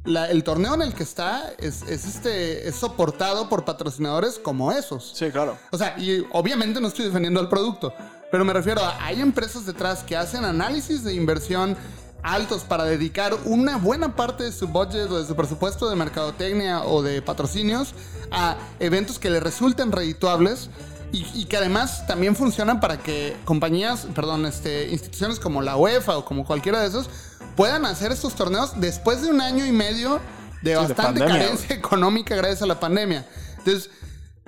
la- 0.06 0.30
el 0.30 0.43
torneo 0.43 0.74
en 0.76 0.82
el 0.82 0.93
que 0.93 1.03
está 1.03 1.51
es, 1.58 1.82
es 1.84 2.06
este, 2.06 2.68
es 2.68 2.76
soportado 2.76 3.49
por 3.49 3.66
patrocinadores 3.66 4.39
como 4.39 4.72
esos. 4.72 5.12
Sí, 5.16 5.30
claro. 5.32 5.58
O 5.72 5.78
sea, 5.78 5.97
y 5.97 6.26
obviamente 6.32 6.80
no 6.82 6.88
estoy 6.88 7.06
defendiendo 7.06 7.39
al 7.39 7.49
producto, 7.49 7.93
pero 8.32 8.45
me 8.45 8.53
refiero 8.53 8.84
a, 8.84 9.03
hay 9.06 9.22
empresas 9.22 9.66
detrás 9.66 10.03
que 10.03 10.16
hacen 10.16 10.45
análisis 10.45 11.03
de 11.03 11.14
inversión 11.14 11.76
altos 12.24 12.64
para 12.64 12.86
dedicar 12.86 13.36
una 13.45 13.78
buena 13.78 14.16
parte 14.16 14.45
de 14.45 14.51
su 14.51 14.68
budget 14.68 15.12
o 15.12 15.20
de 15.20 15.28
su 15.28 15.36
presupuesto 15.36 15.88
de 15.89 15.95
mercadotecnia 15.95 16.82
o 16.84 17.03
de 17.03 17.22
patrocinios 17.22 17.93
a 18.32 18.58
eventos 18.80 19.20
que 19.20 19.30
les 19.30 19.43
resulten 19.43 19.91
redituables 19.91 20.70
y, 21.12 21.24
y 21.36 21.45
que 21.45 21.58
además 21.58 22.08
también 22.08 22.36
funcionan 22.36 22.80
para 22.80 22.97
que 22.97 23.38
compañías, 23.45 24.08
perdón, 24.16 24.47
este, 24.47 24.89
instituciones 24.89 25.39
como 25.39 25.62
la 25.62 25.78
UEFA 25.78 26.18
o 26.18 26.26
como 26.26 26.45
cualquiera 26.45 26.82
de 26.82 26.88
esos 26.88 27.10
puedan 27.56 27.86
hacer 27.86 28.12
estos 28.12 28.36
torneos 28.36 28.74
después 28.80 29.22
de 29.22 29.30
un 29.30 29.41
año 29.41 29.66
y 29.66 29.72
medio 29.72 30.20
de 30.62 30.76
bastante 30.76 31.20
pandemia, 31.22 31.28
carencia 31.45 31.76
económica 31.76 32.36
gracias 32.36 32.62
a 32.62 32.66
la 32.66 32.80
pandemia. 32.80 33.26
Entonces, 33.58 33.89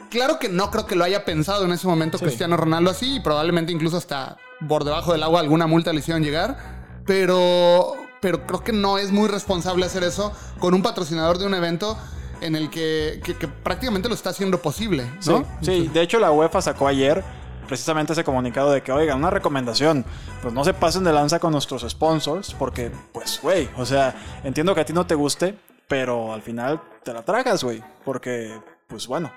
Claro 0.09 0.39
que 0.39 0.47
no 0.47 0.71
creo 0.71 0.85
que 0.85 0.95
lo 0.95 1.03
haya 1.03 1.25
pensado 1.25 1.65
en 1.65 1.71
ese 1.73 1.85
momento 1.85 2.17
Sí. 2.17 2.23
Cristiano 2.23 2.55
Ronaldo 2.55 2.89
así 2.91 3.15
y 3.17 3.19
probablemente 3.19 3.73
incluso 3.73 3.97
hasta 3.97 4.37
por 4.69 4.85
debajo 4.85 5.11
del 5.11 5.21
agua 5.21 5.41
alguna 5.41 5.67
multa 5.67 5.91
le 5.91 5.99
hicieron 5.99 6.23
llegar, 6.23 7.01
pero, 7.05 7.93
pero 8.21 8.47
creo 8.47 8.63
que 8.63 8.71
no 8.71 8.97
es 8.97 9.11
muy 9.11 9.27
responsable 9.27 9.85
hacer 9.85 10.03
eso 10.03 10.31
con 10.59 10.73
un 10.73 10.81
patrocinador 10.81 11.39
de 11.39 11.45
un 11.45 11.53
evento 11.55 11.97
en 12.39 12.55
el 12.55 12.69
que, 12.69 13.19
que- 13.21 13.35
que 13.35 13.49
prácticamente 13.49 14.07
lo 14.07 14.15
está 14.15 14.29
haciendo 14.29 14.61
posible, 14.61 15.03
Sí, 15.19 15.29
¿no? 15.31 15.45
sí, 15.61 15.89
de 15.93 16.01
hecho 16.01 16.19
la 16.19 16.31
UEFA 16.31 16.61
sacó 16.61 16.87
ayer 16.87 17.21
precisamente 17.67 18.13
ese 18.13 18.23
comunicado 18.23 18.71
de 18.71 18.81
que, 18.81 18.91
oigan, 18.91 19.17
una 19.17 19.29
recomendación, 19.29 20.05
pues 20.41 20.53
no 20.53 20.63
se 20.63 20.73
pasen 20.73 21.03
de 21.03 21.13
lanza 21.13 21.39
con 21.39 21.51
nuestros 21.51 21.85
sponsors, 21.87 22.53
porque, 22.53 22.91
pues, 23.13 23.39
güey, 23.41 23.69
o 23.77 23.85
sea, 23.85 24.15
entiendo 24.43 24.73
que 24.73 24.81
a 24.81 24.85
ti 24.85 24.93
no 24.93 25.05
te 25.05 25.15
guste, 25.15 25.57
pero 25.87 26.33
al 26.33 26.41
final 26.41 26.81
te 27.03 27.13
la 27.13 27.23
tragas, 27.23 27.63
güey, 27.63 27.83
porque, 28.03 28.59
pues 28.87 29.07
bueno, 29.07 29.31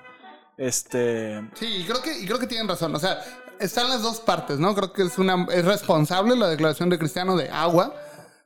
este... 0.57 1.41
Sí, 1.55 1.65
y 1.65 1.85
creo 1.85 2.01
que, 2.01 2.19
y 2.19 2.25
creo 2.25 2.39
que 2.39 2.47
tienen 2.47 2.67
razón. 2.67 2.95
O 2.95 2.99
sea, 2.99 3.21
están 3.59 3.89
las 3.89 4.01
dos 4.01 4.19
partes, 4.19 4.59
¿no? 4.59 4.75
Creo 4.75 4.91
que 4.91 5.03
es 5.03 5.17
una 5.17 5.45
es 5.51 5.65
responsable 5.65 6.35
la 6.35 6.49
declaración 6.49 6.89
de 6.89 6.97
Cristiano 6.99 7.35
de 7.35 7.49
agua, 7.49 7.95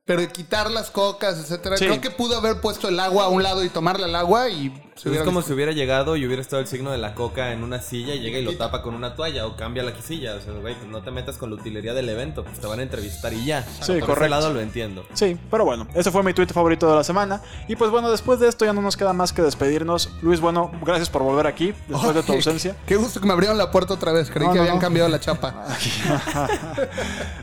pero 0.05 0.21
de 0.21 0.29
quitar 0.29 0.69
las 0.69 0.91
cocas, 0.91 1.39
etcétera. 1.39 1.77
Sí. 1.77 1.85
Creo 1.85 2.01
que 2.01 2.11
pudo 2.11 2.37
haber 2.37 2.61
puesto 2.61 2.87
el 2.87 2.99
agua 2.99 3.25
a 3.25 3.29
un 3.29 3.41
lado 3.41 3.63
y 3.63 3.69
tomarle 3.69 4.05
el 4.05 4.15
agua 4.15 4.49
y 4.49 4.84
se 4.95 5.11
Es 5.11 5.19
como 5.23 5.39
visto. 5.39 5.47
si 5.49 5.53
hubiera 5.53 5.71
llegado 5.73 6.15
y 6.15 6.25
hubiera 6.25 6.41
estado 6.41 6.61
el 6.61 6.67
signo 6.67 6.91
de 6.91 6.97
la 6.97 7.13
coca 7.15 7.51
en 7.51 7.63
una 7.63 7.81
silla 7.81 8.15
y 8.15 8.19
llega 8.19 8.39
y 8.39 8.43
lo 8.43 8.55
tapa 8.55 8.81
con 8.81 8.95
una 8.95 9.15
toalla 9.15 9.45
o 9.45 9.55
cambia 9.57 9.83
la 9.83 9.93
silla. 10.01 10.35
O 10.35 10.39
sea, 10.41 10.53
güey, 10.53 10.75
pues 10.75 10.87
no 10.89 11.01
te 11.01 11.11
metas 11.11 11.37
con 11.37 11.49
la 11.49 11.55
utilería 11.57 11.93
del 11.93 12.07
evento, 12.09 12.43
pues 12.43 12.59
te 12.59 12.67
van 12.67 12.79
a 12.79 12.83
entrevistar 12.83 13.33
y 13.33 13.45
ya. 13.45 13.63
Sí, 13.63 13.93
Por 13.93 13.99
correcto. 14.01 14.13
ese 14.23 14.29
lado 14.29 14.53
lo 14.53 14.61
entiendo. 14.61 15.05
Sí, 15.13 15.37
pero 15.51 15.65
bueno, 15.65 15.87
ese 15.95 16.11
fue 16.11 16.23
mi 16.23 16.33
tweet 16.33 16.47
favorito 16.47 16.89
de 16.89 16.95
la 16.95 17.03
semana. 17.03 17.41
Y 17.67 17.75
pues 17.75 17.91
bueno, 17.91 18.09
después 18.09 18.39
de 18.39 18.47
esto 18.47 18.63
ya 18.65 18.73
no 18.73 18.81
nos 18.81 18.95
queda 18.97 19.13
más 19.13 19.33
que 19.33 19.41
despedirnos. 19.41 20.09
Luis, 20.21 20.39
bueno, 20.39 20.71
gracias 20.85 21.09
por 21.09 21.23
volver 21.23 21.47
aquí 21.47 21.73
después 21.87 22.15
de 22.15 22.23
tu 22.23 22.33
ausencia. 22.33 22.75
Qué 22.87 22.95
gusto 22.95 23.19
que 23.19 23.27
me 23.27 23.33
abrieron 23.33 23.57
la 23.57 23.71
puerta 23.71 23.93
otra 23.95 24.11
vez. 24.13 24.29
Creí 24.29 24.47
No, 24.47 24.53
que 24.53 24.57
no, 24.59 24.61
habían 24.63 24.75
no. 24.77 24.81
cambiado 24.81 25.09
la 25.09 25.19
chapa. 25.19 25.65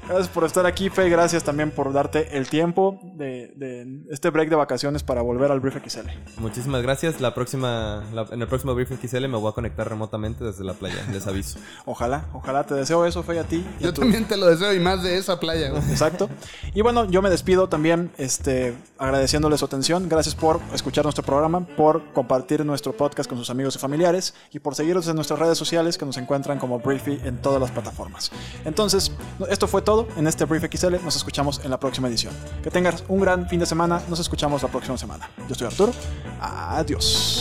Gracias 0.08 0.28
por 0.28 0.44
estar 0.44 0.66
aquí, 0.66 0.88
Fe. 0.90 1.08
Gracias 1.08 1.44
también 1.44 1.70
por 1.70 1.92
darte 1.92 2.36
el 2.36 2.48
tiempo 2.48 3.00
de, 3.14 3.52
de 3.56 3.86
este 4.10 4.30
break 4.30 4.48
de 4.48 4.56
vacaciones 4.56 5.02
para 5.02 5.22
volver 5.22 5.50
al 5.50 5.60
Brief 5.60 5.76
XL. 5.86 6.08
Muchísimas 6.38 6.82
gracias. 6.82 7.20
La 7.20 7.34
próxima, 7.42 8.04
la- 8.12 8.26
en 8.30 8.40
el 8.40 8.46
próximo 8.48 8.74
Brief 8.74 8.90
XL 8.92 9.26
me 9.28 9.36
voy 9.36 9.50
a 9.50 9.52
conectar 9.54 9.88
remotamente 9.88 10.44
desde 10.44 10.62
la 10.64 10.74
playa, 10.74 11.04
les 11.12 11.26
aviso. 11.26 11.58
Ojalá, 11.84 12.24
ojalá 12.32 12.64
te 12.64 12.74
deseo 12.74 13.04
eso, 13.04 13.22
Fe, 13.22 13.38
a 13.40 13.44
ti. 13.44 13.64
y 13.80 13.82
a 13.82 13.86
Yo 13.86 13.92
tu- 13.92 14.02
también 14.02 14.26
te 14.26 14.36
lo 14.36 14.46
deseo 14.46 14.72
y 14.72 14.78
más 14.80 15.02
de 15.02 15.18
esa 15.18 15.40
playa. 15.40 15.70
güey. 15.70 15.82
Exacto. 15.90 16.28
Y 16.74 16.80
bueno, 16.82 17.04
yo 17.06 17.20
me 17.22 17.30
despido 17.30 17.68
también 17.68 18.10
este, 18.18 18.74
agradeciéndoles 18.98 19.58
su 19.60 19.66
atención. 19.66 20.08
Gracias 20.08 20.34
por 20.34 20.60
escuchar 20.72 21.04
nuestro 21.04 21.24
programa, 21.24 21.66
por 21.66 22.04
compartir 22.12 22.64
nuestro 22.64 22.92
podcast 22.96 23.28
con 23.28 23.38
sus 23.38 23.50
amigos 23.50 23.74
y 23.76 23.78
familiares 23.78 24.34
y 24.52 24.58
por 24.60 24.74
seguirnos 24.74 25.08
en 25.08 25.16
nuestras 25.16 25.38
redes 25.40 25.58
sociales 25.58 25.98
que 25.98 26.06
nos 26.06 26.16
encuentran 26.16 26.58
como 26.58 26.78
Briefy 26.78 27.20
en 27.24 27.42
todas 27.42 27.60
las 27.60 27.70
plataformas. 27.70 28.30
Entonces, 28.64 29.10
esto 29.50 29.66
fue 29.66 29.82
todo 29.82 30.06
en 30.16 30.26
este 30.26 30.44
Brief 30.44 30.64
XL. 30.72 30.96
Nos 31.04 31.16
escuchamos 31.16 31.60
en 31.64 31.70
la 31.70 31.78
próxima 31.80 32.08
edición. 32.08 32.32
Que 32.62 32.70
tengas 32.70 33.02
un 33.08 33.20
gran 33.20 33.48
fin 33.48 33.58
de 33.60 33.66
semana. 33.66 34.00
Nos 34.08 34.20
escuchamos 34.20 34.62
la 34.62 34.68
próxima 34.68 34.96
semana. 34.96 35.28
Yo 35.48 35.54
soy 35.54 35.66
Arturo. 35.66 35.92
Adiós. 36.40 37.31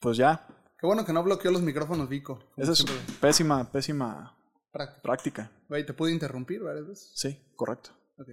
Pues 0.00 0.16
ya. 0.16 0.46
Qué 0.78 0.86
bueno 0.86 1.04
que 1.04 1.12
no 1.12 1.22
bloqueó 1.22 1.50
los 1.52 1.62
micrófonos 1.62 2.08
Vico. 2.08 2.40
Esa 2.56 2.72
es 2.72 2.84
pésima, 3.20 3.70
pésima 3.70 4.36
Práctico. 4.72 5.02
práctica. 5.02 5.50
Güey, 5.68 5.86
te 5.86 5.92
pude 5.92 6.10
interrumpir 6.12 6.62
varias 6.62 6.86
veces. 6.88 7.12
Sí, 7.14 7.38
correcto. 7.54 7.90
Ok. 8.18 8.28